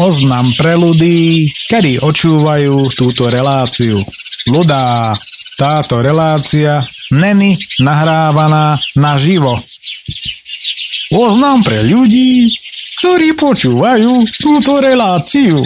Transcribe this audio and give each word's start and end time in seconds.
oznam 0.00 0.56
pre 0.56 0.80
ľudí, 0.80 1.52
kedy 1.68 2.00
očúvajú 2.00 2.88
túto 2.96 3.28
reláciu. 3.28 4.00
Ľudá, 4.48 5.12
táto 5.60 6.00
relácia 6.00 6.80
není 7.12 7.60
nahrávaná 7.84 8.80
naživo. 8.96 9.60
Oznam 11.12 11.60
pre 11.60 11.84
ľudí, 11.84 12.48
ktorí 13.00 13.36
počúvajú 13.36 14.24
túto 14.40 14.80
reláciu. 14.80 15.60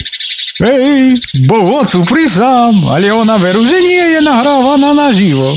Hej, 0.55 1.19
Bohu 1.47 1.83
otcu 1.83 2.07
prisám, 2.07 2.91
ale 2.91 3.11
ona 3.11 3.39
veru, 3.39 3.67
že 3.67 3.79
nie 3.83 4.19
je 4.19 4.21
nahrávaná 4.23 4.95
naživo. 4.95 5.55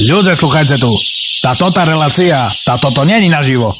Ľudia, 0.00 0.36
sluchajte 0.36 0.76
tu. 0.80 0.92
Táto 1.40 1.72
tá 1.72 1.88
relácia, 1.88 2.52
táto 2.68 2.92
to 2.92 3.08
není 3.08 3.32
naživo. 3.32 3.72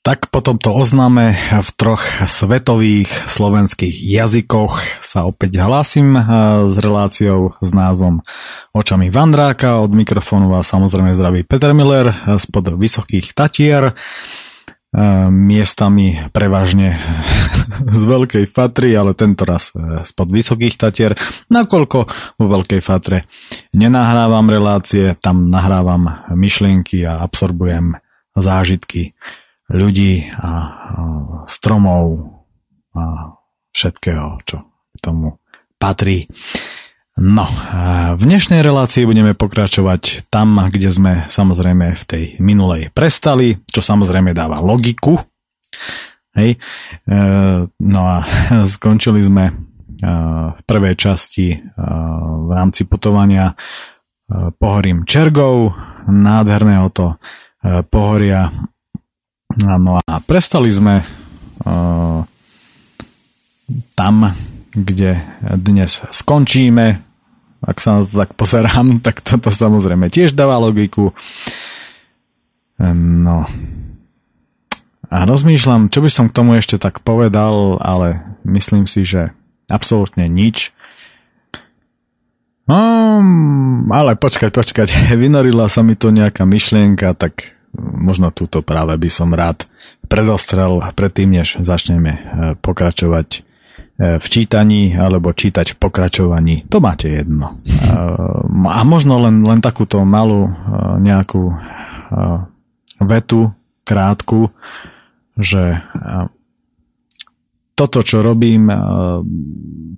Tak 0.00 0.32
po 0.32 0.40
tomto 0.40 0.72
oznáme 0.72 1.36
v 1.60 1.70
troch 1.76 2.00
svetových 2.24 3.12
slovenských 3.28 3.92
jazykoch. 3.92 5.04
Sa 5.04 5.28
opäť 5.28 5.60
hlásim 5.60 6.16
eh, 6.16 6.24
s 6.72 6.74
reláciou 6.80 7.52
s 7.60 7.70
názvom 7.76 8.24
Očami 8.72 9.12
Vandráka. 9.12 9.76
Od 9.76 9.92
mikrofónu 9.92 10.48
vás 10.48 10.72
samozrejme 10.72 11.12
zdraví 11.12 11.44
Peter 11.44 11.76
Miller 11.76 12.16
spod 12.40 12.72
Vysokých 12.80 13.36
Tatier. 13.36 13.92
Miestami 15.30 16.18
prevažne 16.34 16.96
z 18.00 18.02
Veľkej 18.08 18.50
Fatry, 18.50 18.96
ale 18.96 19.12
tento 19.12 19.44
raz 19.44 19.70
spod 20.02 20.32
Vysokých 20.32 20.80
Tatier, 20.80 21.12
nakoľko 21.52 21.98
vo 22.40 22.46
Veľkej 22.48 22.80
Fatre 22.82 23.28
nenahrávam 23.76 24.48
relácie, 24.48 25.14
tam 25.22 25.46
nahrávam 25.46 26.26
myšlienky 26.34 27.06
a 27.06 27.22
absorbujem 27.22 28.00
zážitky 28.34 29.14
ľudí 29.70 30.28
a 30.34 30.50
stromov 31.46 32.04
a 32.94 33.34
všetkého, 33.70 34.42
čo 34.42 34.66
k 34.66 34.98
tomu 34.98 35.38
patrí. 35.78 36.26
No, 37.20 37.44
v 38.16 38.22
dnešnej 38.22 38.64
relácii 38.64 39.04
budeme 39.04 39.36
pokračovať 39.36 40.32
tam, 40.32 40.56
kde 40.72 40.88
sme 40.88 41.12
samozrejme 41.28 41.92
v 41.92 42.04
tej 42.06 42.24
minulej 42.40 42.90
prestali, 42.96 43.60
čo 43.68 43.84
samozrejme 43.84 44.32
dáva 44.32 44.58
logiku. 44.64 45.20
Hej. 46.32 46.56
E, 46.56 46.58
no 47.68 48.00
a 48.00 48.24
skončili 48.78 49.20
sme 49.20 49.44
e, 49.50 49.52
v 50.54 50.60
prvej 50.64 50.94
časti 50.96 51.52
e, 51.52 51.58
v 52.46 52.50
rámci 52.54 52.86
putovania 52.86 53.52
pohorím 54.30 55.02
Čergov, 55.10 55.74
nádherného 56.06 56.86
to 56.94 57.18
pohoria. 57.90 58.46
No 59.58 59.98
a 59.98 60.14
prestali 60.22 60.70
sme 60.70 61.02
tam, 63.98 64.14
kde 64.70 65.20
dnes 65.58 66.02
skončíme, 66.10 67.02
ak 67.60 67.76
sa 67.76 68.00
na 68.00 68.00
to 68.06 68.14
tak 68.16 68.32
pozerám, 68.38 68.98
tak 69.06 69.20
toto 69.20 69.50
samozrejme 69.52 70.08
tiež 70.08 70.32
dáva 70.32 70.56
logiku. 70.60 71.12
No. 72.80 73.44
A 75.10 75.16
rozmýšľam, 75.26 75.90
čo 75.90 76.00
by 76.00 76.10
som 76.10 76.30
k 76.30 76.36
tomu 76.38 76.54
ešte 76.56 76.78
tak 76.78 77.02
povedal, 77.02 77.76
ale 77.82 78.22
myslím 78.46 78.86
si, 78.86 79.02
že 79.02 79.34
absolútne 79.66 80.30
nič. 80.30 80.70
No, 82.70 83.18
ale 83.90 84.14
počkať, 84.14 84.54
počkať, 84.54 84.88
vynorila 85.22 85.66
sa 85.66 85.82
mi 85.82 85.98
to 85.98 86.14
nejaká 86.14 86.46
myšlienka, 86.46 87.18
tak 87.18 87.58
možno 87.78 88.34
túto 88.34 88.62
práve 88.62 88.96
by 88.98 89.10
som 89.10 89.30
rád 89.34 89.66
predostrel 90.10 90.82
predtým, 90.94 91.38
než 91.38 91.62
začneme 91.62 92.12
eh, 92.12 92.22
pokračovať 92.58 93.50
E, 94.00 94.16
v 94.16 94.26
čítaní 94.32 94.96
alebo 94.96 95.36
čítať 95.36 95.76
v 95.76 95.78
pokračovaní. 95.78 96.64
To 96.72 96.80
máte 96.80 97.12
jedno. 97.12 97.60
E, 97.68 97.76
a 98.64 98.80
možno 98.88 99.20
len, 99.20 99.44
len 99.44 99.60
takúto 99.60 100.00
malú 100.08 100.48
e, 100.48 100.52
nejakú 101.04 101.52
vetu, 102.98 103.54
krátku, 103.86 104.50
že 105.38 105.78
toto, 107.78 108.02
čo 108.02 108.18
robím, 108.18 108.66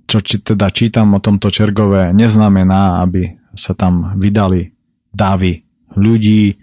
čo 0.05 0.17
teda 0.21 0.69
čítam 0.69 1.17
o 1.17 1.19
tomto 1.19 1.49
Čergove, 1.49 2.13
neznamená, 2.13 3.01
aby 3.01 3.33
sa 3.57 3.73
tam 3.73 4.13
vydali 4.13 4.69
davy 5.09 5.65
ľudí 5.97 6.53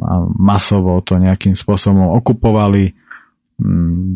a 0.00 0.24
masovo 0.36 1.00
to 1.00 1.16
nejakým 1.16 1.56
spôsobom 1.56 2.12
okupovali 2.20 2.92
mm, 3.60 4.14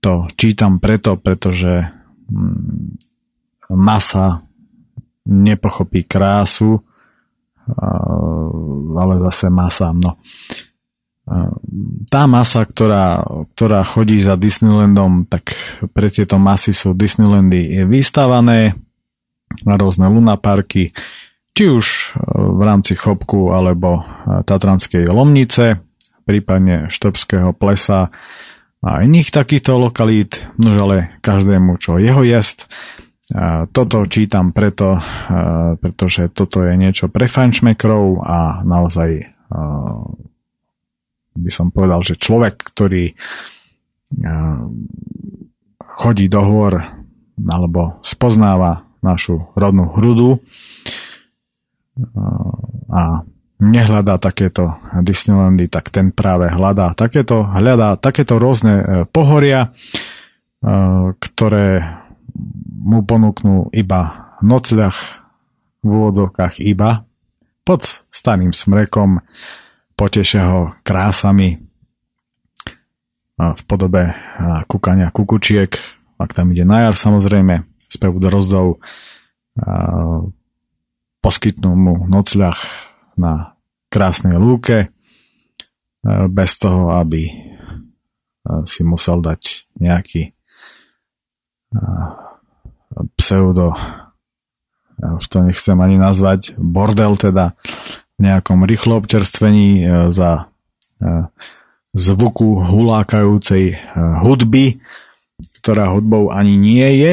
to 0.00 0.26
čítam 0.34 0.80
preto, 0.80 1.20
pretože 1.20 1.84
mm, 2.30 2.96
masa 3.76 4.42
nepochopí 5.30 6.08
krásu, 6.08 6.80
ale 8.96 9.14
zase 9.30 9.46
masa. 9.52 9.94
No. 9.94 10.18
Tá 12.10 12.26
masa, 12.26 12.66
ktorá, 12.66 13.22
ktorá 13.54 13.86
chodí 13.86 14.18
za 14.18 14.34
Disneylandom, 14.34 15.30
tak 15.30 15.54
pre 15.94 16.10
tieto 16.10 16.42
masy 16.42 16.74
sú 16.74 16.96
Disneylandy 16.96 17.86
vystavané 17.86 18.74
rôzne 19.62 20.10
lunaparky, 20.10 20.90
či 21.60 21.68
už 21.68 21.86
e, 21.92 22.00
v 22.56 22.62
rámci 22.64 22.96
Chopku 22.96 23.52
alebo 23.52 24.00
Tatranskej 24.48 25.04
Lomnice, 25.12 25.76
prípadne 26.24 26.88
Štrbského 26.88 27.52
plesa, 27.52 28.08
a 28.80 29.04
iných 29.04 29.28
takýchto 29.28 29.76
lokalít, 29.76 30.48
nož 30.56 30.76
ale 30.80 30.96
každému, 31.20 31.76
čo 31.76 32.00
jeho 32.00 32.24
jest. 32.24 32.64
A 33.36 33.68
toto 33.68 34.08
čítam 34.08 34.56
preto, 34.56 34.96
pretože 35.84 36.32
toto 36.32 36.64
je 36.64 36.80
niečo 36.80 37.12
pre 37.12 37.28
fanšmekrov 37.28 38.24
a 38.24 38.64
naozaj 38.64 39.20
by 41.36 41.50
som 41.52 41.68
povedal, 41.70 42.00
že 42.00 42.16
človek, 42.16 42.56
ktorý 42.72 43.12
chodí 45.84 46.26
do 46.32 46.40
hôr 46.40 46.80
alebo 47.52 48.00
spoznáva 48.00 48.88
našu 49.04 49.44
rodnú 49.52 49.92
hrudu 49.92 50.40
a 52.90 53.02
nehľadá 53.60 54.16
takéto 54.16 54.80
Disneylandy, 55.04 55.68
tak 55.68 55.92
ten 55.92 56.10
práve 56.10 56.48
hľadá 56.48 56.96
takéto, 56.96 57.44
hľadá 57.44 58.00
takéto 58.00 58.40
rôzne 58.40 58.74
e, 58.80 58.84
pohoria, 59.04 59.68
e, 59.68 59.70
ktoré 61.12 62.00
mu 62.80 63.04
ponúknú 63.04 63.68
iba 63.76 64.32
nocľah 64.40 64.96
v 65.84 65.86
úvodzovkách 65.86 66.64
iba 66.64 67.04
pod 67.60 67.84
starým 68.08 68.56
smrekom 68.56 69.20
potešia 69.92 70.48
ho 70.48 70.72
krásami 70.80 71.48
e, 71.52 71.58
v 73.36 73.62
podobe 73.68 74.16
kúkania 74.64 75.12
kukučiek, 75.12 75.76
ak 76.16 76.30
tam 76.32 76.56
ide 76.56 76.64
na 76.64 76.88
jar 76.88 76.96
samozrejme, 76.96 77.68
spev 77.92 78.16
drozdov, 78.16 78.80
poskytnú 81.20 81.70
mu 81.76 81.94
nocľah 82.08 82.56
na 83.20 83.56
krásnej 83.92 84.40
lúke, 84.40 84.86
e, 84.86 84.88
bez 86.32 86.56
toho, 86.56 86.96
aby 86.96 87.28
e, 87.28 87.34
si 88.64 88.80
musel 88.86 89.20
dať 89.20 89.68
nejaký 89.76 90.30
e, 90.30 90.32
pseudo, 93.20 93.76
ja 95.00 95.08
už 95.16 95.24
to 95.28 95.38
nechcem 95.44 95.78
ani 95.80 95.96
nazvať, 95.96 96.56
bordel 96.56 97.16
teda, 97.16 97.56
v 98.20 98.28
nejakom 98.28 98.68
rýchlo 98.68 99.00
občerstvení 99.00 99.80
za 100.12 100.52
zvuku 101.96 102.68
hulákajúcej 102.68 103.80
hudby, 103.96 104.84
ktorá 105.64 105.88
hudbou 105.96 106.28
ani 106.28 106.60
nie 106.60 106.84
je, 107.00 107.12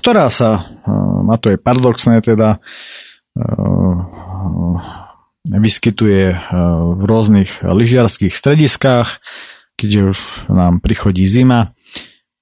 ktorá 0.00 0.32
sa, 0.32 0.64
a 1.28 1.34
to 1.36 1.52
je 1.52 1.58
paradoxné 1.60 2.24
teda, 2.24 2.60
vyskytuje 5.48 6.22
eh, 6.32 6.38
v 6.96 7.02
rôznych 7.02 7.66
lyžiarských 7.66 8.34
strediskách, 8.34 9.18
keďže 9.74 10.00
už 10.00 10.18
nám 10.52 10.78
prichodí 10.78 11.26
zima. 11.26 11.74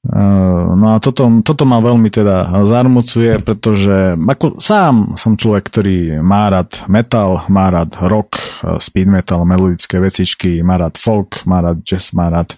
No 0.00 0.96
a 0.96 0.96
toto, 0.96 1.28
toto 1.44 1.68
ma 1.68 1.76
veľmi 1.76 2.08
teda 2.08 2.64
zarmucuje, 2.64 3.36
pretože 3.44 4.16
ako 4.16 4.56
sám 4.56 5.20
som 5.20 5.36
človek, 5.36 5.64
ktorý 5.68 5.96
má 6.24 6.48
rád 6.48 6.88
metal, 6.88 7.44
má 7.52 7.68
rád 7.68 8.00
rock, 8.08 8.40
speed 8.80 9.12
metal, 9.12 9.44
melodické 9.44 10.00
vecičky, 10.00 10.64
má 10.64 10.80
rád 10.80 10.96
folk, 10.96 11.44
má 11.44 11.60
rád 11.60 11.84
jazz, 11.84 12.16
má 12.16 12.32
rád 12.32 12.56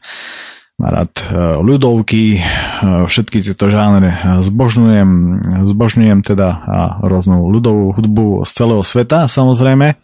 má 0.80 0.88
rád 0.88 1.14
ľudovky, 1.62 2.40
všetky 2.82 3.44
tieto 3.44 3.68
žánre 3.68 4.40
zbožňujem, 4.40 5.10
zbožňujem 5.68 6.20
teda 6.24 6.48
a 6.48 6.80
rôznu 7.06 7.48
ľudovú 7.52 7.94
hudbu 7.94 8.48
z 8.48 8.50
celého 8.50 8.82
sveta 8.82 9.30
samozrejme. 9.30 9.94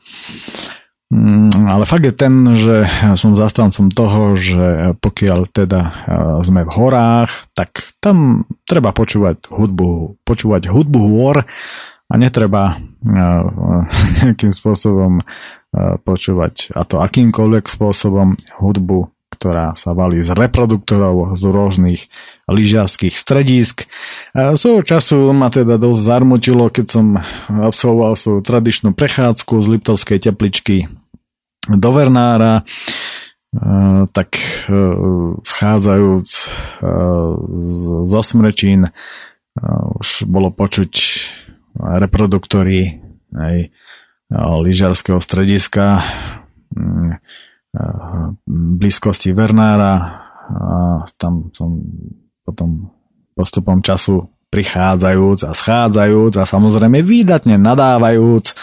Mm, 1.08 1.72
ale 1.72 1.88
fakt 1.88 2.04
je 2.04 2.12
ten, 2.12 2.44
že 2.52 2.84
som 3.16 3.32
zastancom 3.32 3.88
toho, 3.88 4.36
že 4.36 4.92
pokiaľ 5.00 5.48
teda 5.48 5.80
e, 5.80 5.90
sme 6.44 6.68
v 6.68 6.70
horách, 6.76 7.48
tak 7.56 7.96
tam 7.96 8.44
treba 8.68 8.92
počúvať 8.92 9.48
hudbu, 9.48 10.20
počúvať 10.20 10.68
hudbu 10.68 11.00
hôr 11.00 11.48
a 12.12 12.14
netreba 12.20 12.76
e, 12.76 13.08
nejakým 14.20 14.52
spôsobom 14.52 15.24
e, 15.24 15.24
počúvať, 15.96 16.76
a 16.76 16.84
to 16.84 17.00
akýmkoľvek 17.00 17.64
spôsobom, 17.72 18.36
hudbu, 18.60 19.08
ktorá 19.38 19.78
sa 19.78 19.94
valí 19.94 20.18
z 20.18 20.34
reproduktorov 20.34 21.38
z 21.38 21.44
rôznych 21.46 22.10
lyžiarských 22.50 23.14
stredísk. 23.14 23.86
Svojho 24.34 24.82
času 24.82 25.30
ma 25.30 25.46
teda 25.46 25.78
dosť 25.78 26.00
zarmutilo, 26.02 26.66
keď 26.74 26.86
som 26.90 27.22
absolvoval 27.46 28.18
svoju 28.18 28.42
tradičnú 28.42 28.98
prechádzku 28.98 29.54
z 29.62 29.66
Liptovskej 29.78 30.18
tepličky 30.18 30.90
do 31.70 31.90
Vernára, 31.94 32.66
tak 34.10 34.28
schádzajúc 35.46 36.28
zo 38.04 38.20
Smrečín 38.26 38.90
už 39.96 40.28
bolo 40.28 40.50
počuť 40.50 40.92
reproduktory 41.78 43.00
aj 43.32 43.72
lyžiarského 44.36 45.16
strediska 45.24 46.04
blízkosti 48.48 49.36
Vernára 49.36 50.24
tam 51.20 51.52
som 51.52 51.78
potom 52.42 52.88
postupom 53.36 53.84
času 53.84 54.24
prichádzajúc 54.48 55.44
a 55.44 55.52
schádzajúc 55.52 56.40
a 56.40 56.44
samozrejme 56.48 57.04
výdatne 57.04 57.60
nadávajúc. 57.60 58.56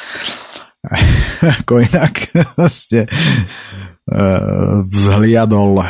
Ako 1.62 1.82
inak 1.82 2.14
ste 2.66 3.06
vzhliadol 4.86 5.82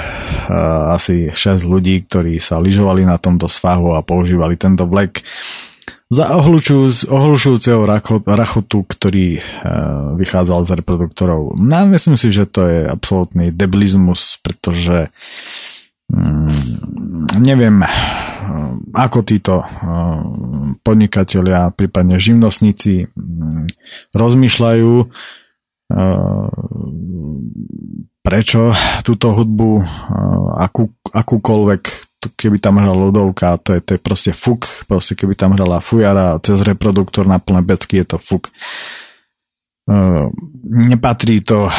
asi 0.96 1.36
6 1.36 1.68
ľudí, 1.68 2.08
ktorí 2.08 2.40
sa 2.40 2.64
lyžovali 2.64 3.04
na 3.04 3.20
tomto 3.20 3.52
svahu 3.52 3.92
a 3.92 4.06
používali 4.08 4.56
tento 4.56 4.88
vlek 4.88 5.20
za 6.16 6.32
ohlušujúceho 7.12 7.84
rachotu, 8.24 8.78
ktorý 8.88 9.44
vychádzal 10.16 10.64
z 10.64 10.72
reproduktorov. 10.80 11.60
No, 11.60 11.80
myslím 11.92 12.16
si, 12.16 12.32
že 12.32 12.48
to 12.48 12.62
je 12.64 12.80
absolútny 12.88 13.52
debilizmus, 13.52 14.40
pretože 14.40 15.12
mm, 16.08 17.44
neviem, 17.44 17.84
ako 18.96 19.20
títo 19.28 19.68
podnikatelia, 20.80 21.76
prípadne 21.76 22.16
živnostníci 22.16 23.12
mm, 23.12 23.68
rozmýšľajú, 24.16 24.94
prečo 28.26 28.74
túto 29.06 29.28
hudbu, 29.38 29.72
akú, 30.58 30.90
akúkoľvek, 31.14 31.84
keby 32.34 32.58
tam 32.58 32.82
hrala 32.82 32.98
ľudovka, 33.10 33.62
to 33.62 33.78
je, 33.78 33.82
to 33.86 33.92
je 33.96 34.02
proste 34.02 34.32
fuk, 34.34 34.66
proste 34.90 35.14
keby 35.14 35.38
tam 35.38 35.54
hrala 35.54 35.78
fujara 35.78 36.42
cez 36.42 36.66
reproduktor 36.66 37.30
na 37.30 37.38
plné 37.38 37.62
becky, 37.62 38.02
je 38.02 38.16
to 38.16 38.18
fuk. 38.18 38.50
Nepatrí 40.66 41.46
to, 41.46 41.70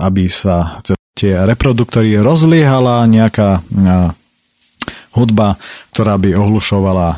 aby 0.00 0.24
sa 0.32 0.80
cez 0.80 0.96
tie 1.12 1.36
reproduktory 1.44 2.16
rozliehala 2.16 3.04
nejaká 3.04 3.60
hudba, 5.12 5.60
ktorá 5.92 6.16
by 6.16 6.32
ohlušovala 6.32 7.08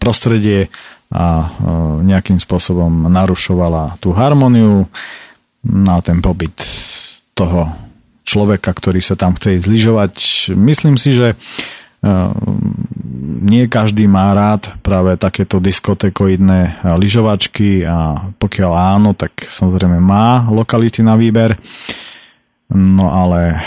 prostredie 0.00 0.72
a 1.12 1.52
nejakým 2.00 2.40
spôsobom 2.40 3.12
narušovala 3.12 4.00
tú 4.00 4.16
harmóniu 4.16 4.88
na 5.62 6.00
ten 6.00 6.24
pobyt 6.24 6.56
toho 7.36 7.91
človeka, 8.22 8.70
ktorý 8.70 9.02
sa 9.02 9.18
tam 9.18 9.34
chce 9.34 9.62
zlyžovať. 9.62 10.14
Myslím 10.54 10.96
si, 10.96 11.14
že 11.14 11.34
nie 13.42 13.70
každý 13.70 14.10
má 14.10 14.34
rád 14.34 14.74
práve 14.82 15.14
takéto 15.14 15.62
diskotekoidné 15.62 16.82
lyžovačky 16.98 17.86
a 17.86 18.30
pokiaľ 18.42 18.72
áno, 18.74 19.10
tak 19.14 19.46
samozrejme 19.46 20.02
má 20.02 20.50
lokality 20.50 21.06
na 21.06 21.14
výber. 21.14 21.54
No 22.74 23.06
ale 23.14 23.62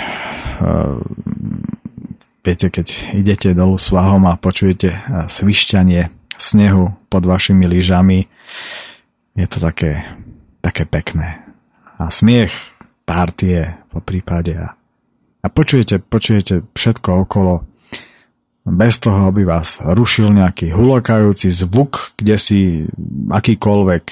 Viete, 2.46 2.70
keď 2.70 3.18
idete 3.18 3.58
dolu 3.58 3.82
svahom 3.82 4.30
a 4.30 4.38
počujete 4.38 4.90
eh, 4.94 5.00
svišťanie 5.26 6.14
snehu 6.38 6.94
pod 7.10 7.26
vašimi 7.26 7.66
lyžami, 7.66 8.30
je 9.34 9.48
to 9.50 9.58
také, 9.58 10.06
také 10.62 10.86
pekné. 10.86 11.42
A 11.98 12.14
smiech, 12.14 12.54
partie 13.06 13.78
po 13.94 14.02
prípade. 14.02 14.58
A, 14.58 14.74
a 15.42 15.48
počujete, 15.48 16.02
počujete 16.02 16.66
všetko 16.74 17.10
okolo 17.30 17.64
bez 18.66 18.98
toho, 18.98 19.30
aby 19.30 19.46
vás 19.46 19.78
rušil 19.78 20.34
nejaký 20.34 20.74
hulokajúci 20.74 21.54
zvuk, 21.54 22.18
kde 22.18 22.36
si 22.42 22.60
akýkoľvek. 23.30 24.04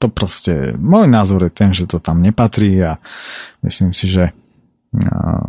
To 0.00 0.06
proste, 0.12 0.76
môj 0.76 1.08
názor 1.08 1.48
je 1.48 1.52
ten, 1.52 1.72
že 1.72 1.88
to 1.88 2.00
tam 2.00 2.20
nepatrí 2.20 2.76
a 2.84 3.00
myslím 3.64 3.96
si, 3.96 4.08
že 4.08 4.32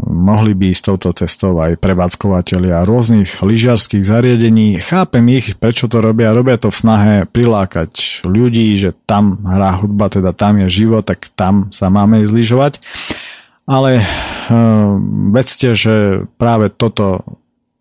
mohli 0.06 0.54
by 0.54 0.70
ísť 0.70 0.84
touto 0.94 1.10
cestou 1.18 1.58
aj 1.58 1.82
prevádzkovateľia 1.82 2.86
rôznych 2.86 3.42
lyžiarských 3.42 4.06
zariadení. 4.06 4.78
Chápem 4.78 5.26
ich, 5.34 5.58
prečo 5.58 5.90
to 5.90 5.98
robia. 5.98 6.30
Robia 6.30 6.62
to 6.62 6.70
v 6.70 6.78
snahe 6.78 7.16
prilákať 7.26 8.22
ľudí, 8.22 8.78
že 8.78 8.94
tam 9.10 9.42
hrá 9.42 9.82
hudba, 9.82 10.14
teda 10.14 10.38
tam 10.38 10.62
je 10.62 10.86
život, 10.86 11.02
tak 11.02 11.34
tam 11.34 11.74
sa 11.74 11.90
máme 11.90 12.22
zlyžovať. 12.30 12.86
Ale 13.66 14.06
uh, 14.06 14.94
vedzte, 15.34 15.74
že 15.74 16.26
práve 16.38 16.70
toto 16.70 17.26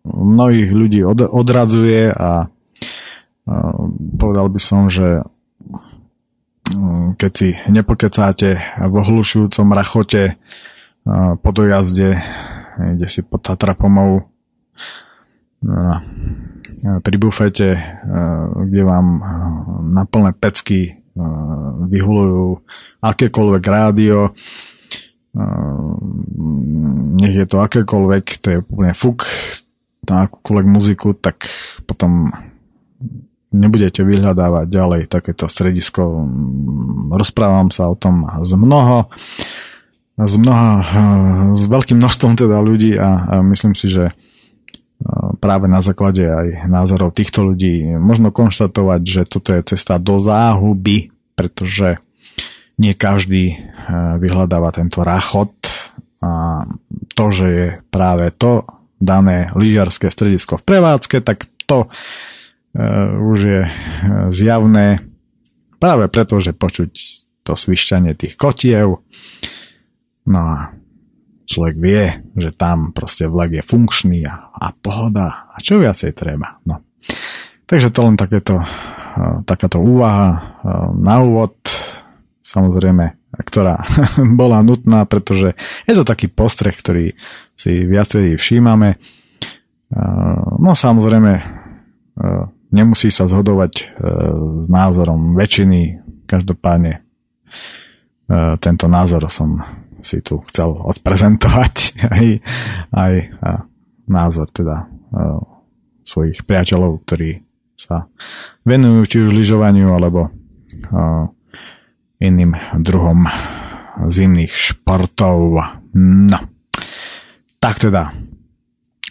mnohých 0.01 0.69
ľudí 0.73 1.05
od, 1.05 1.29
odradzuje 1.29 2.09
a 2.09 2.49
uh, 2.49 3.81
povedal 4.17 4.49
by 4.49 4.61
som, 4.61 4.89
že 4.89 5.21
keď 7.19 7.31
si 7.35 7.49
nepokecáte 7.67 8.49
v 8.79 8.93
ohlušujúcom 8.95 9.67
rachote 9.75 10.39
po 11.41 11.49
dojazde, 11.49 12.21
ide 12.97 13.07
si 13.09 13.21
pod 13.25 13.41
Tatrapomou 13.41 14.25
pri 16.81 17.15
bufete, 17.21 17.77
kde 18.65 18.81
vám 18.81 19.07
na 19.93 20.03
plné 20.09 20.33
pecky 20.33 20.97
vyhulujú 21.85 22.65
akékoľvek 23.03 23.63
rádio, 23.69 24.33
nech 27.21 27.35
je 27.35 27.45
to 27.45 27.61
akékoľvek, 27.61 28.25
to 28.41 28.47
je 28.51 28.57
úplne 28.65 28.93
fuk 28.97 29.27
na 30.09 30.25
akúkoľvek 30.25 30.67
muziku, 30.67 31.13
tak 31.13 31.45
potom 31.85 32.33
nebudete 33.51 34.01
vyhľadávať 34.01 34.65
ďalej 34.67 35.01
takéto 35.11 35.45
stredisko. 35.45 36.25
Rozprávam 37.11 37.69
sa 37.69 37.91
o 37.91 37.95
tom 37.95 38.25
z 38.41 38.51
mnoho 38.57 39.11
s, 40.25 40.35
mnoha, 40.37 40.73
s 41.53 41.63
veľkým 41.65 41.97
množstvom 41.97 42.33
teda 42.37 42.57
ľudí 42.61 42.95
a, 42.97 43.41
myslím 43.41 43.73
si, 43.73 43.89
že 43.89 44.13
práve 45.41 45.65
na 45.65 45.81
základe 45.81 46.21
aj 46.21 46.69
názorov 46.69 47.17
týchto 47.17 47.41
ľudí 47.41 47.97
možno 47.97 48.29
konštatovať, 48.29 49.01
že 49.01 49.21
toto 49.25 49.49
je 49.57 49.65
cesta 49.73 49.97
do 49.97 50.21
záhuby, 50.21 51.09
pretože 51.33 51.97
nie 52.77 52.93
každý 52.93 53.57
vyhľadáva 54.21 54.69
tento 54.69 55.01
rachot. 55.01 55.53
A 56.21 56.61
to, 57.17 57.25
že 57.33 57.47
je 57.49 57.67
práve 57.89 58.29
to 58.37 58.61
dané 59.01 59.49
lyžiarské 59.57 60.13
stredisko 60.13 60.61
v 60.61 60.67
prevádzke, 60.69 61.25
tak 61.25 61.49
to 61.65 61.89
už 63.25 63.39
je 63.41 63.61
zjavné 64.29 65.01
práve 65.81 66.05
preto, 66.13 66.37
že 66.37 66.53
počuť 66.53 66.91
to 67.41 67.57
svišťanie 67.57 68.13
tých 68.13 68.37
kotiev, 68.37 69.01
No 70.27 70.39
a 70.39 70.57
človek 71.49 71.75
vie, 71.75 72.03
že 72.37 72.55
tam 72.55 72.95
proste 72.95 73.27
vlek 73.27 73.59
je 73.59 73.63
funkčný 73.65 74.23
a, 74.23 74.53
a 74.55 74.71
pohoda 74.71 75.51
a 75.51 75.57
čo 75.59 75.81
viacej 75.81 76.15
treba. 76.15 76.61
No. 76.63 76.79
Takže 77.67 77.91
to 77.91 77.99
len 78.07 78.15
takéto, 78.19 78.59
takáto 79.47 79.79
úvaha 79.79 80.59
na 80.95 81.15
úvod, 81.23 81.55
samozrejme, 82.43 83.35
ktorá 83.47 83.79
bola 84.39 84.63
nutná, 84.63 85.07
pretože 85.07 85.55
je 85.87 85.93
to 85.95 86.03
taký 86.07 86.31
postreh, 86.31 86.75
ktorý 86.75 87.15
si 87.55 87.83
viacej 87.87 88.35
všímame. 88.35 88.99
No 90.59 90.71
samozrejme, 90.71 91.31
nemusí 92.71 93.11
sa 93.11 93.27
zhodovať 93.27 93.73
s 94.61 94.65
názorom 94.71 95.35
väčšiny, 95.35 95.99
každopádne 96.27 97.03
tento 98.63 98.87
názor 98.87 99.27
som 99.27 99.59
si 100.01 100.21
tu 100.21 100.41
chcel 100.49 100.73
odprezentovať 100.73 101.75
aj, 102.17 102.27
aj 102.93 103.13
názor 104.11 104.47
teda 104.51 104.89
svojich 106.03 106.43
priateľov, 106.43 107.03
ktorí 107.07 107.43
sa 107.75 108.05
venujú 108.67 108.99
či 109.07 109.17
už 109.25 109.31
lyžovaniu 109.33 109.89
alebo 109.89 110.29
iným 112.21 112.53
druhom 112.77 113.25
zimných 114.07 114.53
športov. 114.53 115.61
No, 115.97 116.39
tak 117.57 117.81
teda. 117.81 118.13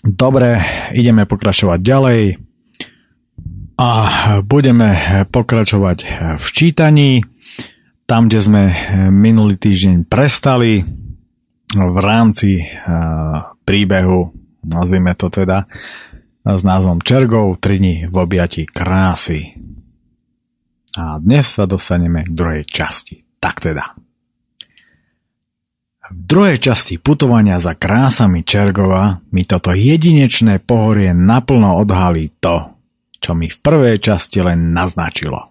Dobre, 0.01 0.57
ideme 0.97 1.29
pokračovať 1.29 1.79
ďalej 1.85 2.21
a 3.77 3.89
budeme 4.41 4.97
pokračovať 5.29 5.99
v 6.41 6.47
čítaní. 6.53 7.21
Tam, 8.11 8.27
kde 8.27 8.43
sme 8.43 8.63
minulý 9.15 9.55
týždeň 9.55 10.11
prestali 10.11 10.83
v 11.71 11.97
rámci 12.03 12.59
príbehu, 13.63 14.35
nazvime 14.67 15.15
to 15.15 15.31
teda, 15.31 15.71
s 16.43 16.63
názvom 16.67 16.99
Čergov, 16.99 17.63
3 17.63 17.79
dní 17.79 17.97
v 18.11 18.17
objati 18.19 18.67
krásy. 18.67 19.55
A 20.99 21.23
dnes 21.23 21.55
sa 21.55 21.71
dostaneme 21.71 22.27
k 22.27 22.35
druhej 22.35 22.67
časti. 22.67 23.23
Tak 23.39 23.63
teda. 23.63 23.95
V 26.11 26.19
druhej 26.27 26.59
časti 26.59 26.99
putovania 26.99 27.63
za 27.63 27.79
krásami 27.79 28.43
Čergova 28.43 29.23
mi 29.31 29.47
toto 29.47 29.71
jedinečné 29.71 30.59
pohorie 30.59 31.15
naplno 31.15 31.79
odhalí 31.79 32.43
to, 32.43 32.75
čo 33.23 33.39
mi 33.39 33.47
v 33.47 33.55
prvej 33.63 34.03
časti 34.03 34.43
len 34.43 34.75
naznačilo. 34.75 35.47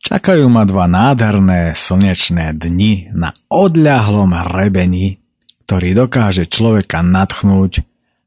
Čakajú 0.00 0.48
ma 0.48 0.64
dva 0.64 0.88
nádherné 0.88 1.76
slnečné 1.76 2.56
dni 2.56 3.12
na 3.12 3.30
odľahlom 3.52 4.32
hrebení, 4.32 5.20
ktorý 5.68 5.94
dokáže 5.94 6.50
človeka 6.50 7.04
natchnúť 7.04 7.84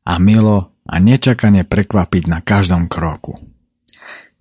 a 0.08 0.16
milo 0.22 0.72
a 0.88 0.96
nečakane 1.00 1.68
prekvapiť 1.68 2.24
na 2.30 2.40
každom 2.40 2.88
kroku. 2.88 3.36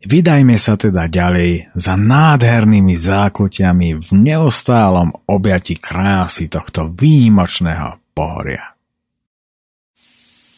Vydajme 0.03 0.59
sa 0.59 0.75
teda 0.75 1.07
ďalej 1.07 1.79
za 1.79 1.95
nádhernými 1.95 2.99
zákotiami 2.99 4.03
v 4.03 4.09
neustálom 4.19 5.15
objati 5.31 5.79
krásy 5.79 6.51
tohto 6.51 6.91
výnimočného 6.91 8.11
pohoria. 8.11 8.75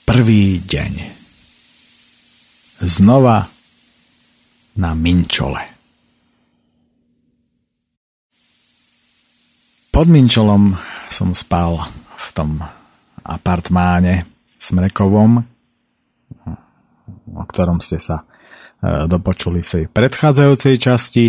Prvý 0.09 0.65
deň. 0.65 0.93
Znova 2.89 3.45
na 4.81 4.91
Minčole. 4.97 5.74
Pod 9.95 10.11
Minčolom 10.11 10.75
som 11.07 11.31
spal 11.39 11.79
v 12.19 12.27
tom 12.35 12.59
apartmáne 13.23 14.27
Smrekovom, 14.59 15.47
o 17.31 17.43
ktorom 17.47 17.79
ste 17.79 18.03
sa 18.03 18.27
E, 18.85 19.09
dopočuli 19.09 19.65
v 19.65 19.69
tej 19.69 19.85
predchádzajúcej 19.89 20.75
časti. 20.77 21.25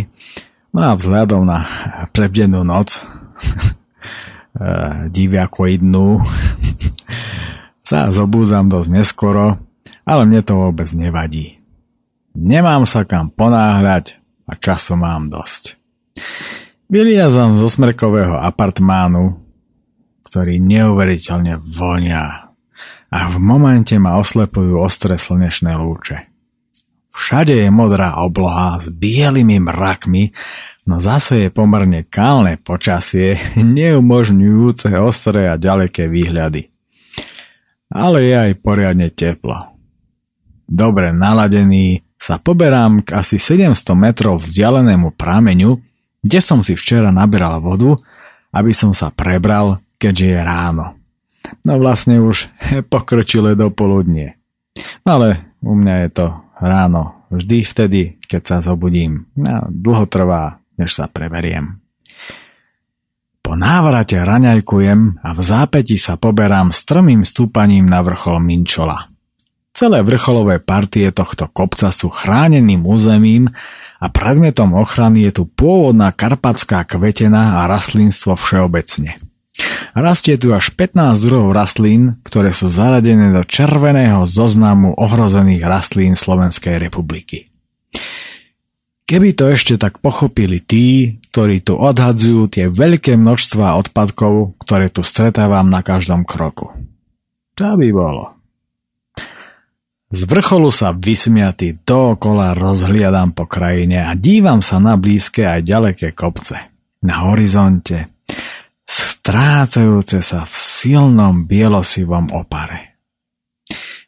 No 0.76 0.92
a 0.92 1.00
vzhľadom 1.00 1.48
na 1.48 1.64
prebdenú 2.12 2.68
noc, 2.68 3.00
e, 3.00 4.68
diviakoidnú, 5.08 6.08
sa 7.90 8.12
zobúzam 8.12 8.68
dosť 8.68 8.90
neskoro, 8.92 9.56
ale 10.04 10.22
mne 10.28 10.42
to 10.44 10.54
vôbec 10.68 10.90
nevadí. 10.92 11.64
Nemám 12.36 12.84
sa 12.84 13.08
kam 13.08 13.32
ponáhľať 13.32 14.20
a 14.52 14.54
času 14.60 15.00
mám 15.00 15.32
dosť. 15.32 15.80
Vyliazam 16.86 17.58
zo 17.58 17.66
smrkového 17.66 18.38
apartmánu, 18.38 19.42
ktorý 20.22 20.62
neuveriteľne 20.62 21.58
vonia 21.58 22.54
a 23.10 23.20
v 23.32 23.36
momente 23.42 23.98
ma 23.98 24.22
oslepujú 24.22 24.78
ostré 24.78 25.18
slnečné 25.18 25.74
lúče. 25.82 26.30
Všade 27.16 27.58
je 27.58 27.70
modrá 27.74 28.22
obloha 28.22 28.78
s 28.78 28.92
bielými 28.92 29.66
mrakmi, 29.66 30.36
no 30.86 31.02
zase 31.02 31.48
je 31.48 31.50
pomerne 31.50 32.06
kalné 32.06 32.62
počasie, 32.62 33.40
neumožňujúce 33.80 34.94
ostré 35.02 35.50
a 35.50 35.58
ďaleké 35.58 36.06
výhľady. 36.06 36.70
Ale 37.90 38.30
je 38.30 38.36
aj 38.36 38.52
poriadne 38.62 39.10
teplo. 39.10 39.58
Dobre 40.66 41.14
naladený 41.14 42.06
sa 42.14 42.42
poberám 42.42 43.06
k 43.06 43.22
asi 43.22 43.38
700 43.42 43.74
metrov 43.94 44.42
vzdialenému 44.42 45.14
prameňu, 45.14 45.85
kde 46.26 46.40
som 46.42 46.66
si 46.66 46.74
včera 46.74 47.14
naberal 47.14 47.62
vodu, 47.62 47.94
aby 48.50 48.74
som 48.74 48.98
sa 48.98 49.14
prebral, 49.14 49.78
keďže 50.02 50.26
je 50.34 50.40
ráno. 50.42 50.86
No 51.62 51.78
vlastne 51.78 52.18
už 52.18 52.50
pokročilé 52.94 53.54
do 53.54 53.70
poludnie. 53.70 54.42
Ale 55.06 55.56
u 55.62 55.78
mňa 55.78 55.96
je 56.02 56.10
to 56.10 56.28
ráno, 56.58 57.30
vždy 57.30 57.58
vtedy, 57.62 58.02
keď 58.26 58.42
sa 58.42 58.58
zobudím. 58.66 59.30
No, 59.38 59.70
dlho 59.70 60.10
trvá, 60.10 60.58
než 60.82 60.98
sa 60.98 61.06
preveriem. 61.06 61.78
Po 63.46 63.54
návrate 63.54 64.18
raňajkujem 64.18 65.22
a 65.22 65.30
v 65.38 65.42
zápäti 65.46 66.02
sa 66.02 66.18
poberám 66.18 66.74
strmým 66.74 67.22
stúpaním 67.22 67.86
na 67.86 68.02
vrchol 68.02 68.42
Minčola. 68.42 69.06
Celé 69.70 70.02
vrcholové 70.02 70.58
partie 70.58 71.14
tohto 71.14 71.46
kopca 71.54 71.94
sú 71.94 72.10
chráneným 72.10 72.82
územím 72.82 73.54
a 74.00 74.06
predmetom 74.12 74.76
ochrany 74.76 75.28
je 75.30 75.42
tu 75.42 75.44
pôvodná 75.48 76.12
karpatská 76.12 76.84
kvetena 76.84 77.64
a 77.64 77.72
rastlinstvo 77.72 78.36
všeobecne. 78.36 79.16
Rastie 79.96 80.36
tu 80.36 80.52
až 80.52 80.76
15 80.76 81.16
druhov 81.24 81.56
rastlín, 81.56 82.20
ktoré 82.28 82.52
sú 82.52 82.68
zaradené 82.68 83.32
do 83.32 83.48
červeného 83.48 84.28
zoznamu 84.28 84.92
ohrozených 85.00 85.64
rastlín 85.64 86.20
Slovenskej 86.20 86.76
republiky. 86.76 87.48
Keby 89.06 89.38
to 89.38 89.54
ešte 89.54 89.80
tak 89.80 90.04
pochopili 90.04 90.60
tí, 90.60 91.16
ktorí 91.32 91.64
tu 91.64 91.78
odhadzujú 91.80 92.52
tie 92.52 92.66
veľké 92.68 93.16
množstva 93.16 93.80
odpadkov, 93.88 94.60
ktoré 94.60 94.92
tu 94.92 95.06
stretávam 95.06 95.70
na 95.70 95.86
každom 95.86 96.28
kroku. 96.28 96.74
To 97.56 97.80
by 97.80 97.90
bolo. 97.96 98.35
Z 100.16 100.32
vrcholu 100.32 100.72
sa 100.72 100.96
vysmiatý 100.96 101.84
dookola 101.84 102.56
rozhliadam 102.56 103.36
po 103.36 103.52
krajine 103.52 104.00
a 104.00 104.16
dívam 104.16 104.64
sa 104.64 104.80
na 104.80 104.96
blízke 104.96 105.44
aj 105.44 105.68
ďaleké 105.68 106.16
kopce. 106.16 106.56
Na 107.04 107.28
horizonte, 107.28 108.08
strácajúce 108.88 110.24
sa 110.24 110.48
v 110.48 110.54
silnom 110.56 111.44
bielosivom 111.44 112.32
opare. 112.32 112.96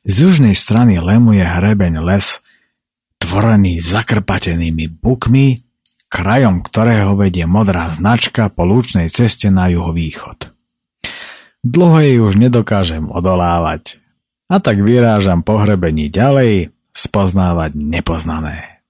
Z 0.07 0.31
južnej 0.31 0.55
strany 0.55 0.95
lemuje 1.03 1.43
hrebeň 1.43 1.99
les, 1.99 2.39
tvorený 3.19 3.83
zakrpatenými 3.83 4.87
bukmi, 4.87 5.59
krajom 6.07 6.63
ktorého 6.63 7.19
vedie 7.19 7.43
modrá 7.43 7.91
značka 7.91 8.47
po 8.47 8.63
lúčnej 8.63 9.11
ceste 9.11 9.51
na 9.51 9.67
juhovýchod. 9.67 10.55
Dlho 11.67 11.99
jej 11.99 12.17
už 12.23 12.39
nedokážem 12.39 13.11
odolávať 13.11 13.99
a 14.47 14.55
tak 14.63 14.79
vyrážam 14.83 15.43
po 15.43 15.59
hrebení 15.59 16.11
ďalej 16.11 16.71
spoznávať 16.95 17.75
nepoznané. 17.75 18.81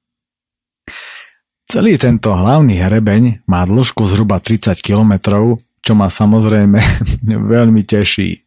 Celý 1.67 1.99
tento 1.99 2.31
hlavný 2.31 2.79
hrebeň 2.79 3.43
má 3.49 3.67
dĺžku 3.67 4.07
zhruba 4.07 4.39
30 4.39 4.79
kilometrov 4.79 5.59
čo 5.87 5.95
ma 5.95 6.11
samozrejme 6.11 6.79
veľmi 7.55 7.81
teší. 7.87 8.43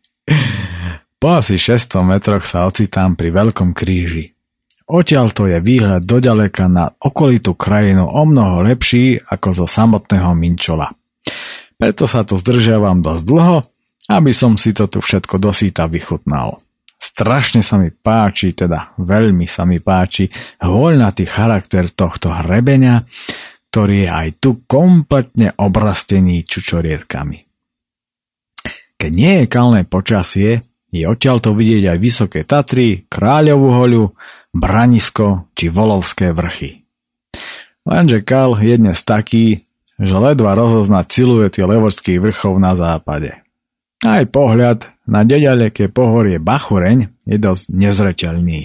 Po 1.21 1.29
asi 1.41 1.57
600 1.57 2.05
metroch 2.05 2.45
sa 2.45 2.69
ocitám 2.69 3.17
pri 3.17 3.33
Veľkom 3.33 3.73
kríži. 3.73 4.37
Odtiaľ 4.91 5.33
to 5.33 5.47
je 5.49 5.57
výhľad 5.63 6.05
doďaleka 6.05 6.69
na 6.69 6.93
okolitú 7.01 7.57
krajinu 7.57 8.05
o 8.05 8.23
mnoho 8.29 8.61
lepší 8.67 9.23
ako 9.25 9.65
zo 9.65 9.67
samotného 9.69 10.35
Minčola. 10.37 10.91
Preto 11.81 12.05
sa 12.05 12.27
tu 12.27 12.37
zdržiavam 12.37 13.01
dosť 13.01 13.23
dlho, 13.25 13.57
aby 14.11 14.33
som 14.35 14.59
si 14.61 14.75
to 14.77 14.91
tu 14.91 15.01
všetko 15.01 15.39
dosýta 15.39 15.87
vychutnal. 15.87 16.61
Strašne 17.01 17.65
sa 17.65 17.81
mi 17.81 17.89
páči, 17.89 18.53
teda 18.53 18.93
veľmi 19.01 19.49
sa 19.49 19.65
mi 19.65 19.81
páči, 19.81 20.29
voľnatý 20.61 21.25
charakter 21.25 21.89
tohto 21.89 22.29
hrebenia, 22.29 23.09
ktorý 23.73 24.05
je 24.05 24.11
aj 24.13 24.29
tu 24.37 24.51
kompletne 24.69 25.57
obrastený 25.57 26.45
čučorietkami. 26.45 27.41
Keď 29.01 29.13
nie 29.17 29.35
je 29.41 29.47
kalné 29.49 29.89
počasie, 29.89 30.61
je 30.93 31.09
odtiaľto 31.09 31.57
vidieť 31.57 31.97
aj 31.97 31.99
Vysoké 32.03 32.45
Tatry, 32.45 33.09
Kráľovú 33.09 33.69
hoľu, 33.73 34.05
Branisko 34.53 35.49
či 35.57 35.73
Volovské 35.73 36.37
vrchy. 36.37 36.85
Lenže 37.89 38.21
kal 38.21 38.61
je 38.61 38.77
dnes 38.77 38.99
taký, 39.01 39.65
že 39.97 40.17
ledva 40.21 40.53
rozoznať 40.53 41.07
siluety 41.09 41.65
levorských 41.65 42.21
vrchov 42.21 42.61
na 42.61 42.77
západe. 42.77 43.41
Aj 44.01 44.25
pohľad 44.25 44.89
na 45.05 45.29
dedaleké 45.29 45.93
pohorie 45.93 46.41
Bachureň 46.41 47.13
je 47.29 47.37
dosť 47.37 47.65
nezreteľný. 47.69 48.61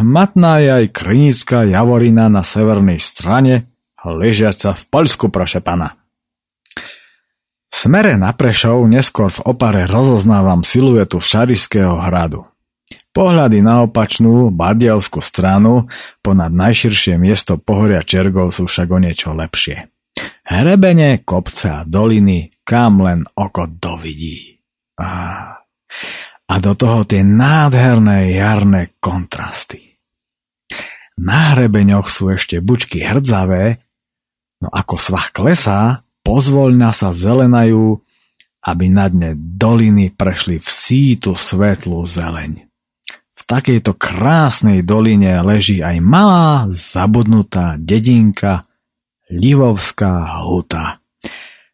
Matná 0.00 0.64
je 0.64 0.70
aj 0.80 0.84
Krinická 0.96 1.68
Javorina 1.68 2.32
na 2.32 2.40
severnej 2.40 2.96
strane, 2.96 3.68
ležiaca 4.00 4.72
v 4.72 4.82
Poľsku, 4.88 5.28
proše 5.28 5.60
pana. 5.60 5.92
V 7.70 7.74
smere 7.76 8.16
na 8.16 8.32
Prešov 8.32 8.88
neskôr 8.88 9.28
v 9.28 9.44
opare 9.44 9.84
rozoznávam 9.84 10.64
siluetu 10.64 11.20
Šarišského 11.20 12.00
hradu. 12.00 12.48
Pohľady 13.12 13.60
na 13.60 13.84
opačnú, 13.84 14.48
Bardiavskú 14.48 15.20
stranu, 15.20 15.90
ponad 16.24 16.54
najširšie 16.54 17.20
miesto 17.20 17.60
pohoria 17.60 18.00
Čergov 18.00 18.56
sú 18.56 18.70
však 18.70 18.88
o 18.88 18.98
niečo 19.02 19.36
lepšie. 19.36 19.99
Hrebene, 20.50 21.22
kopce 21.22 21.70
a 21.70 21.86
doliny, 21.86 22.50
kam 22.66 23.06
len 23.06 23.22
oko 23.38 23.70
dovidí. 23.70 24.58
A 24.98 26.54
do 26.58 26.74
toho 26.74 27.06
tie 27.06 27.22
nádherné 27.22 28.34
jarné 28.34 28.98
kontrasty. 28.98 29.94
Na 31.22 31.54
hrebeňoch 31.54 32.10
sú 32.10 32.34
ešte 32.34 32.58
bučky 32.58 32.98
hrdzavé, 33.06 33.78
no 34.58 34.74
ako 34.74 34.98
svah 34.98 35.30
klesá, 35.30 36.02
pozvoľna 36.26 36.90
sa 36.90 37.14
zelenajú, 37.14 38.02
aby 38.66 38.86
na 38.90 39.06
dne 39.06 39.38
doliny 39.38 40.10
prešli 40.10 40.58
v 40.58 40.66
sítu 40.68 41.38
svetlú 41.38 42.02
zeleň. 42.02 42.66
V 43.38 43.42
takejto 43.46 43.94
krásnej 43.94 44.82
doline 44.82 45.38
leží 45.46 45.78
aj 45.78 45.96
malá, 46.02 46.66
zabudnutá 46.74 47.78
dedinka 47.78 48.66
Livovská 49.30 50.42
huta. 50.42 50.98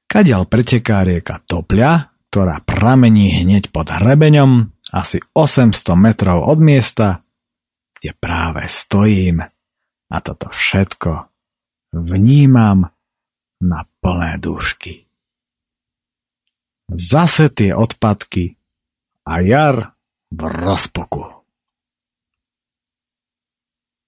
Kadiaľ 0.04 0.44
preteká 0.44 1.08
rieka 1.08 1.40
Topľa, 1.48 2.12
ktorá 2.28 2.60
pramení 2.60 3.32
hneď 3.42 3.72
pod 3.72 3.88
hrebeňom, 3.88 4.76
asi 4.92 5.24
800 5.32 5.72
metrov 5.96 6.44
od 6.44 6.60
miesta, 6.60 7.24
kde 7.96 8.12
práve 8.12 8.68
stojím 8.68 9.40
a 10.12 10.16
toto 10.20 10.52
všetko 10.52 11.32
vnímam 11.96 12.92
na 13.64 13.80
plné 14.04 14.36
dúšky. 14.36 15.08
Zase 16.92 17.50
tie 17.50 17.72
odpadky 17.72 18.54
a 19.26 19.42
jar 19.42 19.96
v 20.28 20.40
rozpoku. 20.44 21.24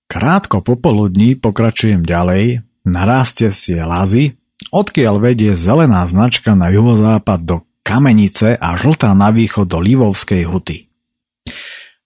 Krátko 0.09 0.61
popoludní 0.61 1.35
pokračujem 1.41 2.05
ďalej 2.05 2.68
na 2.89 3.05
ráste 3.05 3.53
si 3.53 3.77
lazy, 3.77 4.35
odkiaľ 4.73 5.21
vedie 5.21 5.53
zelená 5.53 6.05
značka 6.09 6.57
na 6.57 6.73
juhozápad 6.73 7.41
do 7.45 7.57
Kamenice 7.85 8.57
a 8.57 8.77
žltá 8.77 9.17
na 9.17 9.33
východ 9.33 9.65
do 9.65 9.81
Livovskej 9.81 10.45
huty. 10.45 10.89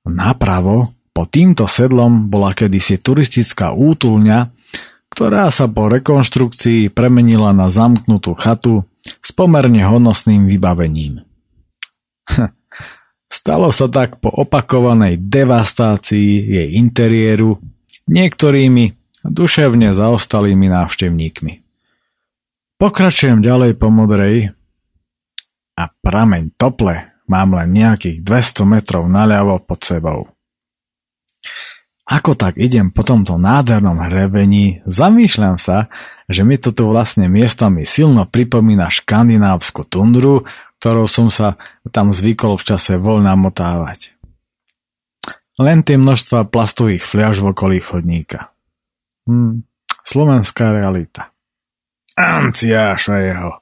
Napravo 0.07 0.87
po 1.11 1.27
týmto 1.27 1.67
sedlom 1.67 2.31
bola 2.31 2.55
kedysi 2.55 2.99
turistická 3.03 3.75
útulňa, 3.75 4.55
ktorá 5.12 5.53
sa 5.53 5.69
po 5.69 5.93
rekonštrukcii 5.93 6.89
premenila 6.89 7.53
na 7.53 7.69
zamknutú 7.69 8.33
chatu 8.39 8.89
s 9.05 9.35
pomerne 9.35 9.85
honosným 9.85 10.49
vybavením. 10.49 11.27
Stalo 13.33 13.73
sa 13.73 13.89
tak 13.89 14.21
po 14.21 14.29
opakovanej 14.29 15.19
devastácii 15.21 16.31
jej 16.53 16.69
interiéru 16.79 17.59
niektorými 18.09 19.01
duševne 19.26 19.95
zaostalými 19.95 20.70
návštevníkmi. 20.70 21.62
Pokračujem 22.79 23.42
ďalej 23.42 23.79
po 23.79 23.94
modrej 23.94 24.51
a 25.79 25.85
prameň 25.88 26.59
tople 26.59 27.14
mám 27.31 27.55
len 27.55 27.70
nejakých 27.73 28.20
200 28.20 28.66
metrov 28.66 29.07
naľavo 29.07 29.62
pod 29.62 29.81
sebou. 29.87 30.20
Ako 32.03 32.35
tak 32.35 32.59
idem 32.59 32.90
po 32.90 33.07
tomto 33.07 33.38
nádhernom 33.38 33.96
hrebení, 34.03 34.83
zamýšľam 34.85 35.57
sa, 35.57 35.87
že 36.27 36.42
mi 36.42 36.61
to 36.61 36.75
tu 36.75 36.90
vlastne 36.90 37.31
miestami 37.31 37.87
silno 37.87 38.29
pripomína 38.29 38.90
škandinávsku 38.90 39.87
tundru, 39.87 40.44
ktorou 40.83 41.07
som 41.07 41.31
sa 41.33 41.57
tam 41.94 42.11
zvykol 42.11 42.59
v 42.59 42.66
čase 42.75 42.99
voľna 42.99 43.38
motávať. 43.38 44.12
Len 45.57 45.87
tie 45.87 45.96
množstva 45.96 46.51
plastových 46.51 47.07
fľaž 47.07 47.40
v 47.40 47.55
okolí 47.55 47.79
chodníka. 47.81 48.52
Hmm, 49.26 49.62
slovenská 50.02 50.74
realita. 50.74 51.30
Anciáša 52.18 53.16
jeho. 53.22 53.52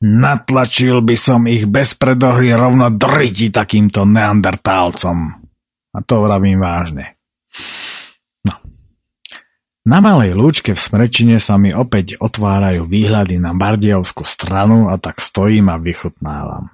Natlačil 0.00 1.04
by 1.04 1.16
som 1.16 1.44
ich 1.44 1.68
bez 1.68 1.92
predohry 1.92 2.56
rovno 2.56 2.88
driti 2.88 3.52
takýmto 3.52 4.08
neandertálcom. 4.08 5.18
A 5.92 5.98
to 6.00 6.24
vravím 6.24 6.56
vážne. 6.56 7.20
No. 8.48 8.56
Na 9.84 9.98
malej 10.00 10.32
lúčke 10.32 10.72
v 10.72 10.80
Smrečine 10.80 11.36
sa 11.36 11.60
mi 11.60 11.76
opäť 11.76 12.16
otvárajú 12.16 12.88
výhľady 12.88 13.36
na 13.36 13.52
Bardiovskú 13.52 14.24
stranu 14.24 14.88
a 14.88 14.96
tak 14.96 15.20
stojím 15.20 15.68
a 15.68 15.76
vychutnávam. 15.76 16.72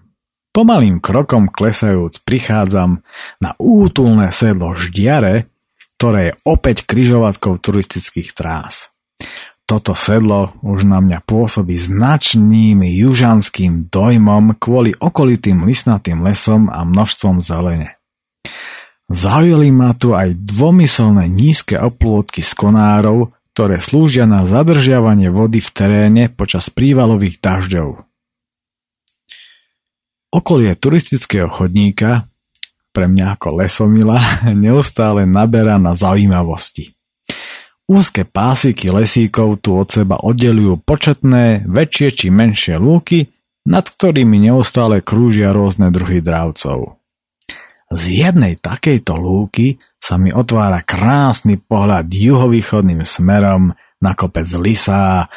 Pomalým 0.54 1.02
krokom 1.02 1.50
klesajúc 1.50 2.22
prichádzam 2.22 3.02
na 3.42 3.50
útulné 3.58 4.30
sedlo 4.30 4.72
Ždiare, 4.78 5.50
ktoré 5.96 6.32
je 6.32 6.38
opäť 6.44 6.84
kryžovatkou 6.84 7.56
turistických 7.56 8.36
trás. 8.36 8.92
Toto 9.66 9.98
sedlo 9.98 10.54
už 10.62 10.86
na 10.86 11.02
mňa 11.02 11.26
pôsobí 11.26 11.74
značným 11.74 12.86
južanským 12.86 13.90
dojmom 13.90 14.54
kvôli 14.62 14.94
okolitým 14.94 15.66
lisnatým 15.66 16.22
lesom 16.22 16.70
a 16.70 16.86
množstvom 16.86 17.42
zelene. 17.42 17.98
Zaujali 19.10 19.74
ma 19.74 19.90
tu 19.98 20.14
aj 20.14 20.38
dvomyselné 20.38 21.26
nízke 21.26 21.78
oplôdky 21.78 22.46
z 22.46 22.52
konárov, 22.54 23.34
ktoré 23.54 23.82
slúžia 23.82 24.28
na 24.28 24.46
zadržiavanie 24.46 25.34
vody 25.34 25.58
v 25.58 25.70
teréne 25.74 26.24
počas 26.30 26.70
prívalových 26.70 27.42
dažďov. 27.42 28.06
Okolie 30.30 30.76
turistického 30.76 31.48
chodníka 31.48 32.30
pre 32.96 33.12
mňa 33.12 33.36
ako 33.36 33.60
lesomila 33.60 34.16
neustále 34.64 35.28
naberá 35.28 35.76
na 35.76 35.92
zaujímavosti. 35.92 36.96
Úzke 37.86 38.24
pásiky 38.24 38.88
lesíkov 38.88 39.60
tu 39.60 39.76
od 39.76 39.86
seba 39.92 40.18
oddelujú 40.18 40.80
početné, 40.82 41.68
väčšie 41.68 42.08
či 42.16 42.26
menšie 42.32 42.80
lúky, 42.80 43.30
nad 43.68 43.84
ktorými 43.86 44.48
neustále 44.48 45.04
krúžia 45.04 45.52
rôzne 45.52 45.92
druhy 45.92 46.24
dravcov. 46.24 46.98
Z 47.86 48.02
jednej 48.10 48.58
takejto 48.58 49.14
lúky 49.14 49.78
sa 50.02 50.18
mi 50.18 50.34
otvára 50.34 50.82
krásny 50.82 51.62
pohľad 51.62 52.10
juhovýchodným 52.10 53.06
smerom 53.06 53.70
na 54.02 54.12
kopec 54.18 54.50
Lisá, 54.58 55.30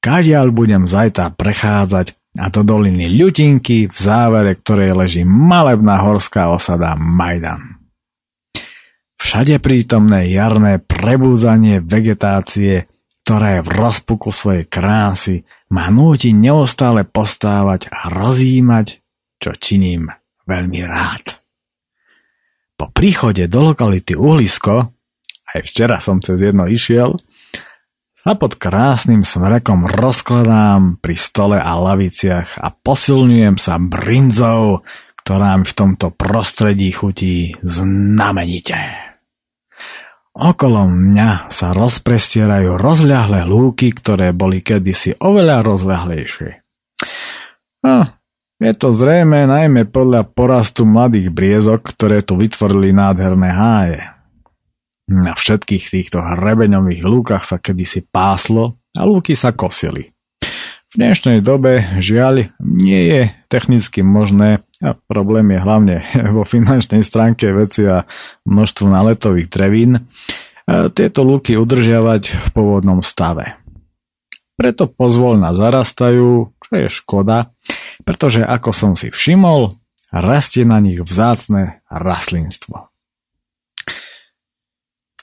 kadiaľ 0.00 0.48
budem 0.56 0.88
zajtra 0.88 1.36
prechádzať 1.36 2.19
a 2.38 2.46
do 2.52 2.62
doliny 2.62 3.10
Ľutinky, 3.10 3.90
v 3.90 3.96
závere 3.96 4.54
ktorej 4.54 4.94
leží 4.94 5.22
malebná 5.26 5.98
horská 6.06 6.54
osada 6.54 6.94
Majdan. 6.94 7.80
Všade 9.20 9.58
prítomné 9.58 10.30
jarné 10.30 10.78
prebúzanie 10.80 11.82
vegetácie, 11.82 12.88
ktorá 13.26 13.60
je 13.60 13.66
v 13.66 13.70
rozpuku 13.74 14.30
svojej 14.32 14.64
krásy, 14.70 15.44
ma 15.70 15.92
núti 15.92 16.32
neustále 16.32 17.04
postávať 17.04 17.92
a 17.92 18.10
rozímať, 18.10 19.02
čo 19.38 19.54
činím 19.54 20.08
veľmi 20.48 20.80
rád. 20.86 21.42
Po 22.80 22.88
príchode 22.88 23.44
do 23.44 23.70
lokality 23.70 24.16
Uhlisko, 24.16 24.88
aj 25.52 25.60
včera 25.68 26.00
som 26.00 26.24
cez 26.24 26.40
jedno 26.40 26.64
išiel, 26.64 27.20
sa 28.20 28.36
pod 28.36 28.60
krásnym 28.60 29.24
smrekom 29.24 29.88
rozkladám 29.88 31.00
pri 31.00 31.16
stole 31.16 31.56
a 31.56 31.72
laviciach 31.80 32.60
a 32.60 32.68
posilňujem 32.68 33.56
sa 33.56 33.80
brinzou, 33.80 34.84
ktorá 35.24 35.56
mi 35.56 35.64
v 35.64 35.72
tomto 35.72 36.12
prostredí 36.12 36.92
chutí 36.92 37.56
znamenite. 37.64 38.76
Okolo 40.36 40.84
mňa 40.84 41.48
sa 41.48 41.72
rozprestierajú 41.72 42.76
rozľahlé 42.76 43.48
lúky, 43.48 43.96
ktoré 43.96 44.36
boli 44.36 44.60
kedysi 44.60 45.16
oveľa 45.16 45.64
rozľahlejšie. 45.64 46.50
No, 47.88 48.04
je 48.60 48.72
to 48.76 48.92
zrejme 48.92 49.48
najmä 49.48 49.88
podľa 49.88 50.28
porastu 50.28 50.84
mladých 50.84 51.32
briezok, 51.32 51.96
ktoré 51.96 52.20
tu 52.20 52.36
vytvorili 52.36 52.92
nádherné 52.92 53.48
háje. 53.48 54.19
Na 55.10 55.34
všetkých 55.34 55.90
týchto 55.90 56.22
hrebeňových 56.22 57.02
lúkach 57.02 57.42
sa 57.42 57.58
kedysi 57.58 58.06
páslo 58.06 58.78
a 58.94 59.02
lúky 59.02 59.34
sa 59.34 59.50
kosili. 59.50 60.14
V 60.90 60.94
dnešnej 60.94 61.42
dobe 61.42 61.98
žiaľ 61.98 62.54
nie 62.62 63.02
je 63.10 63.22
technicky 63.50 64.06
možné 64.06 64.62
a 64.78 64.94
problém 64.94 65.50
je 65.50 65.58
hlavne 65.58 65.96
vo 66.38 66.46
finančnej 66.46 67.02
stránke 67.02 67.50
veci 67.50 67.90
a 67.90 68.06
množstvu 68.46 68.86
naletových 68.86 69.50
drevín 69.50 69.98
tieto 70.70 71.26
lúky 71.26 71.58
udržiavať 71.58 72.22
v 72.30 72.48
pôvodnom 72.54 73.02
stave. 73.02 73.58
Preto 74.54 74.86
pozvolna 74.86 75.58
zarastajú, 75.58 76.54
čo 76.54 76.72
je 76.78 76.86
škoda, 76.86 77.50
pretože 78.06 78.46
ako 78.46 78.70
som 78.70 78.92
si 78.94 79.10
všimol, 79.10 79.74
rastie 80.14 80.62
na 80.62 80.78
nich 80.78 81.02
vzácne 81.02 81.82
rastlinstvo 81.90 82.89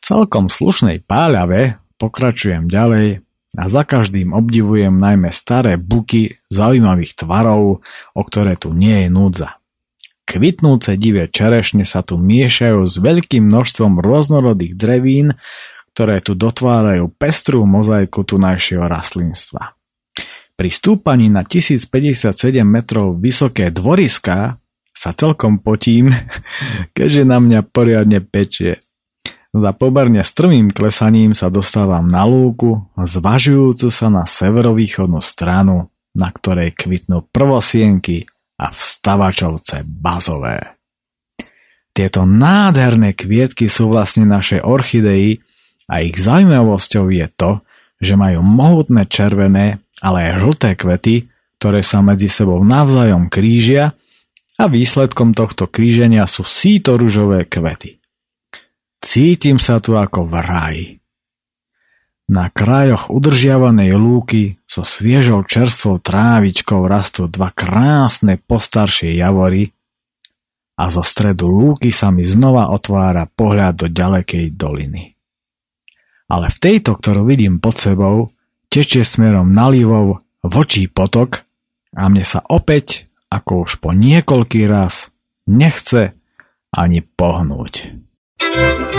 celkom 0.08 0.48
slušnej 0.48 1.04
páľave 1.04 1.84
pokračujem 2.00 2.72
ďalej 2.72 3.28
a 3.60 3.64
za 3.68 3.84
každým 3.84 4.32
obdivujem 4.32 4.96
najmä 4.96 5.36
staré 5.36 5.76
buky 5.76 6.40
zaujímavých 6.48 7.20
tvarov, 7.20 7.84
o 8.16 8.22
ktoré 8.24 8.56
tu 8.56 8.72
nie 8.72 9.04
je 9.04 9.10
núdza. 9.12 9.60
Kvitnúce 10.24 10.96
divé 10.96 11.28
čerešne 11.28 11.84
sa 11.84 12.04
tu 12.08 12.16
miešajú 12.16 12.88
s 12.88 12.96
veľkým 13.04 13.52
množstvom 13.52 14.00
rôznorodých 14.00 14.80
drevín, 14.80 15.36
ktoré 15.92 16.24
tu 16.24 16.40
dotvárajú 16.40 17.12
pestrú 17.16 17.68
mozaiku 17.68 18.24
tunajšieho 18.24 18.88
rastlinstva. 18.88 19.76
Pri 20.56 20.70
stúpaní 20.72 21.28
na 21.28 21.44
1057 21.44 22.32
metrov 22.64 23.20
vysoké 23.20 23.72
dvoriska 23.76 24.56
sa 24.92 25.10
celkom 25.12 25.60
potím, 25.60 26.12
keďže 26.96 27.24
na 27.28 27.44
mňa 27.44 27.60
poriadne 27.68 28.24
pečie. 28.24 28.87
Za 29.58 29.74
pomerne 29.74 30.22
strmým 30.22 30.70
klesaním 30.70 31.34
sa 31.34 31.50
dostávam 31.50 32.06
na 32.06 32.30
lúku, 32.30 32.86
zvažujúcu 32.94 33.90
sa 33.90 34.08
na 34.14 34.22
severovýchodnú 34.30 35.18
stranu, 35.18 35.90
na 36.14 36.30
ktorej 36.30 36.78
kvitnú 36.78 37.26
prvosienky 37.34 38.30
a 38.62 38.70
vstavačovce 38.70 39.82
bazové. 39.82 40.78
Tieto 41.90 42.30
nádherné 42.30 43.18
kvietky 43.18 43.66
sú 43.66 43.90
vlastne 43.90 44.30
naše 44.30 44.62
orchidei 44.62 45.42
a 45.90 46.06
ich 46.06 46.22
zaujímavosťou 46.22 47.10
je 47.10 47.26
to, 47.34 47.52
že 47.98 48.14
majú 48.14 48.46
mohutné 48.46 49.10
červené, 49.10 49.82
ale 50.06 50.18
aj 50.30 50.34
žlté 50.38 50.70
kvety, 50.78 51.16
ktoré 51.58 51.82
sa 51.82 52.06
medzi 52.06 52.30
sebou 52.30 52.62
navzájom 52.62 53.34
krížia 53.34 53.98
a 54.62 54.70
výsledkom 54.70 55.34
tohto 55.34 55.66
kríženia 55.66 56.30
sú 56.30 56.46
síto 56.46 56.94
kvety. 57.50 57.97
Cítim 59.02 59.62
sa 59.62 59.78
tu 59.82 59.96
ako 59.96 60.28
v 60.28 60.34
ráji. 60.42 60.88
Na 62.28 62.52
krajoch 62.52 63.08
udržiavanej 63.08 63.96
lúky 63.96 64.60
so 64.68 64.84
sviežou 64.84 65.48
čerstvou 65.48 66.04
trávičkou 66.04 66.84
rastú 66.84 67.32
dva 67.32 67.56
krásne 67.56 68.36
postaršie 68.36 69.16
javory, 69.16 69.72
a 70.78 70.94
zo 70.94 71.02
stredu 71.02 71.50
lúky 71.50 71.90
sa 71.90 72.14
mi 72.14 72.22
znova 72.22 72.70
otvára 72.70 73.26
pohľad 73.26 73.74
do 73.82 73.88
ďalekej 73.90 74.54
doliny. 74.54 75.18
Ale 76.30 76.54
v 76.54 76.58
tejto, 76.62 76.94
ktorú 77.02 77.26
vidím 77.26 77.58
pod 77.58 77.82
sebou, 77.82 78.30
tečie 78.70 79.02
smerom 79.02 79.50
nalivov 79.50 80.22
vočí 80.46 80.86
potok 80.86 81.42
a 81.98 82.06
mne 82.06 82.22
sa 82.22 82.46
opäť, 82.46 83.10
ako 83.34 83.66
už 83.66 83.82
po 83.82 83.90
niekoľký 83.90 84.70
raz, 84.70 85.10
nechce 85.50 86.14
ani 86.70 87.02
pohnúť. 87.02 88.06
Thank 88.40 88.94
you. 88.94 88.97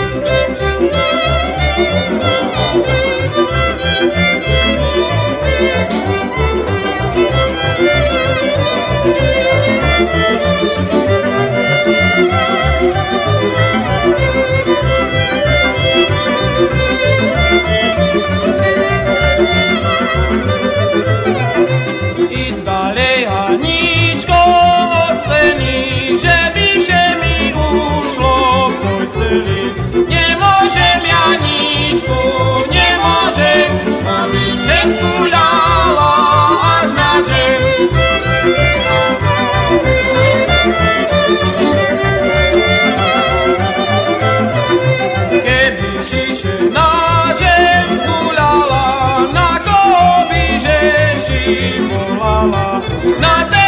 not 53.19 53.58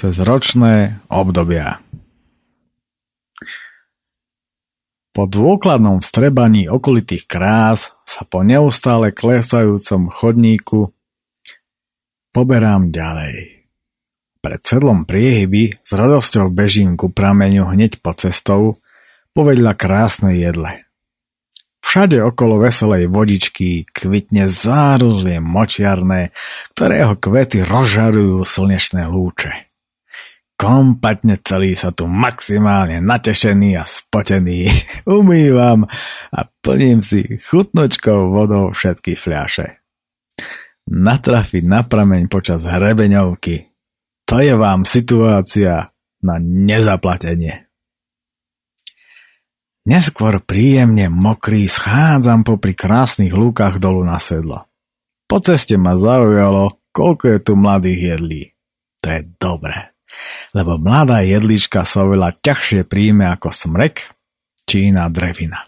cez 0.00 0.16
ročné 0.16 0.96
obdobia. 1.12 1.84
Po 5.12 5.28
dôkladnom 5.28 6.00
vstrebaní 6.00 6.72
okolitých 6.72 7.28
krás 7.28 7.92
sa 8.08 8.24
po 8.24 8.40
neustále 8.40 9.12
klesajúcom 9.12 10.08
chodníku 10.08 10.96
poberám 12.32 12.88
ďalej. 12.88 13.68
Pred 14.40 14.60
sedlom 14.64 15.04
priehyby 15.04 15.76
s 15.84 15.90
radosťou 15.92 16.48
bežím 16.48 16.96
ku 16.96 17.12
prameňu 17.12 17.68
hneď 17.68 18.00
po 18.00 18.16
cestou, 18.16 18.80
povedľa 19.36 19.76
krásnej 19.76 20.40
jedle. 20.40 20.88
Všade 21.84 22.24
okolo 22.24 22.56
veselej 22.64 23.04
vodičky 23.12 23.84
kvitne 23.84 24.48
záruzlie 24.48 25.44
močiarné, 25.44 26.32
ktorého 26.72 27.20
kvety 27.20 27.68
rozžarujú 27.68 28.40
slnečné 28.48 29.04
lúče. 29.04 29.69
Kompatne 30.60 31.40
celý 31.40 31.72
sa 31.72 31.88
tu 31.88 32.04
maximálne 32.04 33.00
natešený 33.00 33.80
a 33.80 33.84
spotený 33.88 34.68
umývam 35.08 35.88
a 36.28 36.40
plním 36.60 37.00
si 37.00 37.40
chutnočkou 37.40 38.28
vodou 38.28 38.68
všetky 38.76 39.16
fľaše. 39.16 39.80
Natrafiť 40.84 41.64
na 41.64 41.80
prameň 41.80 42.28
počas 42.28 42.68
hrebeňovky. 42.68 43.72
To 44.28 44.36
je 44.44 44.52
vám 44.52 44.84
situácia 44.84 45.96
na 46.20 46.36
nezaplatenie. 46.36 47.64
Neskôr 49.88 50.44
príjemne 50.44 51.08
mokrý 51.08 51.64
schádzam 51.64 52.44
popri 52.44 52.76
krásnych 52.76 53.32
lúkach 53.32 53.80
dolu 53.80 54.04
na 54.04 54.20
sedlo. 54.20 54.68
Po 55.24 55.40
ceste 55.40 55.80
ma 55.80 55.96
zaujalo, 55.96 56.84
koľko 56.92 57.24
je 57.32 57.38
tu 57.40 57.52
mladých 57.56 58.00
jedlí. 58.12 58.42
To 59.00 59.06
je 59.08 59.20
dobré, 59.40 59.89
lebo 60.56 60.76
mladá 60.80 61.22
jedlička 61.22 61.86
sa 61.86 62.06
oveľa 62.06 62.36
ťažšie 62.40 62.86
príjme 62.86 63.28
ako 63.30 63.52
smrek 63.52 64.10
či 64.66 64.90
iná 64.90 65.06
drevina. 65.10 65.66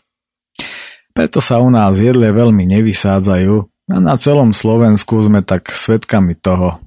Preto 1.13 1.45
sa 1.45 1.61
u 1.61 1.69
nás 1.69 2.01
jedle 2.01 2.33
veľmi 2.33 2.65
nevysádzajú 2.65 3.55
a 3.93 3.97
na 4.01 4.17
celom 4.17 4.57
Slovensku 4.57 5.21
sme 5.21 5.45
tak 5.45 5.69
svetkami 5.69 6.33
toho, 6.39 6.81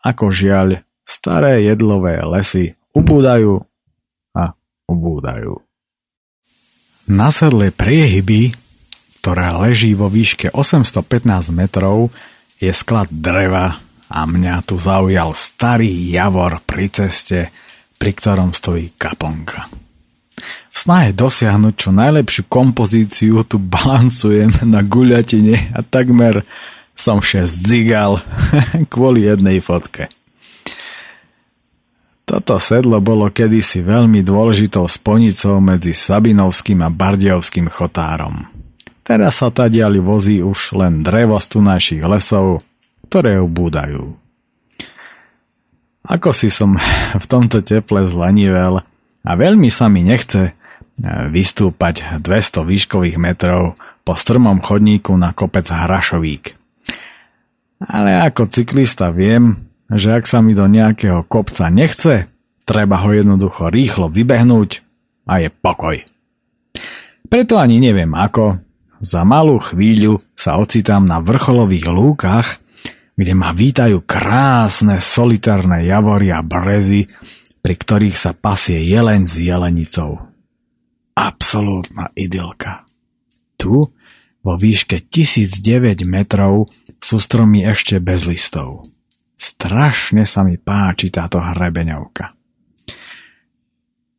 ako 0.00 0.32
žiaľ 0.32 0.80
staré 1.04 1.66
jedlové 1.68 2.16
lesy 2.24 2.72
ubúdajú 2.96 3.60
a 4.32 4.56
ubúdajú. 4.88 5.60
Na 7.12 7.28
sedle 7.28 7.74
priehyby, 7.74 8.56
ktorá 9.20 9.58
leží 9.60 9.92
vo 9.92 10.08
výške 10.08 10.54
815 10.54 11.52
metrov, 11.52 12.08
je 12.62 12.70
sklad 12.70 13.10
dreva 13.10 13.82
a 14.12 14.28
mňa 14.28 14.68
tu 14.68 14.76
zaujal 14.76 15.32
starý 15.32 15.88
javor 16.12 16.60
pri 16.68 16.92
ceste, 16.92 17.48
pri 17.96 18.12
ktorom 18.12 18.52
stojí 18.52 18.92
kaponka. 19.00 19.72
V 20.72 20.76
snahe 20.76 21.16
dosiahnuť 21.16 21.74
čo 21.76 21.90
najlepšiu 21.92 22.48
kompozíciu 22.48 23.40
tu 23.48 23.56
balansujem 23.56 24.52
na 24.68 24.84
guľatine 24.84 25.72
a 25.72 25.80
takmer 25.80 26.44
som 26.92 27.24
vše 27.24 27.48
zdzigal 27.48 28.20
kvôli 28.92 29.24
jednej 29.24 29.64
fotke. 29.64 30.08
Toto 32.22 32.56
sedlo 32.56 33.02
bolo 33.04 33.28
kedysi 33.28 33.84
veľmi 33.84 34.24
dôležitou 34.24 34.88
sponicou 34.88 35.60
medzi 35.60 35.92
Sabinovským 35.92 36.80
a 36.80 36.88
Bardiovským 36.88 37.68
chotárom. 37.68 38.48
Teraz 39.02 39.42
sa 39.42 39.50
tadiali 39.50 39.98
vozí 39.98 40.40
už 40.40 40.78
len 40.78 41.02
drevo 41.02 41.36
z 41.36 41.46
tunajších 41.58 42.02
lesov, 42.06 42.64
ktoré 43.12 43.36
ubúdajú. 43.44 44.16
Ako 46.08 46.32
si 46.32 46.48
som 46.48 46.80
v 47.22 47.26
tomto 47.28 47.60
teple 47.60 48.08
zlenivel 48.08 48.80
a 49.20 49.30
veľmi 49.36 49.68
sa 49.68 49.92
mi 49.92 50.00
nechce 50.00 50.56
vystúpať 51.28 52.24
200 52.24 52.64
výškových 52.64 53.20
metrov 53.20 53.76
po 54.00 54.16
strmom 54.16 54.64
chodníku 54.64 55.12
na 55.20 55.36
kopec 55.36 55.68
Hrašovík. 55.68 56.56
Ale 57.84 58.16
ako 58.16 58.48
cyklista 58.48 59.12
viem, 59.12 59.68
že 59.92 60.16
ak 60.16 60.24
sa 60.24 60.40
mi 60.40 60.56
do 60.56 60.64
nejakého 60.64 61.28
kopca 61.28 61.68
nechce, 61.68 62.32
treba 62.64 62.96
ho 63.04 63.12
jednoducho 63.12 63.68
rýchlo 63.68 64.08
vybehnúť 64.08 64.80
a 65.28 65.42
je 65.42 65.52
pokoj. 65.52 66.00
Preto 67.28 67.60
ani 67.60 67.76
neviem 67.76 68.12
ako, 68.16 68.56
za 69.02 69.26
malú 69.26 69.58
chvíľu 69.58 70.22
sa 70.38 70.56
ocitám 70.62 71.02
na 71.02 71.18
vrcholových 71.18 71.86
lúkach, 71.90 72.61
kde 73.22 73.38
ma 73.38 73.54
vítajú 73.54 74.02
krásne 74.02 74.98
solitárne 74.98 75.86
javory 75.86 76.34
a 76.34 76.42
brezy, 76.42 77.06
pri 77.62 77.74
ktorých 77.78 78.18
sa 78.18 78.34
pasie 78.34 78.82
jeleň 78.82 79.30
s 79.30 79.38
jelenicou 79.38 80.32
absolútna 81.14 82.10
idylka. 82.16 82.82
Tu, 83.54 83.78
vo 84.42 84.52
výške 84.58 85.06
1009 85.06 86.02
metrov, 86.08 86.66
sú 86.98 87.22
stromy 87.22 87.62
ešte 87.62 88.02
bez 88.02 88.26
listov. 88.26 88.86
Strašne 89.38 90.26
sa 90.26 90.42
mi 90.42 90.58
páči 90.58 91.10
táto 91.10 91.38
hrebeňovka. 91.38 92.30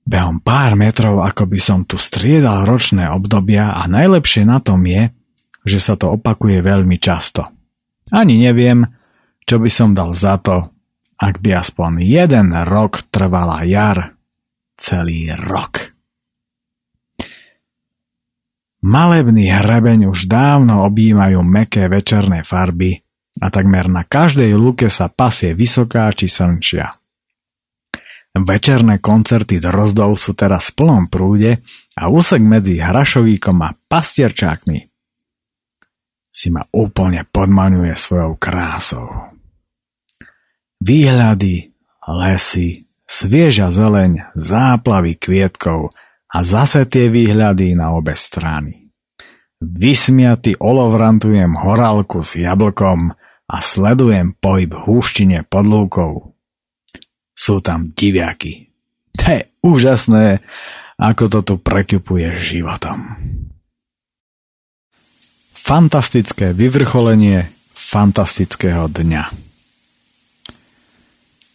Behom 0.03 0.43
pár 0.43 0.75
metrov, 0.75 1.23
ako 1.23 1.47
by 1.47 1.59
som 1.59 1.79
tu 1.87 1.95
striedal 1.95 2.67
ročné 2.67 3.07
obdobia 3.07 3.71
a 3.79 3.87
najlepšie 3.87 4.43
na 4.43 4.59
tom 4.59 4.83
je, 4.83 5.15
že 5.63 5.79
sa 5.79 5.95
to 5.95 6.11
opakuje 6.11 6.59
veľmi 6.59 6.99
často. 6.99 7.47
Ani 8.11 8.41
neviem, 8.41 8.83
čo 9.47 9.61
by 9.61 9.69
som 9.71 9.95
dal 9.95 10.11
za 10.11 10.35
to, 10.41 10.73
ak 11.15 11.39
by 11.39 11.55
aspoň 11.55 12.03
jeden 12.03 12.51
rok 12.67 13.07
trvala 13.07 13.63
jar, 13.63 14.17
celý 14.75 15.31
rok. 15.31 15.95
Malebný 18.83 19.47
hrebeň 19.47 20.11
už 20.11 20.27
dávno 20.27 20.83
objímajú 20.83 21.39
meké 21.47 21.87
večerné 21.87 22.43
farby 22.43 22.99
a 23.39 23.47
takmer 23.47 23.87
na 23.87 24.03
každej 24.03 24.51
lúke 24.59 24.91
sa 24.91 25.07
pasie 25.07 25.55
vysoká 25.55 26.11
či 26.11 26.27
slnčia. 26.27 26.91
Večerné 28.33 28.99
koncerty 28.99 29.61
drozdov 29.61 30.19
sú 30.19 30.35
teraz 30.35 30.73
v 30.73 30.83
plnom 30.83 31.05
prúde 31.07 31.63
a 31.95 32.09
úsek 32.11 32.43
medzi 32.43 32.81
Hrašovíkom 32.81 33.61
a 33.63 33.71
Pastierčákmi 33.71 34.92
si 36.33 36.49
ma 36.49 36.65
úplne 36.73 37.29
podmaňuje 37.29 37.93
svojou 37.93 38.35
krásou. 38.41 39.07
Výhľady, 40.81 41.71
lesy, 42.09 42.89
svieža 43.05 43.69
zeleň, 43.69 44.33
záplavy 44.33 45.15
kvietkov– 45.15 45.87
a 46.33 46.39
zase 46.41 46.89
tie 46.89 47.13
výhľady 47.13 47.77
na 47.77 47.93
obe 47.93 48.17
strany. 48.17 48.89
Vysmiaty 49.61 50.57
olovrantujem 50.57 51.55
horálku 51.55 52.25
s 52.25 52.35
jablkom 52.35 53.13
a 53.47 53.57
sledujem 53.61 54.33
pohyb 54.41 54.73
húštine 54.73 55.45
pod 55.45 55.65
lúkou. 55.69 56.13
Sú 57.37 57.61
tam 57.61 57.93
diviaky. 57.93 58.73
To 59.21 59.25
je 59.29 59.41
úžasné, 59.61 60.41
ako 60.97 61.23
to 61.29 61.39
tu 61.45 61.55
prekypuje 61.61 62.33
životom. 62.41 63.13
Fantastické 65.63 66.51
vyvrcholenie 66.51 67.47
fantastického 67.71 68.91
dňa. 68.91 69.23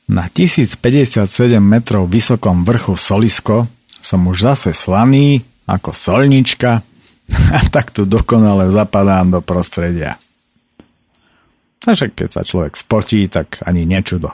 Na 0.08 0.24
1057 0.32 1.28
metrov 1.60 2.08
vysokom 2.08 2.64
vrchu 2.64 2.96
Solisko 2.96 3.68
som 4.00 4.24
už 4.24 4.48
zase 4.48 4.70
slaný, 4.72 5.44
ako 5.68 5.92
solnička 5.92 6.80
a 7.56 7.60
tak 7.68 7.92
tu 7.92 8.08
dokonale 8.08 8.72
zapadám 8.72 9.28
do 9.28 9.40
prostredia. 9.44 10.16
Takže 11.84 12.08
keď 12.16 12.28
sa 12.32 12.42
človek 12.48 12.80
spotí, 12.80 13.28
tak 13.28 13.60
ani 13.68 13.84
nečudo. 13.84 14.32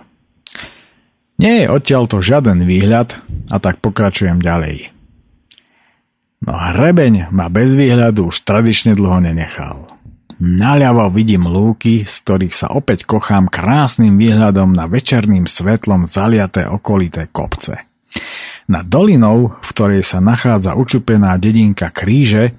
Nie 1.42 1.66
je 1.66 1.74
odtiaľto 1.74 2.22
žiaden 2.22 2.62
výhľad 2.62 3.18
a 3.50 3.58
tak 3.58 3.82
pokračujem 3.82 4.38
ďalej. 4.38 4.93
No 6.44 6.52
hrebeň 6.52 7.33
ma 7.33 7.48
bez 7.48 7.72
výhľadu 7.72 8.28
už 8.28 8.44
tradične 8.44 8.92
dlho 8.92 9.24
nenechal. 9.24 9.88
Naľavo 10.37 11.09
vidím 11.14 11.48
lúky, 11.48 12.04
z 12.04 12.14
ktorých 12.20 12.52
sa 12.52 12.68
opäť 12.76 13.09
kochám 13.09 13.48
krásnym 13.48 14.20
výhľadom 14.20 14.76
na 14.76 14.85
večerným 14.85 15.48
svetlom 15.48 16.04
zaliaté 16.04 16.68
okolité 16.68 17.33
kopce. 17.33 17.88
Nad 18.68 18.85
dolinou, 18.88 19.57
v 19.57 19.68
ktorej 19.72 20.02
sa 20.04 20.20
nachádza 20.20 20.76
učupená 20.76 21.37
dedinka 21.40 21.88
Kríže, 21.88 22.52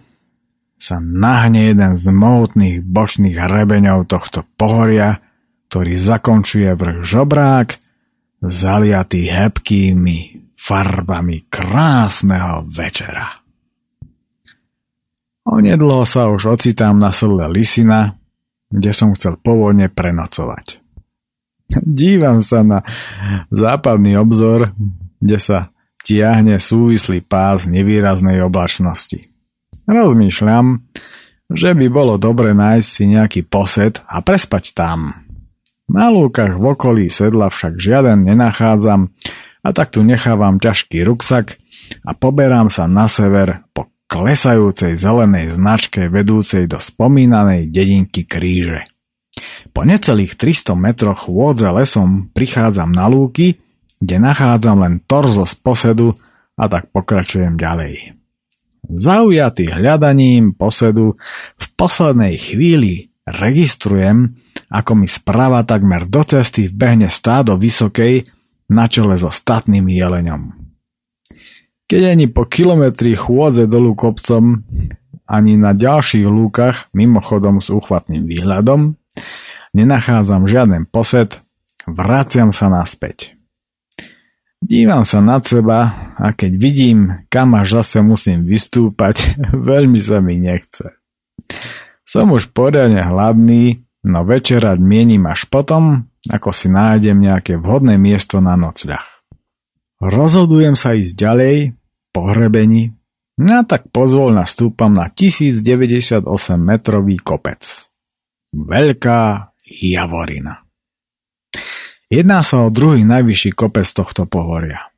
sa 0.82 0.98
nahne 1.02 1.70
jeden 1.74 1.94
z 1.94 2.06
mohutných 2.10 2.78
bočných 2.82 3.38
hrebeňov 3.38 4.10
tohto 4.10 4.46
pohoria, 4.58 5.22
ktorý 5.70 5.94
zakončuje 5.94 6.70
vrch 6.74 7.00
Žobrák, 7.06 7.68
zaliatý 8.46 9.30
hebkými 9.30 10.18
farbami 10.58 11.50
krásneho 11.50 12.66
večera. 12.70 13.45
Onedlho 15.46 16.04
sa 16.10 16.28
už 16.34 16.58
ocitám 16.58 16.98
na 16.98 17.14
srle 17.14 17.46
Lisina, 17.54 18.18
kde 18.74 18.92
som 18.92 19.14
chcel 19.14 19.38
pôvodne 19.38 19.94
prenocovať. 19.94 20.82
Dívam 21.86 22.42
sa 22.42 22.66
na 22.66 22.82
západný 23.54 24.18
obzor, 24.18 24.74
kde 25.22 25.38
sa 25.38 25.58
tiahne 26.06 26.58
súvislý 26.62 27.26
pás 27.26 27.66
nevýraznej 27.66 28.42
oblačnosti. 28.46 29.26
Rozmýšľam, 29.86 30.82
že 31.50 31.78
by 31.78 31.86
bolo 31.94 32.18
dobre 32.18 32.54
nájsť 32.58 32.88
si 32.90 33.04
nejaký 33.10 33.42
posed 33.46 34.02
a 34.06 34.22
prespať 34.22 34.74
tam. 34.74 35.14
Na 35.86 36.10
lúkach 36.10 36.58
v 36.58 36.74
okolí 36.74 37.06
sedla 37.14 37.54
však 37.54 37.78
žiaden 37.78 38.26
nenachádzam 38.26 39.14
a 39.62 39.70
tak 39.70 39.94
tu 39.94 40.02
nechávam 40.02 40.58
ťažký 40.58 41.06
ruksak 41.06 41.62
a 42.02 42.18
poberám 42.18 42.74
sa 42.74 42.90
na 42.90 43.06
sever 43.06 43.62
po 43.74 43.95
klesajúcej 44.16 44.96
zelenej 44.96 45.60
značke 45.60 46.08
vedúcej 46.08 46.72
do 46.72 46.80
spomínanej 46.80 47.68
dedinky 47.68 48.24
Kríže. 48.24 48.88
Po 49.76 49.84
necelých 49.84 50.40
300 50.40 50.80
metroch 50.80 51.28
chôdze 51.28 51.68
lesom 51.68 52.32
prichádzam 52.32 52.96
na 52.96 53.12
lúky 53.12 53.60
kde 54.06 54.22
nachádzam 54.22 54.86
len 54.86 54.96
torzo 55.04 55.48
z 55.48 55.56
posedu 55.58 56.14
a 56.56 56.70
tak 56.70 56.92
pokračujem 56.92 57.58
ďalej. 57.58 58.16
Zaujatý 58.86 59.66
hľadaním 59.66 60.54
posedu 60.54 61.18
v 61.58 61.66
poslednej 61.74 62.38
chvíli 62.38 63.10
registrujem, 63.26 64.38
ako 64.70 64.92
mi 64.94 65.08
sprava 65.10 65.66
takmer 65.66 66.06
do 66.06 66.22
cesty 66.22 66.70
vbehne 66.70 67.10
stádo 67.10 67.58
vysokej 67.58 68.30
na 68.70 68.86
čele 68.86 69.18
so 69.18 69.34
statným 69.34 69.90
jeleňom. 69.90 70.65
Keď 71.86 72.02
ani 72.18 72.26
po 72.26 72.50
kilometri 72.50 73.14
chôdze 73.14 73.70
dolu 73.70 73.94
kopcom, 73.94 74.66
ani 75.30 75.54
na 75.54 75.78
ďalších 75.78 76.26
lúkach, 76.26 76.90
mimochodom 76.98 77.62
s 77.62 77.70
úchvatným 77.70 78.26
výhľadom, 78.26 78.98
nenachádzam 79.78 80.50
žiaden 80.50 80.90
posed, 80.90 81.46
vraciam 81.86 82.50
sa 82.50 82.74
naspäť. 82.74 83.38
Dívam 84.66 85.06
sa 85.06 85.22
nad 85.22 85.46
seba 85.46 85.94
a 86.18 86.34
keď 86.34 86.52
vidím, 86.58 87.00
kam 87.30 87.54
až 87.54 87.82
zase 87.86 88.02
musím 88.02 88.50
vystúpať, 88.50 89.38
veľmi 89.70 90.02
sa 90.02 90.26
mi 90.26 90.42
nechce. 90.42 90.90
Som 92.02 92.34
už 92.34 92.50
poriadne 92.50 93.02
hladný, 93.02 93.86
no 94.10 94.26
večerať 94.26 94.82
mienim 94.82 95.22
až 95.30 95.46
potom, 95.50 96.10
ako 96.34 96.50
si 96.50 96.66
nájdem 96.66 97.22
nejaké 97.22 97.62
vhodné 97.62 98.02
miesto 98.02 98.42
na 98.42 98.58
nocľah. 98.58 99.15
Rozhodujem 100.04 100.76
sa 100.76 100.92
ísť 100.96 101.14
ďalej, 101.16 101.56
po 102.12 102.32
hrebení, 102.32 102.96
no 103.40 103.52
a 103.60 103.64
tak 103.68 103.92
pozvolna 103.92 104.48
stúpam 104.48 104.92
na 104.92 105.12
1098 105.12 106.24
metrový 106.60 107.20
kopec. 107.20 107.92
Veľká 108.56 109.52
Javorina. 109.66 110.64
Jedná 112.08 112.46
sa 112.46 112.64
o 112.64 112.70
druhý 112.70 113.04
najvyšší 113.04 113.52
kopec 113.58 113.88
tohto 113.90 114.30
pohoria. 114.30 114.94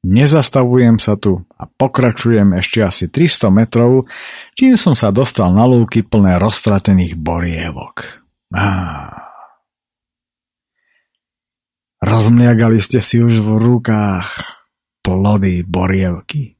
Nezastavujem 0.00 0.96
sa 0.96 1.20
tu 1.20 1.44
a 1.60 1.68
pokračujem 1.68 2.56
ešte 2.56 2.80
asi 2.80 3.04
300 3.12 3.52
metrov, 3.52 4.08
čím 4.56 4.80
som 4.80 4.96
sa 4.96 5.12
dostal 5.12 5.52
na 5.52 5.68
lúky 5.68 6.00
plné 6.00 6.40
roztratených 6.40 7.20
borievok. 7.20 8.24
Á. 8.56 9.19
Rozmliagali 12.00 12.80
ste 12.80 13.04
si 13.04 13.20
už 13.20 13.44
v 13.44 13.50
rukách 13.60 14.28
plody 15.04 15.60
borievky. 15.60 16.56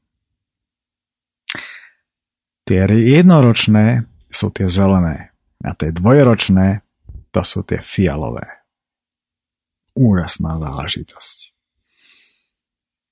Tie 2.61 2.81
jednoročné 2.85 4.05
sú 4.29 4.53
tie 4.53 4.69
zelené 4.69 5.33
a 5.65 5.73
tie 5.73 5.89
dvojročné 5.89 6.85
to 7.33 7.41
sú 7.41 7.65
tie 7.65 7.81
fialové. 7.81 8.45
Úžasná 9.97 10.61
záležitosť. 10.61 11.37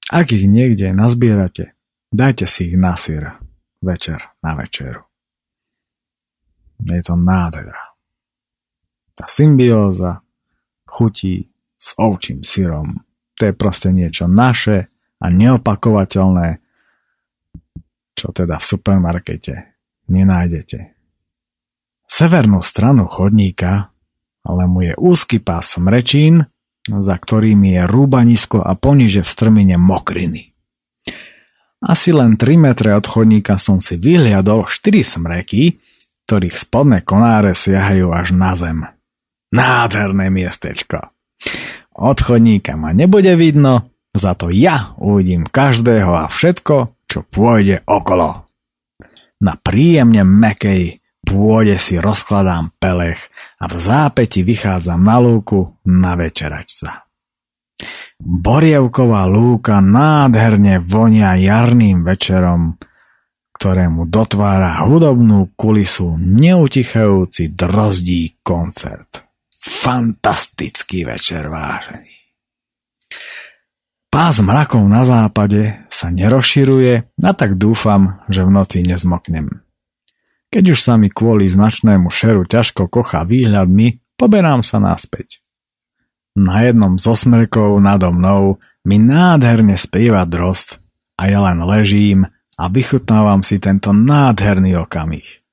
Ak 0.09 0.29
ich 0.29 0.45
niekde 0.45 0.93
nazbierate, 0.93 1.73
dajte 2.13 2.45
si 2.45 2.71
ich 2.71 2.77
na 2.77 2.93
sír 2.93 3.35
večer 3.81 4.21
na 4.43 4.55
večeru. 4.55 5.03
Je 6.79 7.01
to 7.03 7.15
nádhera. 7.19 7.95
Tá 9.15 9.27
symbióza 9.27 10.23
chutí 10.87 11.51
s 11.79 11.95
ovčím 11.95 12.43
syrom. 12.43 13.07
To 13.39 13.47
je 13.47 13.53
proste 13.55 13.89
niečo 13.95 14.27
naše 14.27 14.91
a 15.23 15.25
neopakovateľné, 15.31 16.59
čo 18.13 18.27
teda 18.35 18.59
v 18.59 18.65
supermarkete 18.67 19.53
nenájdete. 20.11 20.79
Severnú 22.09 22.59
stranu 22.59 23.07
chodníka 23.07 23.95
ale 24.45 24.63
mu 24.65 24.81
je 24.81 24.93
úzky 24.95 25.37
pás 25.37 25.75
smrečín, 25.75 26.47
za 26.87 27.15
ktorými 27.19 27.75
je 27.75 27.83
rúbanisko 27.85 28.63
a 28.63 28.73
poniže 28.73 29.21
v 29.21 29.29
strmine 29.29 29.75
mokriny. 29.77 30.55
Asi 31.79 32.11
len 32.11 32.35
3 32.35 32.59
metre 32.59 32.91
od 32.91 33.05
chodníka 33.07 33.55
som 33.55 33.79
si 33.79 33.95
vyhliadol 33.95 34.67
4 34.67 34.99
smreky, 34.99 35.79
ktorých 36.27 36.55
spodné 36.57 37.05
konáre 37.05 37.55
siahajú 37.55 38.11
až 38.11 38.35
na 38.35 38.51
zem. 38.57 38.79
Nádherné 39.53 40.27
miestečko. 40.29 41.09
Od 41.99 42.17
chodníka 42.19 42.79
ma 42.79 42.95
nebude 42.95 43.35
vidno, 43.35 43.91
za 44.15 44.33
to 44.33 44.49
ja 44.49 44.95
uvidím 44.97 45.45
každého 45.45 46.15
a 46.15 46.25
všetko, 46.27 47.05
čo 47.05 47.19
pôjde 47.27 47.85
okolo. 47.85 48.49
Na 49.39 49.53
príjemne 49.55 50.27
mekej 50.27 50.99
pôde 51.23 51.77
si 51.77 52.01
rozkladám 52.01 52.75
pelech 52.81 53.31
a 53.61 53.69
v 53.69 53.75
zápäti 53.77 54.43
vychádzam 54.43 54.99
na 54.99 55.17
lúku 55.21 55.79
na 55.87 56.17
večerať 56.17 56.67
sa. 56.67 56.91
Borievková 58.19 59.23
lúka 59.31 59.79
nádherne 59.79 60.83
vonia 60.83 61.39
jarným 61.39 62.03
večerom, 62.03 62.75
ktorému 63.55 64.11
dotvára 64.11 64.83
hudobnú 64.83 65.55
kulisu 65.55 66.19
neutichajúci 66.19 67.55
drozdí 67.55 68.43
koncert. 68.43 69.28
Fantastický 69.59 71.03
večer, 71.03 71.51
vážený. 71.51 72.15
Pás 74.09 74.41
mrakov 74.41 74.81
na 74.89 75.05
západe 75.05 75.85
sa 75.91 76.09
nerozširuje 76.09 76.93
a 77.21 77.31
tak 77.35 77.61
dúfam, 77.61 78.23
že 78.31 78.41
v 78.41 78.49
noci 78.49 78.81
nezmoknem. 78.81 79.61
Keď 80.49 80.63
už 80.73 80.79
sa 80.81 80.97
mi 80.97 81.13
kvôli 81.13 81.45
značnému 81.45 82.09
šeru 82.09 82.47
ťažko 82.47 82.89
kocha 82.89 83.21
výhľadmi, 83.21 84.17
poberám 84.17 84.65
sa 84.65 84.81
naspäť. 84.81 85.45
Na 86.33 86.65
jednom 86.65 86.97
zo 86.97 87.13
smrkov 87.13 87.77
nado 87.83 88.09
mnou 88.09 88.57
mi 88.81 88.97
nádherne 88.97 89.77
spieva 89.77 90.25
drost 90.25 90.81
a 91.19 91.29
ja 91.29 91.43
len 91.45 91.61
ležím 91.61 92.25
a 92.57 92.63
vychutnávam 92.71 93.45
si 93.45 93.61
tento 93.61 93.93
nádherný 93.93 94.73
okamih. 94.79 95.43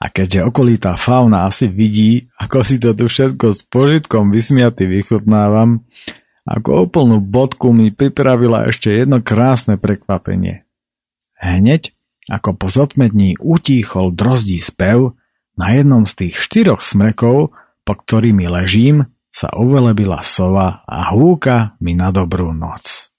A 0.00 0.08
keďže 0.08 0.48
okolitá 0.48 0.96
fauna 0.96 1.44
asi 1.44 1.68
vidí, 1.68 2.32
ako 2.40 2.64
si 2.64 2.80
to 2.80 2.96
tu 2.96 3.06
všetko 3.06 3.52
s 3.52 3.60
požitkom 3.68 4.32
vysmiaty 4.32 4.88
vychutnávam, 4.88 5.84
ako 6.48 6.88
úplnú 6.88 7.20
bodku 7.20 7.76
mi 7.76 7.92
pripravila 7.92 8.72
ešte 8.72 8.90
jedno 8.90 9.20
krásne 9.20 9.76
prekvapenie. 9.76 10.64
Hneď 11.36 11.92
ako 12.30 12.56
po 12.56 12.66
zotmední 12.70 13.34
utíchol 13.42 14.14
drozdí 14.14 14.62
spev, 14.62 15.18
na 15.58 15.76
jednom 15.76 16.06
z 16.06 16.26
tých 16.26 16.34
štyroch 16.40 16.80
smrekov, 16.80 17.52
po 17.82 17.92
ktorými 17.92 18.46
ležím, 18.46 19.10
sa 19.30 19.50
uvelebila 19.54 20.22
sova 20.26 20.82
a 20.86 21.10
húka 21.14 21.78
mi 21.82 21.94
na 21.94 22.10
dobrú 22.10 22.50
noc. 22.54 23.12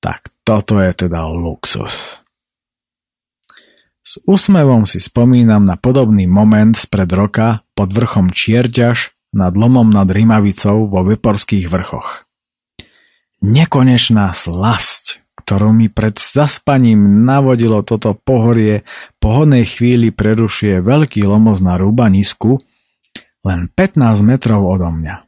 Tak 0.00 0.32
toto 0.44 0.80
je 0.80 0.92
teda 0.96 1.28
luxus. 1.28 2.19
S 4.00 4.16
úsmevom 4.24 4.88
si 4.88 4.96
spomínam 4.96 5.68
na 5.68 5.76
podobný 5.76 6.24
moment 6.24 6.72
spred 6.72 7.12
roka 7.12 7.60
pod 7.76 7.92
vrchom 7.92 8.32
Čierťaž 8.32 9.12
nad 9.36 9.52
lomom 9.54 9.86
nad 9.92 10.08
Rimavicou 10.08 10.88
vo 10.88 11.04
Vyporských 11.04 11.68
vrchoch. 11.68 12.24
Nekonečná 13.40 14.32
slasť, 14.32 15.24
ktorú 15.44 15.72
mi 15.72 15.88
pred 15.88 16.16
zaspaním 16.20 17.24
navodilo 17.24 17.80
toto 17.80 18.12
pohorie, 18.12 18.84
po 19.16 19.32
hodnej 19.32 19.64
chvíli 19.64 20.12
prerušuje 20.12 20.84
veľký 20.84 21.24
lomoz 21.24 21.64
na 21.64 21.80
rúbanisku, 21.80 22.60
len 23.44 23.72
15 23.72 24.20
metrov 24.20 24.64
odo 24.68 24.92
mňa. 24.92 25.24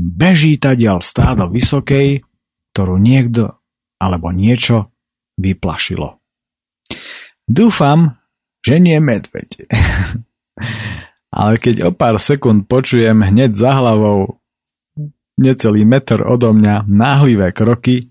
Beží 0.00 0.56
tadiaľ 0.56 1.04
stádo 1.04 1.52
vysokej, 1.52 2.24
ktorú 2.72 2.96
niekto 2.96 3.60
alebo 4.00 4.32
niečo 4.32 4.88
vyplašilo. 5.36 6.21
Dúfam, 7.52 8.16
že 8.64 8.80
nie 8.80 8.96
medveď. 8.96 9.68
Ale 11.36 11.60
keď 11.60 11.84
o 11.84 11.90
pár 11.92 12.16
sekúnd 12.16 12.64
počujem 12.64 13.20
hneď 13.20 13.52
za 13.52 13.76
hlavou 13.76 14.40
necelý 15.36 15.84
meter 15.84 16.24
odo 16.24 16.56
mňa 16.56 16.88
náhlivé 16.88 17.52
kroky, 17.52 18.08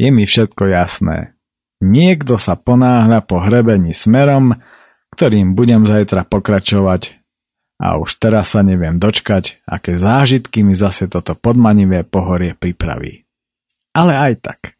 je 0.00 0.08
mi 0.08 0.24
všetko 0.24 0.72
jasné. 0.72 1.36
Niekto 1.84 2.40
sa 2.40 2.56
ponáhľa 2.56 3.28
po 3.28 3.44
hrebení 3.44 3.92
smerom, 3.92 4.56
ktorým 5.12 5.52
budem 5.52 5.84
zajtra 5.84 6.24
pokračovať 6.24 7.20
a 7.78 8.00
už 8.00 8.18
teraz 8.18 8.56
sa 8.56 8.64
neviem 8.64 8.96
dočkať, 8.96 9.62
aké 9.68 9.94
zážitky 9.94 10.64
mi 10.64 10.74
zase 10.74 11.06
toto 11.06 11.36
podmanivé 11.38 12.02
pohorie 12.08 12.56
pripraví. 12.56 13.28
Ale 13.94 14.16
aj 14.16 14.34
tak. 14.42 14.77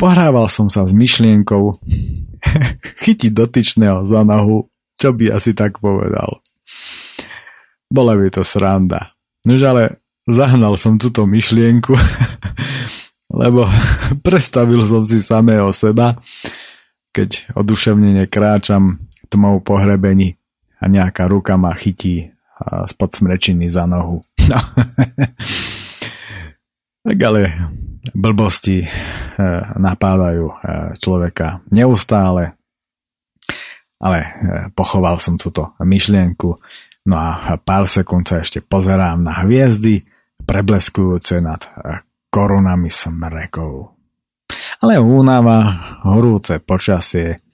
Pohrával 0.00 0.48
som 0.48 0.72
sa 0.72 0.88
s 0.88 0.96
myšlienkou 0.96 1.76
chytiť 3.04 3.32
dotyčného 3.36 4.08
za 4.08 4.24
nohu, 4.24 4.72
čo 4.96 5.12
by 5.12 5.36
asi 5.36 5.52
tak 5.52 5.76
povedal. 5.84 6.40
Bola 7.92 8.16
by 8.16 8.32
to 8.32 8.40
sranda. 8.40 9.12
Nož 9.44 9.60
ale 9.60 9.84
zahnal 10.24 10.80
som 10.80 10.96
túto 10.96 11.28
myšlienku 11.28 11.92
lebo 13.30 13.66
prestavil 14.26 14.82
som 14.82 15.06
si 15.06 15.22
samého 15.22 15.70
seba, 15.70 16.18
keď 17.14 17.54
oduševnene 17.54 18.26
kráčam 18.26 19.06
tmou 19.30 19.62
pohrebení 19.62 20.34
a 20.82 20.90
nejaká 20.90 21.30
ruka 21.30 21.54
ma 21.54 21.74
chytí 21.74 22.34
spod 22.60 23.16
smrečiny 23.16 23.72
za 23.72 23.88
nohu. 23.88 24.20
No. 24.50 24.58
tak 27.06 27.18
ale 27.24 27.40
blbosti 28.14 28.84
e, 28.84 28.88
napádajú 29.76 30.46
e, 30.48 30.54
človeka 30.96 31.60
neustále, 31.68 32.56
ale 34.00 34.18
e, 34.18 34.28
pochoval 34.72 35.20
som 35.20 35.36
túto 35.36 35.76
myšlienku, 35.80 36.50
no 37.08 37.16
a 37.16 37.56
pár 37.60 37.84
sekúnd 37.84 38.24
sa 38.24 38.40
ešte 38.40 38.64
pozerám 38.64 39.20
na 39.20 39.44
hviezdy, 39.44 40.00
prebleskujúce 40.40 41.44
nad 41.44 41.60
korunami 42.32 42.88
smrekov. 42.88 43.92
Ale 44.80 44.96
únava, 44.96 45.60
horúce 46.08 46.56
počasie 46.58 47.44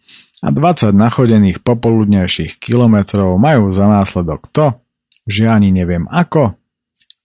a 0.40 0.48
20 0.54 0.94
nachodených 0.94 1.58
popoludnejších 1.66 2.62
kilometrov 2.62 3.34
majú 3.34 3.74
za 3.74 3.90
následok 3.90 4.46
to, 4.54 4.66
že 5.26 5.50
ani 5.50 5.74
neviem 5.74 6.06
ako, 6.06 6.54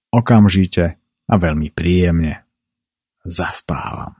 okamžite 0.10 0.98
a 1.30 1.34
veľmi 1.38 1.70
príjemne 1.70 2.51
zaspávam. 3.26 4.16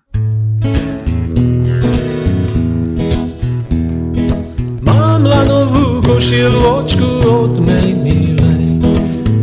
Mám 4.82 5.22
lanovú 5.26 6.02
košielu 6.06 6.60
očku 6.86 7.10
od 7.26 7.54
mej 7.62 7.89
milej, 7.97 8.66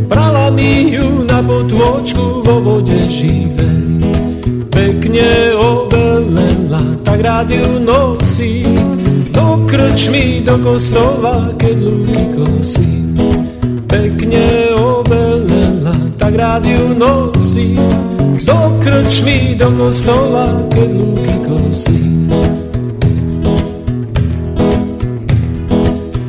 prala 0.07 0.51
mi 0.51 0.93
ju 0.95 1.23
na 1.23 1.39
potôčku 1.43 2.43
vo 2.43 2.55
vode 2.59 2.99
živej 3.07 3.79
pekne 4.79 5.55
obelela, 5.55 6.83
tak 7.03 7.19
rád 7.21 7.51
ju 7.51 7.79
nosí. 7.83 8.63
Do 9.35 9.67
krčmy, 9.67 10.41
do 10.41 10.57
kostola, 10.63 11.51
keď 11.59 11.75
lúky 11.83 12.23
kosí. 12.35 12.91
Pekne 13.87 14.75
obelela, 14.79 15.95
tak 16.17 16.35
rád 16.35 16.63
ju 16.65 16.95
nosí. 16.95 17.75
Do 18.49 18.73
krčmy, 18.81 19.53
do 19.53 19.69
kostola, 19.77 20.57
keď 20.73 20.89
lúky 20.97 21.35
kosí. 21.45 22.01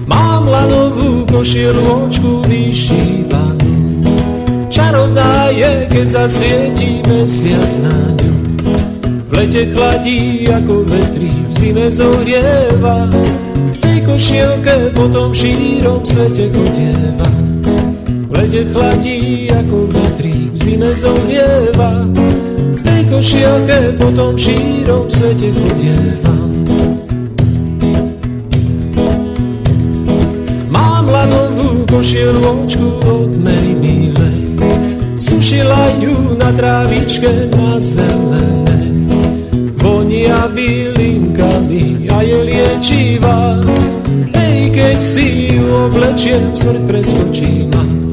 Mám 0.04 0.44
lanovú 0.44 1.24
košielu 1.24 1.80
očku 1.80 2.44
vyšívanú. 2.44 4.04
Čarovná 4.68 5.48
je, 5.48 5.88
keď 5.88 6.06
zasvietí 6.12 7.00
mesiac 7.08 7.72
na 7.80 7.96
ňu 8.20 8.30
lete 9.40 9.72
chladí 9.72 10.44
ako 10.44 10.84
vetrí, 10.84 11.32
v 11.32 11.52
zime 11.56 11.86
zohrieva. 11.88 13.08
V 13.72 13.76
tej 13.80 13.98
košielke 14.04 14.92
po 14.92 15.08
tom 15.08 15.32
šírom 15.32 16.04
svete 16.04 16.52
chodieva. 16.52 17.49
V 18.30 18.38
lete 18.38 18.62
chladí 18.70 19.50
ako 19.50 19.90
vetrík, 19.90 20.54
v 20.54 20.58
zime 20.62 20.94
zohrieva. 20.94 22.06
V 22.78 22.80
tej 22.80 23.02
košielke 23.10 23.98
po 23.98 24.06
tom 24.14 24.38
šírom 24.38 25.10
svete 25.10 25.50
chodieva. 25.50 26.36
Mám 30.70 31.10
lanovú 31.10 31.82
košieločku 31.90 33.02
od 33.02 33.34
Mary 33.42 33.74
Milej, 33.74 34.54
sušila 35.18 35.98
ju 35.98 36.38
na 36.38 36.54
trávičke 36.54 37.50
na 37.50 37.82
zelenej. 37.82 39.10
Vonia 39.74 40.46
bylinkami 40.54 42.06
a 42.06 42.22
je 42.22 42.38
liečivá, 42.46 43.58
hej, 44.38 44.70
keď 44.70 44.98
si 45.02 45.58
ju 45.58 45.66
oblečiem, 45.90 46.54
smrť 46.54 46.82
preskočí 46.86 47.66
ma. 47.74 48.09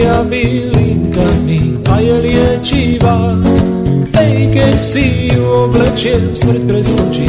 Vonia 0.00 0.24
bylinkami 0.24 1.84
a 1.84 2.00
je 2.00 2.16
liečivá, 2.24 3.36
hej, 4.16 4.48
keď 4.48 4.74
si 4.80 5.28
ju 5.28 5.44
oblečiem, 5.68 6.32
smrť 6.32 6.62
preskočí. 6.64 7.28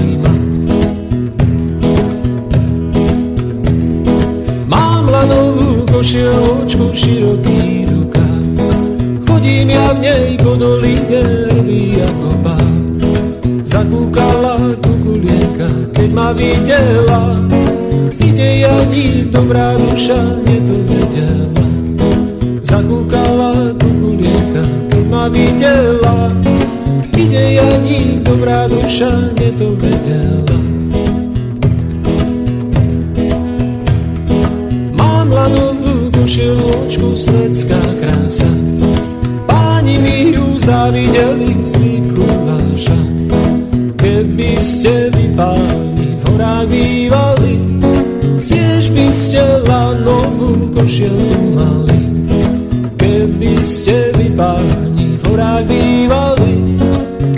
Mám 4.72 5.04
lanovú 5.04 5.84
košieločku, 5.92 6.96
široký 6.96 7.92
rukáv, 7.92 8.40
chodím 9.28 9.76
ja 9.76 9.92
v 9.92 10.00
nej 10.08 10.28
po 10.40 10.56
doline, 10.56 11.52
hrdý 11.52 12.00
ako 12.08 12.30
pán 12.40 12.72
zakúkala 13.68 14.80
kukulienka, 14.80 15.68
keď 15.92 16.10
ma 16.16 16.32
videla. 16.32 17.36
Ide 18.16 18.64
Janík, 18.64 19.28
dobrá 19.28 19.76
duša, 19.76 20.40
vedela. 20.48 21.71
Zakúkala 22.72 23.76
kukulienka, 23.76 24.64
keď 24.88 25.04
ma 25.12 25.28
videla. 25.28 26.32
Ide 27.12 27.60
Janík, 27.60 28.24
dobrá 28.24 28.72
duša, 28.72 29.36
vedela. 29.36 30.58
Mám 34.96 35.28
lanovú 35.36 36.08
košeločku, 36.16 37.12
svetská 37.12 37.84
krása. 38.00 38.48
Páni 39.44 40.00
mi 40.00 40.32
ju 40.32 40.56
zavideli 40.56 41.52
z 41.68 41.76
Mikuláša 41.76 43.22
keby 44.02 44.58
ste 44.62 45.14
vy 45.14 45.34
páni 45.38 46.18
v 46.18 46.22
horách 46.26 46.66
bývali, 46.70 47.56
tiež 48.42 48.90
by 48.94 49.08
ste 49.14 49.42
lanovú 49.66 50.74
košielku 50.74 51.42
mali. 51.54 52.11
Ste 53.62 54.09
vy 54.18 54.34
páni 54.34 55.22
v 55.22 55.26
bývali, 55.70 56.82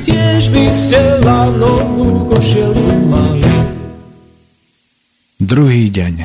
tiež 0.08 0.56
by 0.56 0.66
ste 0.72 1.20
lanovú 1.20 2.32
košielku 2.32 2.96
mali. 3.12 3.44
Druhý 5.44 5.92
deň 5.92 6.16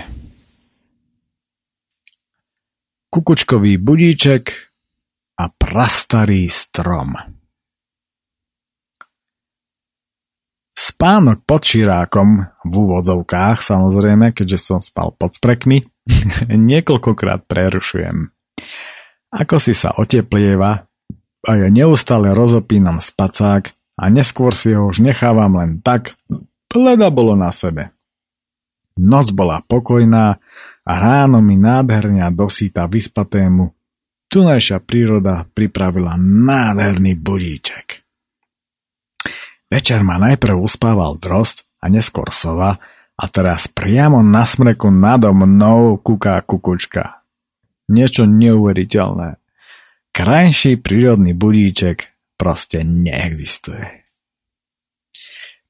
Kukučkový 3.10 3.82
budíček 3.82 4.70
a 5.34 5.50
prastarý 5.50 6.46
strom. 6.46 7.18
Spánok 10.78 11.42
pod 11.42 11.66
širákom, 11.66 12.46
v 12.62 12.74
úvodzovkách 12.86 13.66
samozrejme, 13.66 14.30
keďže 14.30 14.58
som 14.62 14.78
spal 14.78 15.10
pod 15.10 15.34
sprekmi, 15.34 15.82
niekoľkokrát 16.70 17.50
prerušujem. 17.50 18.30
Ako 19.28 19.60
si 19.60 19.76
sa 19.76 19.92
oteplieva 19.96 20.88
a 21.44 21.50
ja 21.52 21.68
neustále 21.68 22.32
rozopínam 22.32 23.00
spacák 23.00 23.70
a 23.98 24.04
neskôr 24.08 24.56
si 24.56 24.72
ho 24.72 24.88
už 24.88 25.04
nechávam 25.04 25.60
len 25.60 25.84
tak, 25.84 26.16
leda 26.72 27.12
bolo 27.12 27.36
na 27.36 27.52
sebe. 27.52 27.92
Noc 28.98 29.30
bola 29.30 29.62
pokojná 29.62 30.40
a 30.88 30.92
ráno 30.96 31.38
mi 31.44 31.60
nádherne 31.60 32.24
dosýta 32.32 32.88
vyspatému 32.88 33.78
tunajšia 34.28 34.78
príroda 34.84 35.48
pripravila 35.48 36.16
nádherný 36.20 37.16
budíček. 37.16 38.04
Večer 39.68 40.00
ma 40.04 40.16
najprv 40.16 40.56
uspával 40.56 41.20
drost 41.20 41.68
a 41.80 41.92
neskôr 41.92 42.32
sova 42.32 42.76
a 43.18 43.24
teraz 43.28 43.68
priamo 43.68 44.24
na 44.24 44.44
smreku 44.48 44.88
nado 44.88 45.32
mnou 45.32 46.00
kúká 46.00 46.40
kukučka. 46.44 47.17
Niečo 47.88 48.28
neuveriteľné. 48.28 49.40
Krajší 50.12 50.80
prírodný 50.80 51.32
budíček 51.32 52.12
proste 52.36 52.84
neexistuje. 52.84 54.04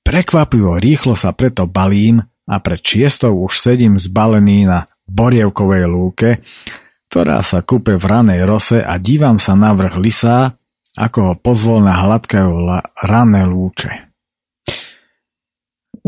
Prekvapivo 0.03 0.81
rýchlo 0.81 1.15
sa 1.15 1.37
preto 1.37 1.69
balím 1.69 2.25
a 2.49 2.57
pred 2.65 2.81
šiestou 2.81 3.45
už 3.45 3.61
sedím 3.61 4.01
zbalený 4.01 4.65
na 4.65 4.89
borievkovej 5.05 5.85
lúke, 5.85 6.41
ktorá 7.13 7.45
sa 7.45 7.61
kúpe 7.61 7.97
v 7.97 8.05
ranej 8.05 8.45
rose 8.49 8.81
a 8.81 8.97
dívam 8.97 9.37
sa 9.37 9.53
na 9.53 9.77
vrch 9.77 9.97
lisá, 10.01 10.57
ako 10.97 11.19
ho 11.21 11.35
pozvolna 11.37 11.93
hladkajú 11.95 12.51
rané 13.05 13.45
lúče. 13.47 14.09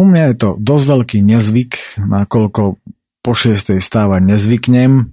U 0.00 0.08
mňa 0.08 0.32
je 0.32 0.36
to 0.40 0.48
dosť 0.56 0.84
veľký 0.88 1.18
nezvyk, 1.20 1.72
nakoľko 2.00 2.80
po 3.20 3.32
šiestej 3.36 3.84
stávať 3.84 4.20
nezvyknem, 4.24 5.12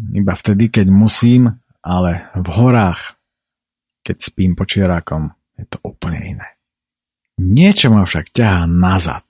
iba 0.00 0.32
vtedy, 0.32 0.72
keď 0.72 0.86
musím, 0.88 1.52
ale 1.82 2.30
v 2.38 2.48
horách, 2.48 3.18
keď 4.02 4.16
spím 4.18 4.52
počiarákom, 4.54 5.34
je 5.58 5.64
to 5.68 5.78
úplne 5.84 6.38
iné. 6.38 6.48
Niečo 7.38 7.90
ma 7.90 8.06
však 8.06 8.30
ťahá 8.30 8.68
nazad. 8.68 9.24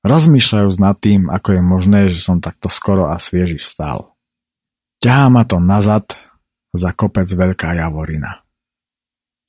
Rozmýšľajúc 0.00 0.76
nad 0.80 0.96
tým, 0.96 1.28
ako 1.28 1.60
je 1.60 1.62
možné, 1.62 2.00
že 2.08 2.24
som 2.24 2.40
takto 2.40 2.72
skoro 2.72 3.12
a 3.12 3.20
svieži 3.20 3.60
vstal. 3.60 4.16
Ťahá 5.04 5.28
ma 5.28 5.44
to 5.44 5.60
nazad 5.60 6.16
za 6.72 6.92
kopec 6.96 7.28
Veľká 7.28 7.76
Javorina. 7.76 8.40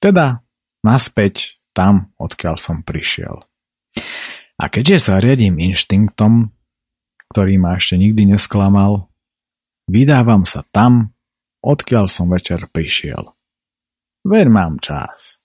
Teda 0.01 0.43
naspäť 0.83 1.61
tam, 1.71 2.11
odkiaľ 2.19 2.59
som 2.59 2.83
prišiel. 2.83 3.47
A 4.59 4.63
keďže 4.67 5.11
sa 5.11 5.23
riadím 5.23 5.59
inštinktom, 5.59 6.51
ktorý 7.31 7.55
ma 7.59 7.79
ešte 7.79 7.95
nikdy 7.95 8.35
nesklamal, 8.35 9.10
vydávam 9.91 10.47
sa 10.47 10.63
tam, 10.71 11.11
odkiaľ 11.59 12.07
som 12.07 12.31
večer 12.31 12.71
prišiel. 12.71 13.35
Veď 14.23 14.47
mám 14.47 14.79
čas. 14.79 15.43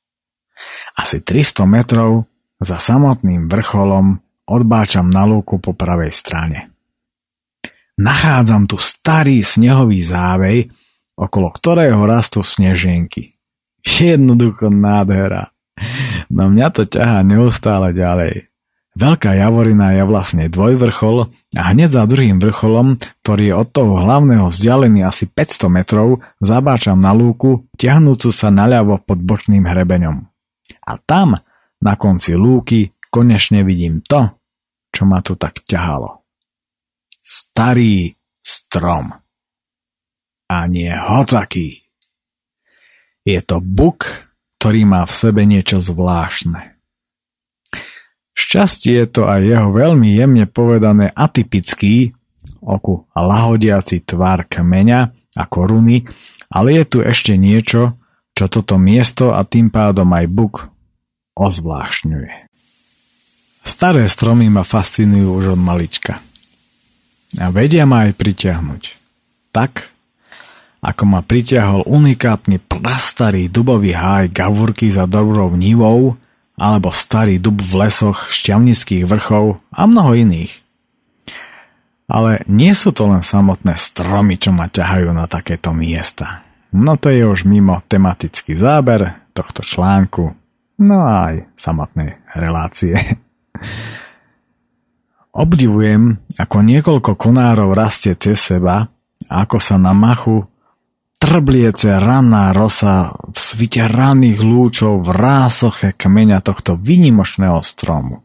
Asi 0.97 1.21
300 1.21 1.67
metrov 1.69 2.25
za 2.63 2.81
samotným 2.81 3.51
vrcholom 3.51 4.17
odbáčam 4.49 5.11
na 5.11 5.29
lúku 5.29 5.61
po 5.61 5.77
pravej 5.77 6.13
strane. 6.15 6.73
Nachádzam 7.97 8.69
tu 8.69 8.77
starý 8.77 9.41
snehový 9.41 10.01
závej, 10.05 10.69
okolo 11.17 11.49
ktorého 11.49 12.05
rastú 12.05 12.45
snežienky. 12.45 13.37
Jednoducho 13.81 14.69
nádhera. 14.69 15.53
No 16.29 16.53
mňa 16.53 16.69
to 16.73 16.83
ťahá 16.85 17.25
neustále 17.25 17.93
ďalej. 17.97 18.49
Veľká 18.97 19.37
Javorina 19.37 19.93
je 19.93 20.09
vlastne 20.09 20.49
dvojvrchol 20.49 21.29
a 21.53 21.63
hneď 21.69 22.01
za 22.01 22.09
druhým 22.09 22.41
vrcholom, 22.41 22.97
ktorý 23.21 23.53
je 23.53 23.55
od 23.61 23.69
toho 23.69 23.93
hlavného 24.01 24.49
vzdialený 24.49 25.05
asi 25.05 25.29
500 25.29 25.69
metrov, 25.69 26.25
zabáčam 26.41 26.97
na 26.97 27.13
lúku, 27.13 27.69
ťahnúcu 27.77 28.33
sa 28.33 28.49
naľavo 28.49 29.05
pod 29.05 29.21
bočným 29.21 29.69
hrebeňom. 29.69 30.17
A 30.89 30.93
tam, 31.05 31.37
na 31.77 31.95
konci 32.01 32.41
lúky, 32.41 32.97
konečne 33.13 33.69
vidím 33.69 34.01
to, 34.01 34.33
čo 34.89 35.05
ma 35.05 35.21
tu 35.21 35.37
tak 35.37 35.61
ťahalo. 35.61 36.25
Starý 37.21 38.17
strom 38.41 39.13
a 40.49 40.57
nie 40.73 40.89
hocaký. 40.89 41.85
Je 43.29 43.41
to 43.45 43.61
buk, 43.61 44.25
ktorý 44.57 44.89
má 44.89 45.05
v 45.05 45.13
sebe 45.13 45.45
niečo 45.45 45.85
zvláštne. 45.85 46.76
Šťastie 48.37 49.01
je 49.01 49.07
to 49.09 49.23
aj 49.25 49.41
jeho 49.41 49.73
veľmi 49.73 50.13
jemne 50.13 50.45
povedané 50.45 51.09
atypický, 51.09 52.13
oku 52.61 53.09
lahodiaci 53.17 54.05
tvar 54.05 54.45
kmeňa 54.45 55.01
a 55.41 55.43
koruny, 55.49 56.05
ale 56.53 56.77
je 56.77 56.85
tu 56.85 56.99
ešte 57.01 57.35
niečo, 57.41 57.97
čo 58.37 58.45
toto 58.53 58.77
miesto 58.77 59.33
a 59.33 59.41
tým 59.49 59.73
pádom 59.73 60.13
aj 60.13 60.27
buk 60.29 60.55
ozvlášňuje. 61.33 62.53
Staré 63.67 64.05
stromy 64.07 64.53
ma 64.53 64.63
fascinujú 64.63 65.29
už 65.33 65.45
od 65.57 65.61
malička. 65.61 66.21
A 67.41 67.51
vedia 67.51 67.83
ma 67.89 68.07
aj 68.07 68.15
pritiahnuť. 68.15 68.83
Tak, 69.51 69.91
ako 70.85 71.03
ma 71.09 71.21
pritiahol 71.25 71.83
unikátny 71.89 72.63
prastarý 72.63 73.51
dubový 73.51 73.97
háj 73.97 74.31
gavurky 74.31 74.93
za 74.93 75.09
dobrou 75.09 75.51
nivou 75.57 76.15
alebo 76.57 76.89
starý 76.91 77.37
dub 77.37 77.61
v 77.61 77.87
lesoch 77.87 78.33
šťavnických 78.33 79.05
vrchov 79.05 79.61
a 79.71 79.81
mnoho 79.85 80.17
iných. 80.17 80.53
Ale 82.07 82.43
nie 82.49 82.73
sú 82.73 82.95
to 82.95 83.07
len 83.11 83.21
samotné 83.21 83.77
stromy, 83.77 84.41
čo 84.41 84.55
ma 84.55 84.71
ťahajú 84.71 85.11
na 85.13 85.27
takéto 85.29 85.75
miesta. 85.77 86.47
No 86.73 86.97
to 86.97 87.13
je 87.13 87.23
už 87.27 87.45
mimo 87.45 87.83
tematický 87.87 88.57
záber 88.57 89.29
tohto 89.37 89.61
článku, 89.61 90.33
no 90.81 90.97
aj 91.05 91.45
samotnej 91.59 92.19
relácie. 92.35 92.97
Obdivujem, 95.37 96.17
ako 96.41 96.57
niekoľko 96.65 97.13
konárov 97.21 97.77
rastie 97.77 98.17
cez 98.17 98.41
seba 98.41 98.89
ako 99.27 99.59
sa 99.59 99.77
na 99.77 99.91
machu 99.91 100.47
trbliece 101.27 101.91
ranná 101.91 102.55
rosa 102.55 103.11
v 103.11 103.35
svite 103.35 103.83
ranných 103.91 104.39
lúčov 104.39 105.03
v 105.03 105.11
rásoche 105.11 105.91
kmeňa 105.91 106.39
tohto 106.39 106.79
vynimočného 106.79 107.59
stromu. 107.67 108.23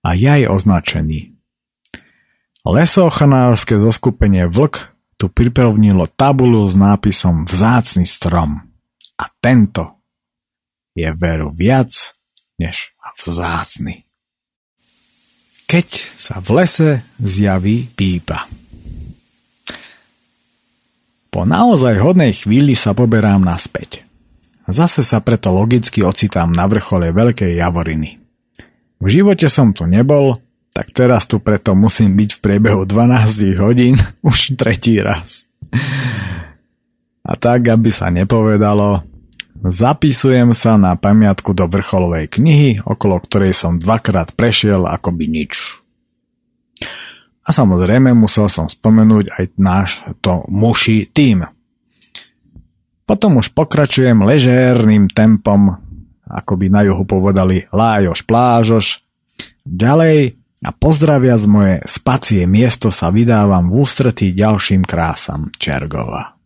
A 0.00 0.16
jaj 0.16 0.48
označený. 0.48 1.36
Lesochanárske 2.64 3.76
zoskupenie 3.76 4.48
Vlk 4.48 4.96
tu 5.20 5.28
pripravnilo 5.28 6.08
tabulu 6.08 6.64
s 6.64 6.72
nápisom 6.72 7.44
Vzácny 7.44 8.08
strom. 8.08 8.64
A 9.18 9.24
tento 9.42 10.00
je 10.96 11.10
veru 11.12 11.52
viac 11.52 11.92
než 12.56 12.96
vzácny. 13.26 14.08
Keď 15.68 15.88
sa 16.16 16.40
v 16.40 16.48
lese 16.64 16.90
zjaví 17.20 17.92
pípa. 17.92 18.48
Po 21.28 21.44
naozaj 21.44 22.00
hodnej 22.00 22.32
chvíli 22.32 22.72
sa 22.72 22.96
poberám 22.96 23.44
naspäť. 23.44 24.08
Zase 24.68 25.00
sa 25.04 25.20
preto 25.20 25.52
logicky 25.52 26.04
ocitám 26.04 26.52
na 26.52 26.68
vrchole 26.68 27.12
Veľkej 27.12 27.56
Javoriny. 27.56 28.20
V 29.00 29.06
živote 29.06 29.48
som 29.48 29.72
tu 29.72 29.88
nebol, 29.88 30.36
tak 30.72 30.92
teraz 30.92 31.24
tu 31.24 31.40
preto 31.40 31.72
musím 31.72 32.16
byť 32.16 32.30
v 32.36 32.42
priebehu 32.42 32.82
12 32.84 33.60
hodín 33.60 33.96
už 34.28 34.56
tretí 34.60 35.00
raz. 35.00 35.48
A 37.24 37.36
tak, 37.36 37.68
aby 37.68 37.92
sa 37.92 38.08
nepovedalo, 38.08 39.04
zapisujem 39.60 40.56
sa 40.56 40.80
na 40.80 40.96
pamiatku 40.96 41.52
do 41.52 41.68
vrcholovej 41.68 42.32
knihy, 42.32 42.70
okolo 42.84 43.20
ktorej 43.20 43.52
som 43.52 43.76
dvakrát 43.76 44.32
prešiel 44.32 44.88
akoby 44.88 45.28
nič. 45.28 45.80
A 47.48 47.50
samozrejme 47.50 48.12
musel 48.12 48.52
som 48.52 48.68
spomenúť 48.68 49.32
aj 49.32 49.44
náš 49.56 50.04
to 50.20 50.44
muši 50.52 51.08
tým. 51.08 51.48
Potom 53.08 53.40
už 53.40 53.56
pokračujem 53.56 54.20
ležérnym 54.20 55.08
tempom, 55.08 55.72
ako 56.28 56.52
by 56.60 56.66
na 56.68 56.84
juhu 56.84 57.08
povedali 57.08 57.64
lájoš 57.72 58.20
plážoš. 58.28 59.00
Ďalej 59.64 60.36
a 60.60 60.70
pozdravia 60.76 61.40
z 61.40 61.46
moje 61.48 61.74
spacie 61.88 62.44
miesto 62.44 62.92
sa 62.92 63.08
vydávam 63.08 63.72
v 63.72 63.80
ústretí 63.80 64.36
ďalším 64.36 64.84
krásam 64.84 65.48
Čergova. 65.56 66.36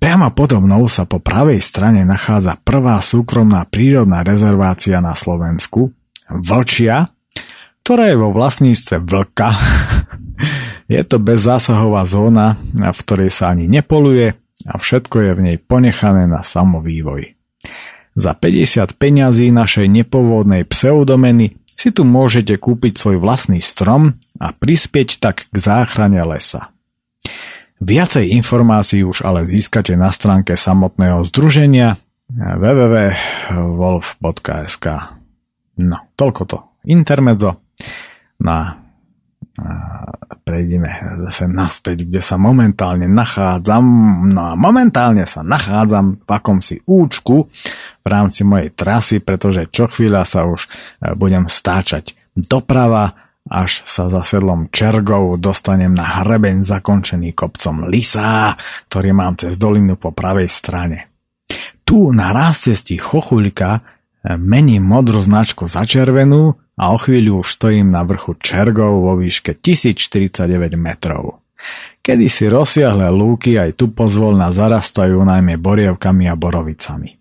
Priamo 0.00 0.32
podo 0.32 0.58
mnou 0.58 0.88
sa 0.88 1.04
po 1.04 1.20
pravej 1.20 1.60
strane 1.60 2.02
nachádza 2.08 2.58
prvá 2.64 2.98
súkromná 3.04 3.68
prírodná 3.68 4.24
rezervácia 4.24 4.98
na 5.04 5.12
Slovensku, 5.12 5.92
Vlčia, 6.32 7.12
ktorá 7.84 8.08
je 8.08 8.16
vo 8.16 8.32
vlastníctve 8.32 9.04
Vlka. 9.04 9.50
je 10.90 11.02
to 11.04 11.18
bezzásahová 11.20 12.04
zóna, 12.04 12.56
v 12.74 12.98
ktorej 13.04 13.30
sa 13.32 13.48
ani 13.52 13.68
nepoluje 13.68 14.34
a 14.64 14.78
všetko 14.78 15.20
je 15.20 15.34
v 15.36 15.40
nej 15.40 15.58
ponechané 15.60 16.26
na 16.28 16.40
samovývoj. 16.40 17.34
Za 18.14 18.38
50 18.38 18.94
peňazí 18.94 19.50
našej 19.50 19.90
nepovodnej 19.90 20.62
pseudomeny 20.64 21.58
si 21.74 21.90
tu 21.90 22.06
môžete 22.06 22.54
kúpiť 22.54 22.94
svoj 22.94 23.18
vlastný 23.18 23.58
strom 23.58 24.14
a 24.38 24.54
prispieť 24.54 25.18
tak 25.18 25.50
k 25.50 25.56
záchrane 25.58 26.22
lesa. 26.22 26.70
Viacej 27.82 28.30
informácií 28.38 29.02
už 29.02 29.26
ale 29.26 29.42
získate 29.44 29.98
na 29.98 30.14
stránke 30.14 30.54
samotného 30.54 31.26
združenia 31.26 31.98
www.wolf.sk 32.30 34.86
No, 35.74 36.06
toľko 36.14 36.42
to 36.46 36.62
intermedzo. 36.86 37.58
Na 38.38 38.83
prejdeme 40.42 40.90
zase 41.26 41.46
naspäť, 41.46 42.10
kde 42.10 42.18
sa 42.18 42.34
momentálne 42.34 43.06
nachádzam. 43.06 43.84
No 44.34 44.50
a 44.50 44.52
momentálne 44.58 45.24
sa 45.30 45.46
nachádzam 45.46 46.26
v 46.26 46.30
akomsi 46.30 46.82
účku 46.82 47.46
v 48.02 48.06
rámci 48.06 48.42
mojej 48.42 48.74
trasy, 48.74 49.22
pretože 49.22 49.70
čo 49.70 49.86
chvíľa 49.86 50.26
sa 50.26 50.44
už 50.44 50.66
e, 50.66 50.68
budem 51.14 51.46
stáčať 51.46 52.18
doprava, 52.34 53.14
až 53.46 53.84
sa 53.86 54.10
za 54.10 54.24
sedlom 54.26 54.72
Čergov 54.74 55.36
dostanem 55.38 55.92
na 55.92 56.24
hrebeň 56.24 56.64
zakončený 56.64 57.36
kopcom 57.36 57.86
Lisá, 57.86 58.56
ktorý 58.88 59.14
mám 59.14 59.38
cez 59.38 59.54
dolinu 59.54 59.94
po 59.94 60.10
pravej 60.10 60.50
strane. 60.50 61.14
Tu 61.84 62.10
na 62.10 62.34
rástesti 62.34 62.98
chochuľka 62.98 63.70
e, 63.70 63.80
mením 64.34 64.82
modrú 64.82 65.22
značku 65.22 65.70
za 65.70 65.86
červenú 65.86 66.58
a 66.74 66.90
o 66.90 66.98
chvíľu 66.98 67.42
už 67.42 67.48
stojím 67.54 67.94
na 67.94 68.02
vrchu 68.02 68.34
Čergov 68.38 69.06
vo 69.06 69.14
výške 69.14 69.58
1049 69.58 70.74
metrov. 70.74 71.44
Kedy 72.04 72.26
si 72.28 72.44
rozsiahle 72.50 73.08
lúky 73.08 73.56
aj 73.56 73.78
tu 73.78 73.94
pozvolna 73.94 74.52
zarastajú 74.52 75.22
najmä 75.24 75.56
borievkami 75.56 76.28
a 76.28 76.34
borovicami. 76.36 77.16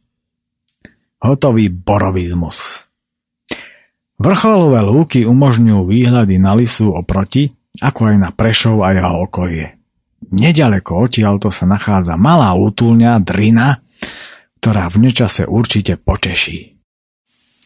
Hotový 1.23 1.71
borovizmus. 1.71 2.89
Vrcholové 4.19 4.83
lúky 4.83 5.23
umožňujú 5.23 5.81
výhľady 5.87 6.35
na 6.35 6.51
lisu 6.59 6.91
oproti, 6.91 7.47
ako 7.79 8.11
aj 8.11 8.15
na 8.19 8.29
Prešov 8.35 8.83
a 8.83 8.91
jeho 8.91 9.23
okolie. 9.23 9.79
Nedaleko 10.33 11.07
odtiaľto 11.07 11.47
sa 11.51 11.63
nachádza 11.63 12.19
malá 12.19 12.51
útulňa 12.55 13.23
Drina, 13.23 13.79
ktorá 14.59 14.87
v 14.91 15.07
nečase 15.07 15.47
určite 15.47 15.95
poteší. 15.99 16.72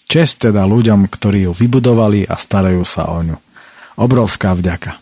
Čest 0.08 0.48
teda 0.48 0.64
ľuďom, 0.64 1.12
ktorí 1.12 1.46
ju 1.46 1.52
vybudovali 1.52 2.24
a 2.24 2.40
starajú 2.40 2.88
sa 2.88 3.12
o 3.12 3.20
ňu. 3.20 3.38
Obrovská 4.00 4.56
vďaka. 4.56 4.96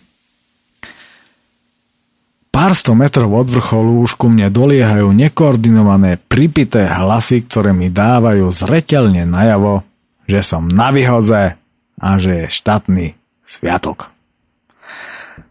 Pár 2.50 2.72
sto 2.72 2.96
metrov 2.96 3.36
od 3.36 3.52
vrcholu 3.52 4.02
už 4.02 4.16
ku 4.16 4.32
mne 4.32 4.48
doliehajú 4.48 5.12
nekoordinované 5.12 6.18
pripité 6.18 6.88
hlasy, 6.88 7.44
ktoré 7.46 7.76
mi 7.76 7.92
dávajú 7.92 8.48
zretelne 8.48 9.28
najavo, 9.28 9.84
že 10.26 10.42
som 10.42 10.66
na 10.66 10.90
vyhodze 10.90 11.60
a 12.00 12.10
že 12.16 12.48
je 12.48 12.56
štátny 12.56 13.06
sviatok. 13.44 14.16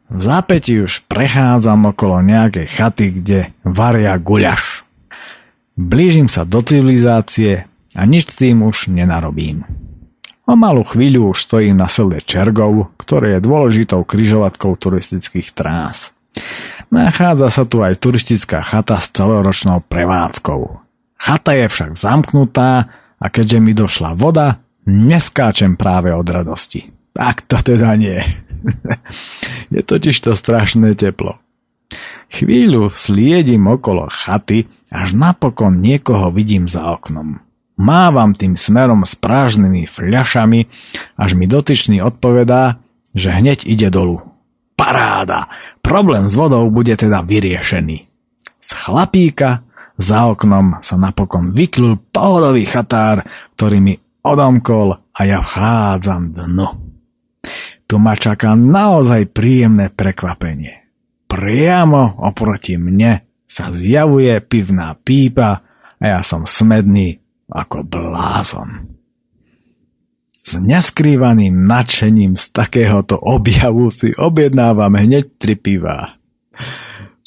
V 0.08 0.20
zápäti 0.20 0.80
už 0.80 1.04
prechádzam 1.04 1.92
okolo 1.92 2.24
nejakej 2.24 2.72
chaty, 2.72 3.06
kde 3.20 3.52
varia 3.62 4.16
guľaš. 4.16 4.82
Blížim 5.76 6.32
sa 6.32 6.48
do 6.48 6.64
civilizácie 6.64 7.68
a 7.94 8.02
nič 8.04 8.30
s 8.30 8.36
tým 8.38 8.66
už 8.66 8.90
nenarobím. 8.90 9.62
O 10.44 10.52
malú 10.60 10.84
chvíľu 10.84 11.32
už 11.32 11.48
stojím 11.48 11.80
na 11.80 11.88
selde 11.88 12.20
Čergov, 12.20 12.92
ktoré 13.00 13.38
je 13.38 13.46
dôležitou 13.48 14.04
kryžovatkou 14.04 14.76
turistických 14.76 15.56
trás. 15.56 16.12
Nachádza 16.92 17.48
sa 17.48 17.64
tu 17.64 17.80
aj 17.80 17.96
turistická 17.96 18.60
chata 18.60 19.00
s 19.00 19.08
celoročnou 19.08 19.80
prevádzkou. 19.88 20.62
Chata 21.16 21.56
je 21.56 21.66
však 21.70 21.96
zamknutá 21.96 22.92
a 23.16 23.26
keďže 23.32 23.58
mi 23.64 23.72
došla 23.72 24.12
voda, 24.12 24.60
neskáčem 24.84 25.80
práve 25.80 26.12
od 26.12 26.28
radosti. 26.28 26.92
Tak 27.16 27.48
to 27.48 27.56
teda 27.64 27.96
nie. 27.96 28.20
je 29.74 29.80
totiž 29.80 30.20
to 30.20 30.36
strašné 30.36 30.92
teplo. 30.92 31.40
Chvíľu 32.28 32.92
sliedím 32.92 33.70
okolo 33.70 34.10
chaty, 34.12 34.66
až 34.92 35.16
napokon 35.16 35.80
niekoho 35.80 36.28
vidím 36.34 36.68
za 36.68 36.84
oknom. 36.92 37.40
Mávam 37.74 38.38
tým 38.38 38.54
smerom 38.54 39.02
s 39.02 39.18
prážnymi 39.18 39.90
fľašami, 39.90 40.60
až 41.18 41.30
mi 41.34 41.50
dotyčný 41.50 41.98
odpovedá, 42.06 42.78
že 43.10 43.34
hneď 43.34 43.66
ide 43.66 43.90
dolu. 43.90 44.22
Paráda! 44.78 45.50
Problém 45.82 46.30
s 46.30 46.34
vodou 46.38 46.70
bude 46.70 46.94
teda 46.94 47.26
vyriešený. 47.26 48.06
Z 48.62 48.70
chlapíka 48.78 49.66
za 49.94 50.26
oknom 50.30 50.82
sa 50.82 50.98
napokon 50.98 51.54
vyklul 51.54 51.98
pohodový 52.10 52.66
chatár, 52.66 53.22
ktorý 53.54 53.78
mi 53.78 53.94
odomkol 54.22 54.98
a 55.14 55.20
ja 55.22 55.38
vchádzam 55.42 56.34
dnu. 56.34 56.68
Tu 57.84 57.94
ma 58.00 58.16
čaká 58.16 58.56
naozaj 58.56 59.30
príjemné 59.30 59.92
prekvapenie. 59.92 60.88
Priamo 61.28 62.22
oproti 62.24 62.80
mne 62.80 63.44
sa 63.44 63.70
zjavuje 63.70 64.34
pivná 64.42 64.96
pípa 64.98 65.62
a 66.00 66.04
ja 66.04 66.20
som 66.24 66.48
smedný 66.48 67.23
ako 67.54 67.86
blázon. 67.86 68.98
S 70.44 70.60
neskrývaným 70.60 71.64
nadšením 71.64 72.36
z 72.36 72.52
takéhoto 72.52 73.16
objavu 73.16 73.88
si 73.88 74.12
objednávam 74.12 74.92
hneď 74.92 75.40
tri 75.40 75.56
pivá. 75.56 76.20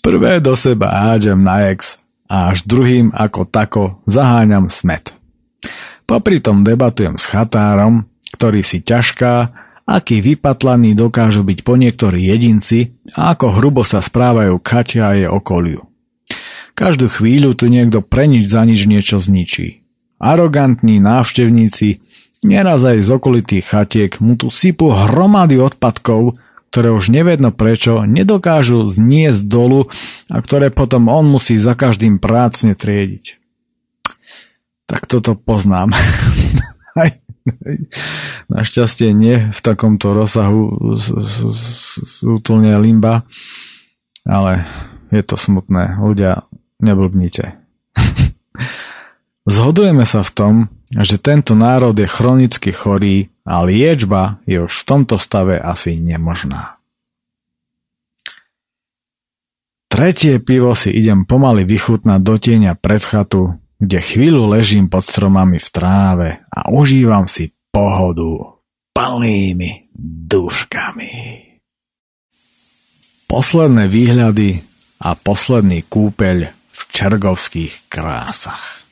Prvé 0.06 0.38
do 0.38 0.54
seba 0.54 0.94
hádžem 0.94 1.42
na 1.42 1.74
ex 1.74 1.98
a 2.30 2.54
až 2.54 2.68
druhým 2.70 3.10
ako 3.16 3.50
tako 3.50 3.84
zaháňam 4.06 4.70
smet. 4.70 5.16
Popri 6.06 6.40
tom 6.40 6.62
debatujem 6.62 7.18
s 7.18 7.26
chatárom, 7.26 8.06
ktorý 8.38 8.62
si 8.62 8.86
ťažká, 8.86 9.34
akí 9.88 10.22
vypatlaní 10.22 10.94
dokážu 10.94 11.42
byť 11.42 11.60
po 11.66 11.74
niektorí 11.80 12.28
jedinci 12.28 13.00
a 13.18 13.34
ako 13.34 13.58
hrubo 13.58 13.82
sa 13.82 14.04
správajú 14.04 14.60
Katia 14.62 15.12
a 15.12 15.18
jej 15.18 15.28
okoliu. 15.32 15.88
Každú 16.78 17.10
chvíľu 17.10 17.58
tu 17.58 17.72
niekto 17.72 18.06
pre 18.06 18.30
nič 18.30 18.46
za 18.46 18.62
nič 18.62 18.86
niečo 18.86 19.18
zničí. 19.18 19.87
Arogantní 20.18 20.98
návštevníci, 20.98 22.02
neraz 22.46 22.86
aj 22.86 23.02
z 23.06 23.10
okolitých 23.14 23.66
chatiek, 23.66 24.12
mu 24.22 24.38
tu 24.38 24.50
sypú 24.50 24.94
hromady 24.94 25.62
odpadkov, 25.62 26.38
ktoré 26.74 26.92
už 26.92 27.14
nevedno 27.14 27.54
prečo 27.56 28.04
nedokážu 28.04 28.86
zniesť 28.86 29.42
dolu 29.46 29.88
a 30.30 30.38
ktoré 30.42 30.74
potom 30.74 31.08
on 31.08 31.30
musí 31.30 31.56
za 31.56 31.78
každým 31.78 32.20
prácne 32.20 32.76
triediť 32.76 33.38
tak 34.88 35.06
toto 35.06 35.36
poznám. 35.36 35.92
Našťastie 38.52 39.12
nie 39.12 39.52
v 39.52 39.60
takomto 39.60 40.16
rozsahu 40.16 40.96
útulne 42.24 42.74
limba, 42.80 43.28
ale 44.24 44.64
je 45.12 45.22
to 45.24 45.36
smutné. 45.36 46.00
Ľudia, 46.00 46.48
neblbnite. 46.80 47.60
Zhodujeme 49.48 50.04
sa 50.04 50.28
v 50.28 50.32
tom, 50.36 50.54
že 50.92 51.16
tento 51.16 51.56
národ 51.56 51.96
je 51.96 52.04
chronicky 52.04 52.76
chorý 52.76 53.32
a 53.48 53.64
liečba 53.64 54.44
je 54.44 54.60
už 54.60 54.84
v 54.84 54.88
tomto 54.88 55.16
stave 55.16 55.56
asi 55.56 56.04
nemožná. 56.04 56.76
Tretie 59.88 60.44
pivo 60.44 60.76
si 60.76 60.92
idem 60.92 61.24
pomaly 61.24 61.64
vychutnať 61.64 62.20
do 62.20 62.36
tieňa 62.36 62.76
pred 62.76 63.00
chatu, 63.00 63.56
kde 63.80 64.04
chvíľu 64.04 64.52
ležím 64.52 64.92
pod 64.92 65.08
stromami 65.08 65.64
v 65.64 65.70
tráve 65.72 66.30
a 66.52 66.68
užívam 66.68 67.24
si 67.24 67.56
pohodu 67.72 68.60
plnými 68.92 69.96
duškami. 70.28 71.12
Posledné 73.32 73.88
výhľady 73.88 74.60
a 75.00 75.16
posledný 75.16 75.88
kúpeľ 75.88 76.38
v 76.52 76.80
čergovských 76.92 77.88
krásach. 77.88 78.87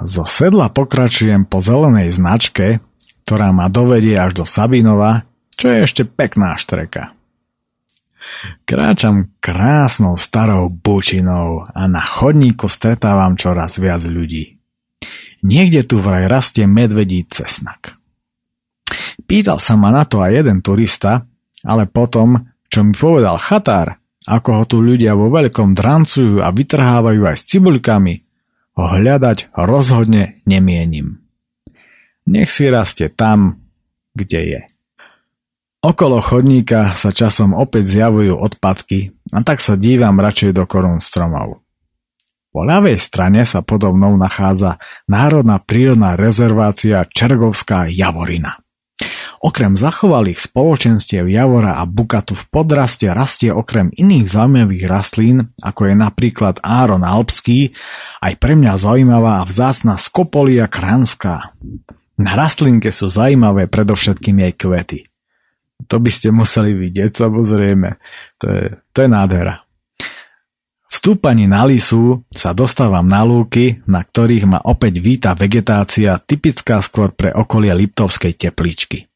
Zo 0.00 0.24
sedla 0.24 0.72
pokračujem 0.72 1.44
po 1.44 1.60
zelenej 1.60 2.16
značke, 2.16 2.80
ktorá 3.28 3.52
ma 3.52 3.68
dovedie 3.68 4.16
až 4.16 4.42
do 4.42 4.44
Sabinova, 4.48 5.28
čo 5.60 5.68
je 5.68 5.84
ešte 5.84 6.02
pekná 6.08 6.56
štreka. 6.56 7.12
Kráčam 8.64 9.36
krásnou 9.44 10.16
starou 10.16 10.72
bučinou 10.72 11.68
a 11.68 11.84
na 11.84 12.00
chodníku 12.00 12.64
stretávam 12.64 13.36
čoraz 13.36 13.76
viac 13.76 14.00
ľudí. 14.08 14.56
Niekde 15.44 15.84
tu 15.84 16.00
vraj 16.00 16.28
rastie 16.32 16.64
medvedí 16.64 17.24
cesnak. 17.28 18.00
Pýtal 19.28 19.60
sa 19.60 19.76
ma 19.76 19.92
na 19.92 20.08
to 20.08 20.24
aj 20.24 20.32
jeden 20.32 20.64
turista, 20.64 21.28
ale 21.60 21.84
potom, 21.84 22.48
čo 22.72 22.80
mi 22.84 22.96
povedal 22.96 23.36
chatár, 23.36 24.00
ako 24.24 24.48
ho 24.56 24.64
tu 24.64 24.80
ľudia 24.80 25.12
vo 25.12 25.28
veľkom 25.28 25.76
drancujú 25.76 26.40
a 26.40 26.48
vytrhávajú 26.52 27.22
aj 27.24 27.36
s 27.36 27.46
cibuľkami, 27.52 28.29
hľadať 28.86 29.52
rozhodne 29.56 30.40
nemienim. 30.44 31.20
Nech 32.28 32.52
si 32.52 32.68
rastie 32.70 33.10
tam, 33.10 33.60
kde 34.14 34.40
je. 34.40 34.62
Okolo 35.80 36.20
chodníka 36.20 36.92
sa 36.92 37.08
časom 37.08 37.56
opäť 37.56 37.88
zjavujú 37.88 38.36
odpadky 38.36 39.16
a 39.32 39.40
tak 39.40 39.64
sa 39.64 39.80
dívam 39.80 40.20
radšej 40.20 40.52
do 40.52 40.68
korún 40.68 41.00
stromov. 41.00 41.64
Po 42.50 42.60
ľavej 42.66 43.00
strane 43.00 43.46
sa 43.48 43.64
podobnou 43.64 44.12
nachádza 44.20 44.76
Národná 45.08 45.62
prírodná 45.62 46.20
rezervácia 46.20 47.06
Čergovská 47.08 47.88
Javorina. 47.88 48.60
Okrem 49.40 49.72
zachovalých 49.72 50.36
spoločenstiev 50.36 51.24
Javora 51.24 51.80
a 51.80 51.88
Bukatu 51.88 52.36
v 52.36 52.44
podraste 52.52 53.08
rastie 53.08 53.48
okrem 53.48 53.88
iných 53.88 54.28
zaujímavých 54.28 54.84
rastlín, 54.84 55.48
ako 55.64 55.88
je 55.88 55.94
napríklad 55.96 56.60
Áron 56.60 57.00
Alpský, 57.00 57.72
aj 58.20 58.36
pre 58.36 58.52
mňa 58.52 58.76
zaujímavá 58.76 59.40
a 59.40 59.48
vzácna 59.48 59.96
Skopolia 59.96 60.68
kranská. 60.68 61.56
Na 62.20 62.36
rastlinke 62.36 62.92
sú 62.92 63.08
zaujímavé 63.08 63.64
predovšetkým 63.72 64.44
jej 64.44 64.52
kvety. 64.60 64.98
To 65.88 65.96
by 65.96 66.10
ste 66.12 66.36
museli 66.36 66.76
vidieť, 66.76 67.24
samozrejme. 67.24 67.96
To 68.44 68.46
je, 68.52 68.64
to 68.92 68.98
je 69.00 69.08
nádhera. 69.08 69.64
V 70.90 70.92
stúpaní 70.92 71.48
na 71.48 71.64
lisu 71.64 72.28
sa 72.28 72.52
dostávam 72.52 73.08
na 73.08 73.24
lúky, 73.24 73.80
na 73.88 74.04
ktorých 74.04 74.44
ma 74.44 74.60
opäť 74.68 75.00
víta 75.00 75.32
vegetácia 75.32 76.20
typická 76.20 76.84
skôr 76.84 77.16
pre 77.16 77.32
okolie 77.32 77.72
Liptovskej 77.72 78.36
tepličky. 78.36 79.09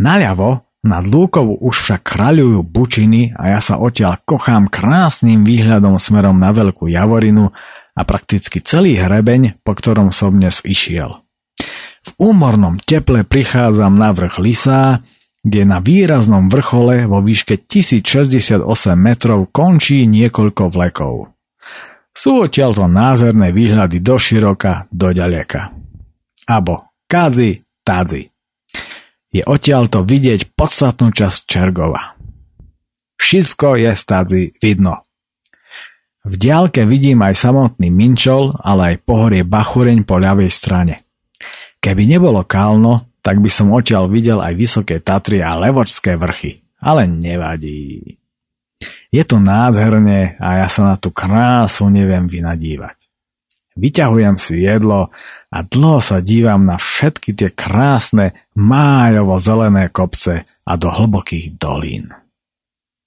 Naľavo 0.00 0.66
nad 0.86 1.02
lúkou 1.02 1.58
už 1.58 1.74
však 1.74 2.02
kráľujú 2.14 2.62
bučiny 2.62 3.34
a 3.34 3.58
ja 3.58 3.60
sa 3.60 3.82
odtiaľ 3.82 4.22
kochám 4.22 4.70
krásnym 4.70 5.42
výhľadom 5.42 5.98
smerom 5.98 6.38
na 6.38 6.54
Veľkú 6.54 6.86
Javorinu 6.86 7.50
a 7.96 8.00
prakticky 8.06 8.62
celý 8.62 9.00
hrebeň, 9.02 9.60
po 9.66 9.74
ktorom 9.74 10.14
som 10.14 10.36
dnes 10.36 10.62
išiel. 10.62 11.26
V 12.06 12.10
úmornom 12.22 12.78
teple 12.78 13.26
prichádzam 13.26 13.98
na 13.98 14.14
vrch 14.14 14.38
Lisa, 14.38 15.02
kde 15.42 15.62
na 15.66 15.82
výraznom 15.82 16.46
vrchole 16.46 17.10
vo 17.10 17.18
výške 17.18 17.66
1068 17.66 18.62
metrov 18.94 19.50
končí 19.50 20.06
niekoľko 20.06 20.70
vlekov. 20.70 21.14
Sú 22.14 22.46
odtiaľto 22.46 22.86
názerné 22.86 23.50
výhľady 23.50 24.00
do 24.00 24.16
široka, 24.16 24.86
do 24.88 25.10
ďaleka. 25.10 25.74
Abo 26.46 26.94
Kazi, 27.06 27.62
Tazi. 27.86 28.35
Je 29.34 29.42
odtiaľto 29.42 30.06
vidieť 30.06 30.54
podstatnú 30.54 31.10
časť 31.10 31.38
Čergova. 31.46 32.16
Všetko 33.16 33.80
je 33.80 33.90
Tazi 33.96 34.42
vidno. 34.60 35.02
V 36.26 36.34
diálke 36.34 36.82
vidím 36.82 37.22
aj 37.22 37.38
samotný 37.38 37.86
Minčol, 37.90 38.50
ale 38.58 38.94
aj 38.94 39.06
pohorie 39.06 39.46
Bachureň 39.46 40.02
po 40.02 40.18
ľavej 40.18 40.50
strane. 40.50 41.06
Keby 41.78 42.02
nebolo 42.02 42.42
kálno, 42.42 43.14
tak 43.22 43.38
by 43.38 43.50
som 43.50 43.70
odtiaľ 43.70 44.10
videl 44.10 44.42
aj 44.42 44.54
Vysoké 44.58 44.98
Tatry 44.98 45.42
a 45.42 45.54
Levočské 45.54 46.18
vrchy. 46.18 46.66
Ale 46.82 47.06
nevadí. 47.06 48.18
Je 49.10 49.22
to 49.22 49.38
nádherne 49.38 50.34
a 50.42 50.62
ja 50.62 50.68
sa 50.70 50.94
na 50.94 50.96
tú 50.98 51.14
krásu 51.14 51.88
neviem 51.90 52.26
vynadívať. 52.26 52.98
Vyťahujem 53.76 54.36
si 54.40 54.64
jedlo 54.64 55.12
a 55.56 55.64
dlho 55.64 56.04
sa 56.04 56.20
dívam 56.20 56.68
na 56.68 56.76
všetky 56.76 57.32
tie 57.32 57.48
krásne 57.48 58.36
májovo-zelené 58.52 59.88
kopce 59.88 60.44
a 60.44 60.72
do 60.76 60.92
hlbokých 60.92 61.56
dolín. 61.56 62.12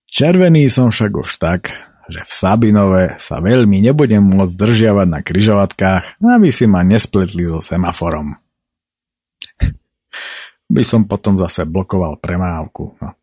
Červený 0.09 0.73
som 0.73 0.89
však 0.89 1.11
už 1.13 1.29
tak, 1.37 1.69
že 2.09 2.25
v 2.25 2.31
Sabinove 2.33 3.21
sa 3.21 3.37
veľmi 3.37 3.85
nebudem 3.85 4.25
môcť 4.25 4.57
držiavať 4.57 5.07
na 5.13 5.21
kryžovatkách, 5.21 6.17
aby 6.25 6.49
si 6.49 6.65
ma 6.65 6.81
nespletli 6.81 7.45
so 7.45 7.61
semaforom 7.61 8.33
by 10.75 10.83
som 10.85 11.05
potom 11.05 11.37
zase 11.37 11.65
blokoval 11.65 12.17
premávku. 12.21 12.97
No. 13.01 13.13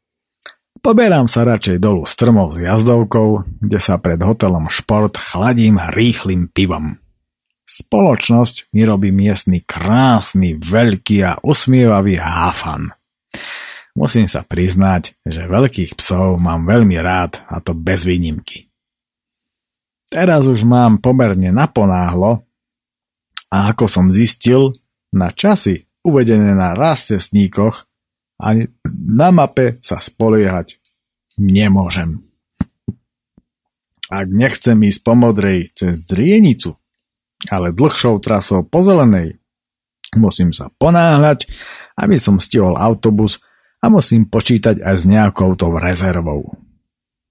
Poberám 0.82 1.26
sa 1.26 1.42
radšej 1.42 1.82
dolu 1.82 2.06
strmov 2.06 2.54
s 2.54 2.62
jazdovkou, 2.62 3.42
kde 3.58 3.78
sa 3.82 3.98
pred 3.98 4.22
hotelom 4.22 4.70
Šport 4.70 5.18
chladím 5.18 5.82
rýchlým 5.82 6.46
pivom. 6.46 7.02
Spoločnosť 7.66 8.70
mi 8.78 8.86
robí 8.86 9.10
miestny 9.10 9.66
krásny, 9.66 10.54
veľký 10.54 11.18
a 11.26 11.42
usmievavý 11.42 12.14
háfan. 12.14 12.94
Musím 13.98 14.30
sa 14.30 14.46
priznať, 14.46 15.18
že 15.26 15.50
veľkých 15.50 15.98
psov 15.98 16.38
mám 16.38 16.62
veľmi 16.62 16.94
rád 17.02 17.42
a 17.50 17.58
to 17.58 17.74
bez 17.74 18.06
výnimky. 18.06 18.70
Teraz 20.06 20.46
už 20.46 20.62
mám 20.62 21.02
pomerne 21.02 21.50
naponáhlo 21.50 22.46
a 23.50 23.74
ako 23.74 23.90
som 23.90 24.14
zistil, 24.14 24.70
na 25.10 25.34
časy 25.34 25.86
uvedené 26.06 26.54
na 26.54 26.78
raz 26.78 27.10
cestníkoch 27.10 27.88
a 28.38 28.46
na 28.86 29.28
mape 29.34 29.82
sa 29.82 29.98
spoliehať 29.98 30.78
nemôžem. 31.40 32.22
Ak 34.06 34.30
nechcem 34.30 34.78
ísť 34.86 35.00
po 35.02 35.18
modrej 35.18 35.74
cez 35.74 36.06
Drienicu, 36.06 36.78
ale 37.50 37.72
dlhšou 37.76 38.18
trasou 38.24 38.64
po 38.64 38.80
zelenej, 38.80 39.36
musím 40.16 40.50
sa 40.56 40.72
ponáhľať, 40.80 41.48
aby 42.00 42.16
som 42.16 42.40
stihol 42.40 42.76
autobus 42.76 43.40
a 43.84 43.92
musím 43.92 44.26
počítať 44.26 44.80
aj 44.80 44.94
s 44.96 45.04
nejakou 45.04 45.52
tou 45.54 45.76
rezervou. 45.76 46.56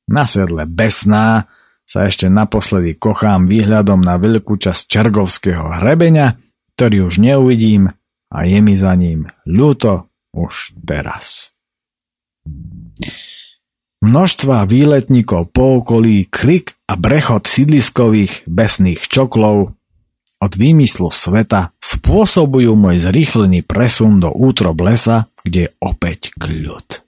Na 0.06 0.30
sedle 0.30 0.70
Besná 0.70 1.50
sa 1.86 2.10
ešte 2.10 2.30
naposledy 2.30 2.98
kochám 2.98 3.46
výhľadom 3.46 4.02
na 4.02 4.18
veľkú 4.18 4.58
časť 4.58 4.90
Čergovského 4.90 5.82
hrebeňa, 5.82 6.38
ktorý 6.78 7.10
už 7.10 7.22
neuvidím 7.22 7.94
a 8.30 8.38
je 8.46 8.60
mi 8.62 8.74
za 8.74 8.94
ním 8.98 9.30
ľúto 9.46 10.10
už 10.34 10.78
teraz. 10.82 11.54
Množstva 14.06 14.70
výletníkov 14.70 15.50
po 15.50 15.82
okolí, 15.82 16.30
krik 16.30 16.78
a 16.86 16.94
brechot 16.94 17.50
sídliskových 17.50 18.46
besných 18.46 19.02
čoklov, 19.02 19.74
od 20.40 20.52
výmyslu 20.54 21.10
sveta 21.10 21.72
spôsobujú 21.80 22.76
môj 22.76 23.08
zrýchlený 23.08 23.64
presun 23.64 24.20
do 24.20 24.30
útrob 24.30 24.76
lesa, 24.84 25.32
kde 25.42 25.70
je 25.70 25.74
opäť 25.80 26.36
kľud. 26.36 27.06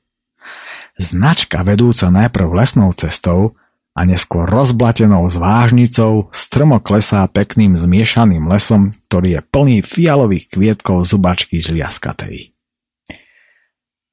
Značka 0.98 1.62
vedúca 1.62 2.10
najprv 2.10 2.50
lesnou 2.58 2.90
cestou 2.98 3.54
a 3.98 4.06
neskôr 4.06 4.50
rozblatenou 4.50 5.26
zvážnicou 5.30 6.30
strmo 6.34 6.82
klesá 6.82 7.26
pekným 7.30 7.74
zmiešaným 7.78 8.46
lesom, 8.50 8.94
ktorý 9.10 9.38
je 9.38 9.42
plný 9.46 9.78
fialových 9.86 10.54
kvietkov 10.54 11.06
zubačky 11.06 11.62
žliaskatej. 11.62 12.54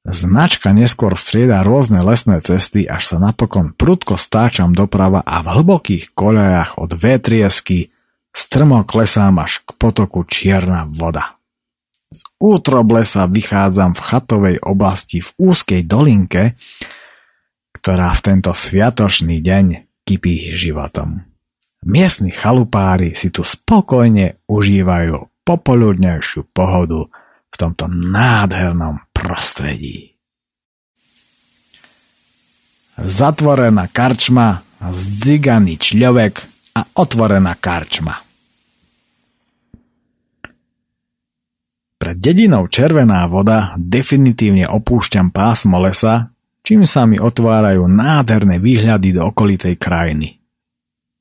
Značka 0.05 0.69
neskôr 0.69 1.17
strieda 1.17 1.65
rôzne 1.65 1.97
lesné 2.05 2.37
cesty, 2.37 2.85
až 2.85 3.09
sa 3.09 3.17
napokon 3.17 3.73
prudko 3.73 4.21
stáčam 4.21 4.69
doprava 4.69 5.25
a 5.25 5.41
v 5.41 5.47
hlbokých 5.57 6.13
koľajach 6.13 6.77
od 6.77 6.93
vetriesky 6.93 7.89
strmo 8.35 8.83
klesám 8.83 9.39
až 9.39 9.63
k 9.63 9.71
potoku 9.79 10.27
čierna 10.27 10.83
voda. 10.91 11.39
Z 12.11 12.21
útrob 12.37 12.91
lesa 12.91 13.31
vychádzam 13.31 13.95
v 13.95 14.01
chatovej 14.03 14.57
oblasti 14.59 15.23
v 15.23 15.29
úzkej 15.39 15.87
dolinke, 15.87 16.59
ktorá 17.79 18.11
v 18.11 18.21
tento 18.21 18.51
sviatočný 18.51 19.39
deň 19.39 19.65
kypí 20.03 20.51
životom. 20.53 21.23
Miestni 21.85 22.33
chalupári 22.33 23.13
si 23.13 23.29
tu 23.29 23.45
spokojne 23.45 24.41
užívajú 24.49 25.45
popoludnejšiu 25.45 26.49
pohodu 26.49 27.05
v 27.53 27.55
tomto 27.55 27.85
nádhernom 27.87 29.05
prostredí. 29.13 30.17
Zatvorená 32.97 33.85
karčma, 33.91 34.65
zdziganý 34.81 35.77
čľovek 35.77 36.33
a 36.73 36.81
otvorená 36.97 37.53
karčma. 37.53 38.24
Pred 42.05 42.21
dedinou 42.21 42.69
Červená 42.69 43.25
voda 43.25 43.73
definitívne 43.81 44.69
opúšťam 44.69 45.33
pásmo 45.33 45.81
lesa, 45.81 46.29
čím 46.61 46.85
sa 46.85 47.09
mi 47.09 47.17
otvárajú 47.17 47.89
nádherné 47.89 48.61
výhľady 48.61 49.17
do 49.17 49.25
okolitej 49.25 49.73
krajiny. 49.81 50.37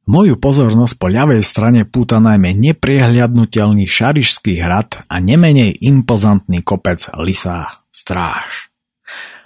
Moju 0.05 0.37
pozornosť 0.37 0.95
po 1.01 1.09
ľavej 1.09 1.41
strane 1.41 1.89
púta 1.89 2.21
najmä 2.21 2.53
nepriehľadnutelný 2.61 3.89
Šarišský 3.89 4.61
hrad 4.61 5.09
a 5.09 5.25
nemenej 5.25 5.73
impozantný 5.89 6.61
kopec 6.61 7.01
Lisá 7.17 7.81
stráž. 7.89 8.69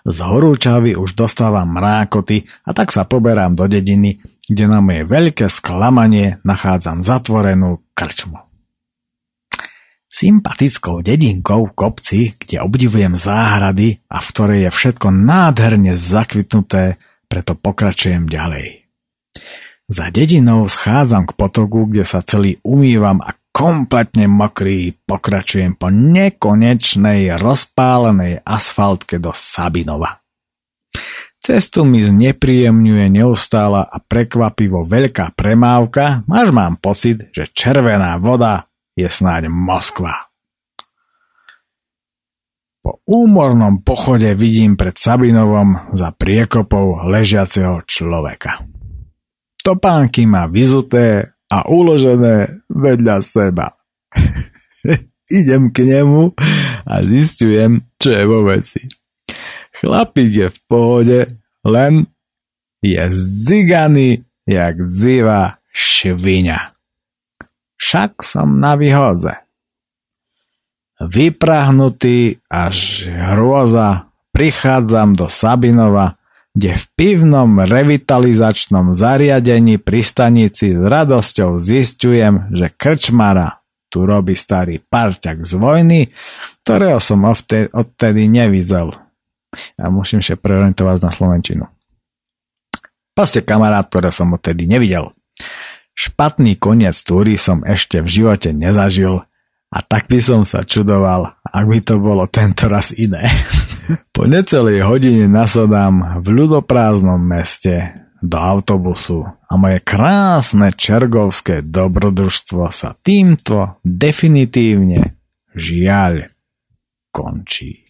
Z 0.03 0.18
horúčavy 0.18 0.99
už 0.99 1.14
dostávam 1.14 1.70
mrákoty 1.70 2.51
a 2.66 2.74
tak 2.74 2.91
sa 2.91 3.07
poberám 3.07 3.55
do 3.55 3.70
dediny, 3.70 4.18
kde 4.43 4.66
na 4.66 4.82
moje 4.82 5.07
veľké 5.07 5.47
sklamanie 5.47 6.43
nachádzam 6.43 7.07
zatvorenú 7.07 7.78
krčmu. 7.95 8.47
Sympatickou 10.18 10.98
dedinkou 10.98 11.70
v 11.70 11.74
kopci, 11.78 12.34
kde 12.34 12.58
obdivujem 12.58 13.14
záhrady 13.14 14.02
a 14.10 14.18
v 14.18 14.26
ktorej 14.34 14.60
je 14.66 14.70
všetko 14.74 15.14
nádherne 15.14 15.94
zakvitnuté, 15.94 16.98
preto 17.30 17.54
pokračujem 17.54 18.26
ďalej. 18.26 18.90
Za 19.86 20.10
dedinou 20.10 20.66
schádzam 20.66 21.22
k 21.22 21.32
potoku, 21.38 21.86
kde 21.86 22.02
sa 22.02 22.18
celý 22.26 22.58
umývam 22.66 23.22
a 23.22 23.38
kompletne 23.54 24.26
mokrý 24.26 24.98
pokračujem 25.06 25.78
po 25.78 25.86
nekonečnej 25.88 27.38
rozpálenej 27.38 28.42
asfaltke 28.42 29.22
do 29.22 29.30
Sabinova. 29.30 30.18
Cestu 31.38 31.86
mi 31.86 32.02
znepríjemňuje 32.02 33.06
neustála 33.08 33.86
a 33.86 33.96
prekvapivo 34.02 34.82
veľká 34.82 35.32
premávka, 35.32 36.26
až 36.26 36.48
mám 36.50 36.76
pocit, 36.76 37.30
že 37.30 37.48
červená 37.54 38.18
voda 38.20 38.67
je 38.99 39.07
snáď 39.07 39.46
Moskva. 39.46 40.26
Po 42.82 42.99
úmornom 43.07 43.86
pochode 43.86 44.26
vidím 44.34 44.74
pred 44.74 44.99
Sabinovom 44.99 45.94
za 45.94 46.11
priekopou 46.11 47.07
ležiaceho 47.07 47.86
človeka. 47.86 48.66
Topánky 49.62 50.26
má 50.26 50.51
vyzuté 50.51 51.36
a 51.46 51.68
uložené 51.70 52.66
vedľa 52.66 53.16
seba. 53.22 53.78
Idem 55.38 55.70
k 55.70 55.78
nemu 55.84 56.32
a 56.88 56.94
zistujem, 57.05 57.84
čo 58.01 58.09
je 58.11 58.22
vo 58.24 58.40
veci. 58.49 58.82
Chlapík 59.78 60.32
je 60.32 60.49
v 60.49 60.59
pohode, 60.66 61.18
len 61.68 62.09
je 62.80 63.03
zdziganý 63.12 64.24
jak 64.49 64.88
dziva 64.88 65.61
šviňa. 65.76 66.78
Však 67.79 68.20
som 68.26 68.59
na 68.59 68.74
výhodze. 68.74 69.39
Vyprahnutý 70.99 72.43
až 72.51 73.07
hrôza 73.07 74.11
prichádzam 74.35 75.14
do 75.14 75.31
Sabinova 75.31 76.18
kde 76.59 76.74
v 76.74 76.85
pivnom 76.99 77.62
revitalizačnom 77.62 78.91
zariadení 78.91 79.79
pri 79.79 80.03
stanici 80.03 80.74
s 80.74 80.83
radosťou 80.83 81.55
zistujem, 81.55 82.51
že 82.51 82.74
krčmara 82.74 83.62
tu 83.87 84.03
robí 84.03 84.35
starý 84.35 84.83
parťak 84.83 85.47
z 85.47 85.55
vojny, 85.55 86.01
ktorého 86.66 86.99
som 86.99 87.22
odtedy 87.31 88.26
nevidel. 88.26 88.91
Ja 89.79 89.87
musím 89.87 90.18
sa 90.18 90.35
preorientovať 90.35 90.99
na 90.99 91.11
Slovenčinu. 91.14 91.64
Proste 93.14 93.47
kamarát, 93.47 93.87
ktorého 93.87 94.11
som 94.11 94.35
odtedy 94.35 94.66
nevidel. 94.66 95.14
Špatný 95.99 96.55
koniec 96.62 96.94
túry 97.03 97.34
som 97.34 97.66
ešte 97.66 97.99
v 97.99 98.07
živote 98.07 98.55
nezažil 98.55 99.18
a 99.66 99.78
tak 99.82 100.07
by 100.07 100.22
som 100.22 100.46
sa 100.46 100.62
čudoval, 100.62 101.34
ak 101.42 101.64
by 101.66 101.78
to 101.82 101.99
bolo 101.99 102.30
tento 102.30 102.70
raz 102.70 102.94
iné. 102.94 103.26
Po 104.14 104.30
necelej 104.30 104.86
hodine 104.86 105.26
nasadám 105.26 106.22
v 106.22 106.26
ľudoprázdnom 106.38 107.18
meste 107.18 108.07
do 108.22 108.38
autobusu 108.38 109.26
a 109.26 109.53
moje 109.59 109.82
krásne 109.82 110.70
čergovské 110.70 111.66
dobrodružstvo 111.66 112.70
sa 112.70 112.94
týmto 112.94 113.82
definitívne 113.82 115.03
žiaľ 115.59 116.30
končí. 117.11 117.82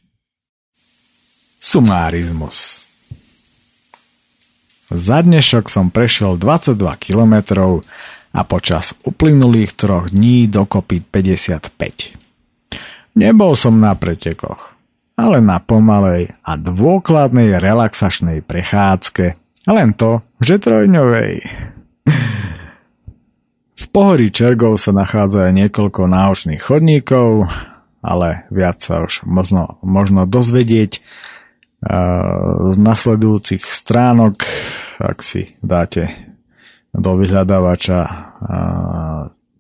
Sumárizmus 1.60 2.87
Za 4.88 5.20
dnešok 5.20 5.68
som 5.68 5.92
prešiel 5.92 6.40
22 6.40 6.80
kilometrov 6.96 7.84
a 8.32 8.40
počas 8.44 8.96
uplynulých 9.04 9.76
troch 9.76 10.08
dní 10.08 10.48
dokopy 10.48 11.04
55. 11.04 12.16
Nebol 13.16 13.52
som 13.52 13.76
na 13.76 13.92
pretekoch 13.92 14.78
ale 15.18 15.42
na 15.42 15.58
pomalej 15.58 16.30
a 16.46 16.54
dôkladnej 16.54 17.58
relaxačnej 17.58 18.46
prechádzke, 18.46 19.34
len 19.66 19.90
to, 19.98 20.22
že 20.38 20.62
trojňovej. 20.62 21.42
V 23.74 23.84
pohorí 23.90 24.30
Čergov 24.30 24.78
sa 24.78 24.94
nachádza 24.94 25.50
aj 25.50 25.52
niekoľko 25.58 26.06
náučných 26.06 26.62
chodníkov, 26.62 27.50
ale 27.98 28.46
viac 28.54 28.78
sa 28.78 29.02
už 29.02 29.26
možno, 29.26 29.82
možno 29.82 30.22
dozvedieť 30.22 31.02
z 31.78 32.76
nasledujúcich 32.76 33.62
stránok, 33.62 34.42
ak 34.98 35.22
si 35.22 35.54
dáte 35.62 36.10
do 36.90 37.14
vyhľadávača 37.14 37.98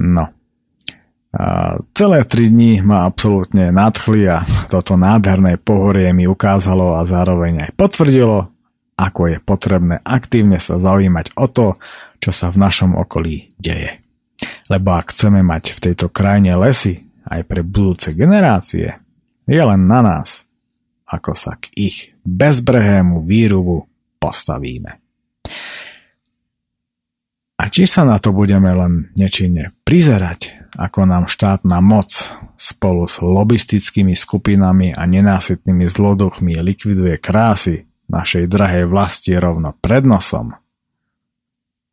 No. 0.00 0.37
A 1.38 1.78
celé 1.94 2.26
tri 2.26 2.50
dní 2.50 2.82
ma 2.82 3.06
absolútne 3.06 3.70
nadchli 3.70 4.26
a 4.26 4.42
toto 4.66 4.98
nádherné 4.98 5.54
pohorie 5.62 6.10
mi 6.10 6.26
ukázalo 6.26 6.98
a 6.98 7.06
zároveň 7.06 7.62
aj 7.62 7.70
potvrdilo, 7.78 8.50
ako 8.98 9.20
je 9.30 9.38
potrebné 9.38 10.02
aktívne 10.02 10.58
sa 10.58 10.82
zaujímať 10.82 11.38
o 11.38 11.46
to, 11.46 11.78
čo 12.18 12.34
sa 12.34 12.50
v 12.50 12.58
našom 12.58 12.98
okolí 12.98 13.54
deje. 13.54 14.02
Lebo 14.66 14.98
ak 14.98 15.14
chceme 15.14 15.46
mať 15.46 15.78
v 15.78 15.82
tejto 15.90 16.10
krajine 16.10 16.58
lesy 16.58 17.06
aj 17.30 17.46
pre 17.46 17.62
budúce 17.62 18.18
generácie, 18.18 18.98
je 19.46 19.62
len 19.62 19.86
na 19.86 20.02
nás, 20.02 20.42
ako 21.06 21.38
sa 21.38 21.54
k 21.54 21.70
ich 21.78 22.18
bezbrehému 22.26 23.22
výrubu 23.22 23.86
postavíme. 24.18 24.98
A 27.58 27.66
či 27.74 27.90
sa 27.90 28.06
na 28.06 28.22
to 28.22 28.30
budeme 28.30 28.70
len 28.70 29.10
nečinne 29.18 29.74
prizerať, 29.82 30.70
ako 30.78 31.10
nám 31.10 31.26
štátna 31.26 31.82
moc 31.82 32.30
spolu 32.54 33.10
s 33.10 33.18
lobistickými 33.18 34.14
skupinami 34.14 34.94
a 34.94 35.02
nenásytnými 35.02 35.90
zloduchmi 35.90 36.54
likviduje 36.62 37.18
krásy 37.18 37.90
našej 38.06 38.46
drahej 38.46 38.86
vlasti 38.86 39.34
rovno 39.34 39.74
pred 39.74 40.06
nosom, 40.06 40.54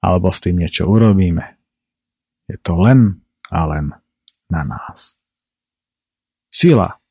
alebo 0.05 0.30
s 0.30 0.38
tým 0.38 0.61
niečo 0.61 0.86
urobíme, 0.86 1.57
je 2.45 2.57
to 2.61 2.78
len 2.78 3.26
a 3.49 3.66
len 3.66 3.89
na 4.53 4.61
nás. 4.61 5.18
Sila 6.53 7.01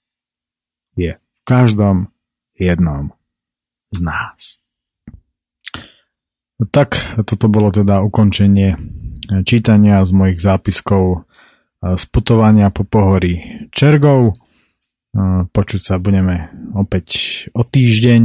je 0.94 1.18
v 1.18 1.40
každom 1.42 2.08
jednom 2.54 3.10
z 3.90 3.98
nás. 3.98 4.63
Tak, 6.54 7.18
toto 7.26 7.50
bolo 7.50 7.74
teda 7.74 7.98
ukončenie 8.06 8.78
čítania 9.42 10.04
z 10.06 10.10
mojich 10.14 10.38
zápiskov 10.38 11.26
z 11.82 12.04
putovania 12.08 12.70
po 12.70 12.86
pohorí 12.86 13.66
Čergov. 13.74 14.38
Počuť 15.50 15.80
sa 15.82 15.98
budeme 15.98 16.50
opäť 16.74 17.06
o 17.54 17.66
týždeň 17.66 18.22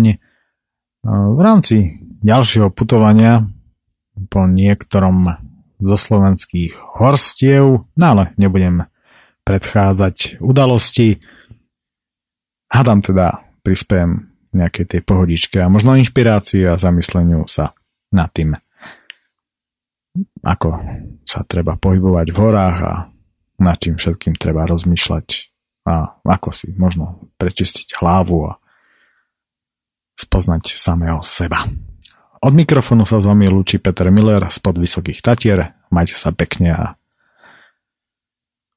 v 1.09 1.39
rámci 1.39 2.01
ďalšieho 2.21 2.69
putovania 2.69 3.45
po 4.30 4.45
niektorom 4.45 5.36
zo 5.80 5.97
slovenských 5.97 6.75
horstiev, 6.99 7.88
no 7.88 8.05
ale 8.05 8.36
nebudem 8.36 8.84
predchádzať 9.47 10.43
udalosti. 10.43 11.17
Hádam 12.69 12.99
teda 13.01 13.41
prispiem 13.63 14.30
nejakej 14.53 14.86
tej 14.86 15.01
pohodičke 15.01 15.57
a 15.63 15.71
možno 15.71 15.95
inšpirácii 15.97 16.67
a 16.69 16.82
zamysleniu 16.82 17.47
sa 17.47 17.73
nad 18.14 18.30
tým, 18.34 18.57
ako 20.41 20.70
sa 21.24 21.45
treba 21.45 21.78
pohybovať 21.78 22.28
v 22.34 22.38
horách 22.38 22.78
a 22.84 22.93
nad 23.60 23.78
čím 23.78 23.99
všetkým 23.99 24.39
treba 24.39 24.66
rozmýšľať 24.66 25.28
a 25.89 26.22
ako 26.22 26.49
si 26.53 26.72
možno 26.76 27.32
prečistiť 27.36 27.99
hlavu 27.99 28.49
a 28.49 28.57
spoznať 30.20 30.76
samého 30.76 31.24
seba. 31.24 31.64
Od 32.39 32.53
mikrofónu 32.55 33.03
sa 33.03 33.20
vami 33.20 33.51
lúči 33.51 33.84
Peter 33.84 34.07
Miller 34.12 34.47
spod 34.47 34.80
Vysokých 34.80 35.20
Tatier. 35.20 35.76
Majte 35.91 36.16
sa 36.16 36.32
pekne 36.32 36.72
a 36.72 36.86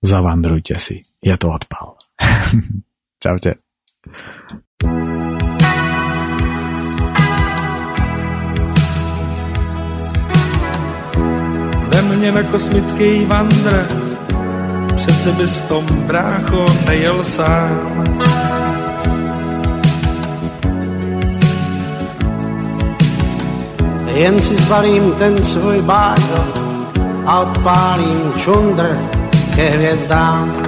zavandrujte 0.02 0.74
si. 0.82 1.06
Je 1.22 1.34
to 1.38 1.54
odpal. 1.54 1.94
Čaute. 3.22 3.62
Vem 12.02 12.18
mě 12.18 12.32
na 12.32 12.42
kosmický 12.42 13.24
vandr, 13.26 13.86
přece 14.96 15.32
bys 15.32 15.56
v 15.56 15.68
tom 15.68 15.86
brácho 15.86 16.66
nejel 16.86 17.24
sám. 17.24 18.04
Jen 24.06 24.42
si 24.42 24.56
zbalím 24.56 25.12
ten 25.12 25.44
svůj 25.44 25.82
bážo 25.82 26.44
a 27.26 27.40
odpálím 27.40 28.32
čundr 28.38 28.98
ke 29.54 29.68
hvězdám. 29.68 30.66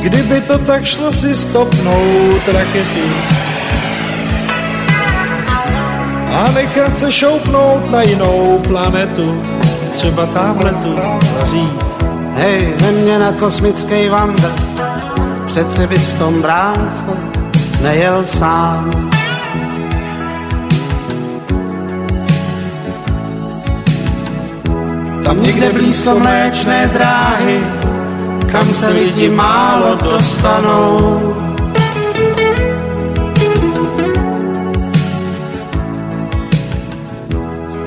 Kdyby 0.00 0.40
to 0.40 0.58
tak 0.58 0.84
šlo 0.84 1.12
si 1.12 1.36
stopnout 1.36 2.48
rakety 2.48 3.41
a 6.32 6.50
nechat 6.50 6.98
se 6.98 7.12
šoupnout 7.12 7.90
na 7.90 8.02
jinou 8.02 8.60
planetu, 8.68 9.42
třeba 9.94 10.26
tamhle 10.26 10.72
tu 10.72 10.98
říct. 11.44 12.02
Hej, 12.34 12.74
ve 12.80 12.92
mě 12.92 13.18
na 13.18 13.32
kosmický 13.32 14.08
vandr, 14.08 14.52
přece 15.46 15.86
bys 15.86 16.06
v 16.06 16.18
tom 16.18 16.42
brácho 16.42 17.14
nejel 17.82 18.24
sám. 18.24 18.90
Tam 25.24 25.42
někde 25.42 25.72
blízko 25.72 26.18
mléčné 26.18 26.90
dráhy, 26.92 27.60
kam 28.52 28.74
se 28.74 28.90
lidi 28.90 29.30
málo 29.30 29.94
dostanou. 29.94 31.51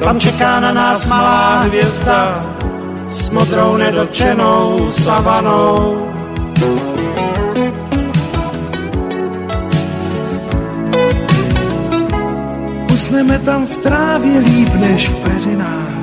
Tam 0.05 0.19
čeká 0.19 0.59
na 0.59 0.73
nás 0.73 1.09
malá 1.09 1.61
hvězda 1.61 2.45
s 3.09 3.29
modrou 3.29 3.77
nedotčenou 3.77 4.91
savanou. 4.91 5.97
Usneme 12.93 13.39
tam 13.39 13.65
v 13.67 13.77
trávě 13.77 14.39
líp 14.39 14.69
než 14.75 15.09
v 15.09 15.15
peřinách. 15.15 15.95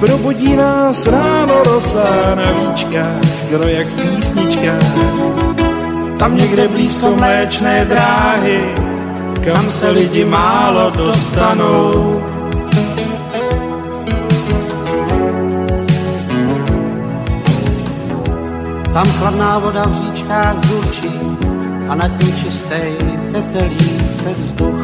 Probudí 0.00 0.56
nás 0.56 1.06
ráno 1.06 1.62
rosa 1.64 2.34
na 2.34 2.52
víčkách, 2.52 3.24
skoro 3.34 3.68
jak 3.68 3.86
v 3.86 4.02
písničkách. 4.02 4.94
Tam 6.18 6.36
někde 6.36 6.68
blízko 6.68 7.10
mléčné 7.16 7.84
dráhy, 7.84 8.89
kam 9.44 9.70
se 9.72 9.90
lidi 9.90 10.24
málo 10.24 10.90
dostanou. 10.90 12.22
Tam 18.92 19.06
chladná 19.06 19.58
voda 19.58 19.84
v 19.86 19.94
říčkách 20.04 20.64
zurčí 20.64 21.20
a 21.88 21.94
nad 21.94 22.22
ní 22.22 22.32
čistej 22.32 22.96
tetelí 23.32 24.00
se 24.22 24.34
vzduch. 24.38 24.82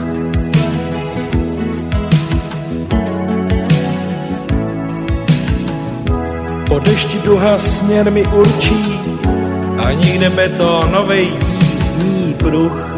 Po 6.69 6.79
dešti 6.79 7.19
duha 7.25 7.59
směr 7.59 8.13
mi 8.13 8.27
určí 8.27 9.01
a 9.79 9.93
nikde 9.93 10.31
betonovej 10.31 11.29
jízdní 11.49 12.35
pruh. 12.35 12.96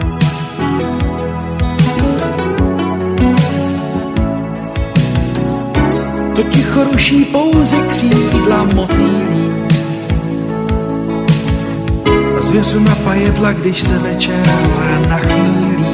Ticho 6.68 7.32
pouze 7.32 7.76
křídla 7.90 8.64
motýlí. 8.74 9.52
A 12.38 12.42
zvěřu 12.42 12.80
na 12.80 12.94
pajedla, 12.94 13.52
když 13.52 13.82
se 13.82 13.98
večer 13.98 14.46
nachýlí. 15.08 15.86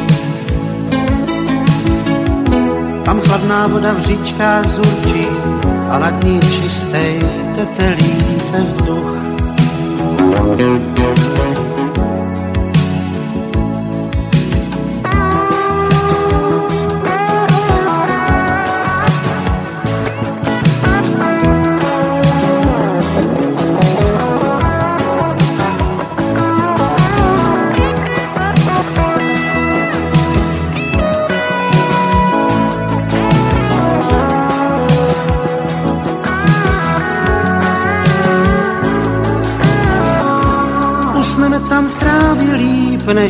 Tam 3.04 3.20
chladná 3.20 3.66
voda 3.66 3.92
v 3.92 4.06
říčkách 4.06 4.68
zurčí 4.68 5.26
a 5.90 5.98
nad 5.98 6.24
ní 6.24 6.40
čistej 6.40 7.20
tetelí 7.54 8.40
se 8.50 8.60
vzduch. 8.60 9.14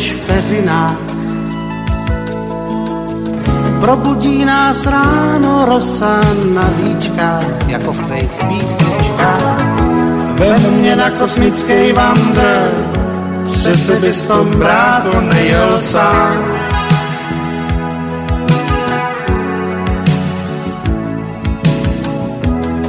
Než 0.04 0.12
v 0.12 0.20
peřinách. 0.20 0.98
Probudí 3.80 4.44
nás 4.44 4.86
ráno 4.86 5.64
rosa 5.64 6.20
na 6.54 6.68
víčkách, 6.76 7.68
jako 7.68 7.92
v 7.92 8.06
tvých 8.06 8.30
písničkách. 8.48 9.74
Vem 10.38 10.62
mě 10.70 10.96
na 10.96 11.10
kosmický 11.10 11.92
vandr, 11.92 12.70
přece 13.52 14.00
bys 14.00 14.22
tom 14.22 14.50
brácho 14.50 15.20
nejel 15.20 15.80
sám. 15.80 16.36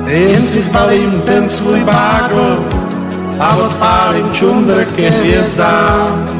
Jen 0.05 0.47
si 0.47 0.61
zbalím 0.61 1.21
ten 1.21 1.49
svůj 1.49 1.83
bágl 1.83 2.65
a 3.39 3.55
odpálím 3.55 4.31
čundr 4.31 4.85
ke 4.95 5.09
hvězdám. 5.09 6.34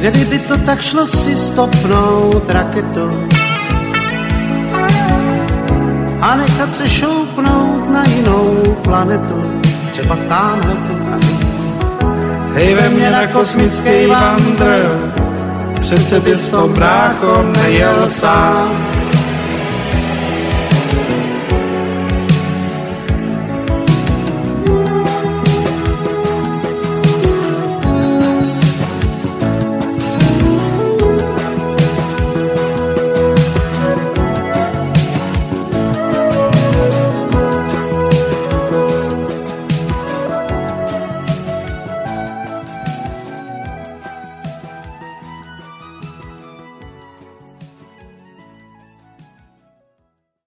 Kdyby 0.00 0.38
to 0.38 0.56
tak 0.56 0.80
šlo 0.80 1.06
si 1.06 1.36
stopnout 1.36 2.48
raketu 2.48 3.28
a 6.20 6.36
nechat 6.36 6.76
se 6.76 6.88
šoupnout 6.88 7.90
na 7.90 8.04
jinou 8.04 8.76
planetu, 8.82 9.60
třeba 9.90 10.16
tamhle 10.28 10.74
tu 10.74 11.08
a 11.12 11.20
říct. 11.20 11.76
Hej 12.54 12.74
ve 12.74 12.88
mně 12.88 13.10
na 13.10 13.26
kosmický 13.26 14.06
vandr, 14.06 15.10
přece 15.80 16.20
bys 16.20 16.46
v 16.46 16.50
tom 16.50 16.72
brácho 16.72 17.42
nejel 17.42 18.10
sám. 18.10 18.89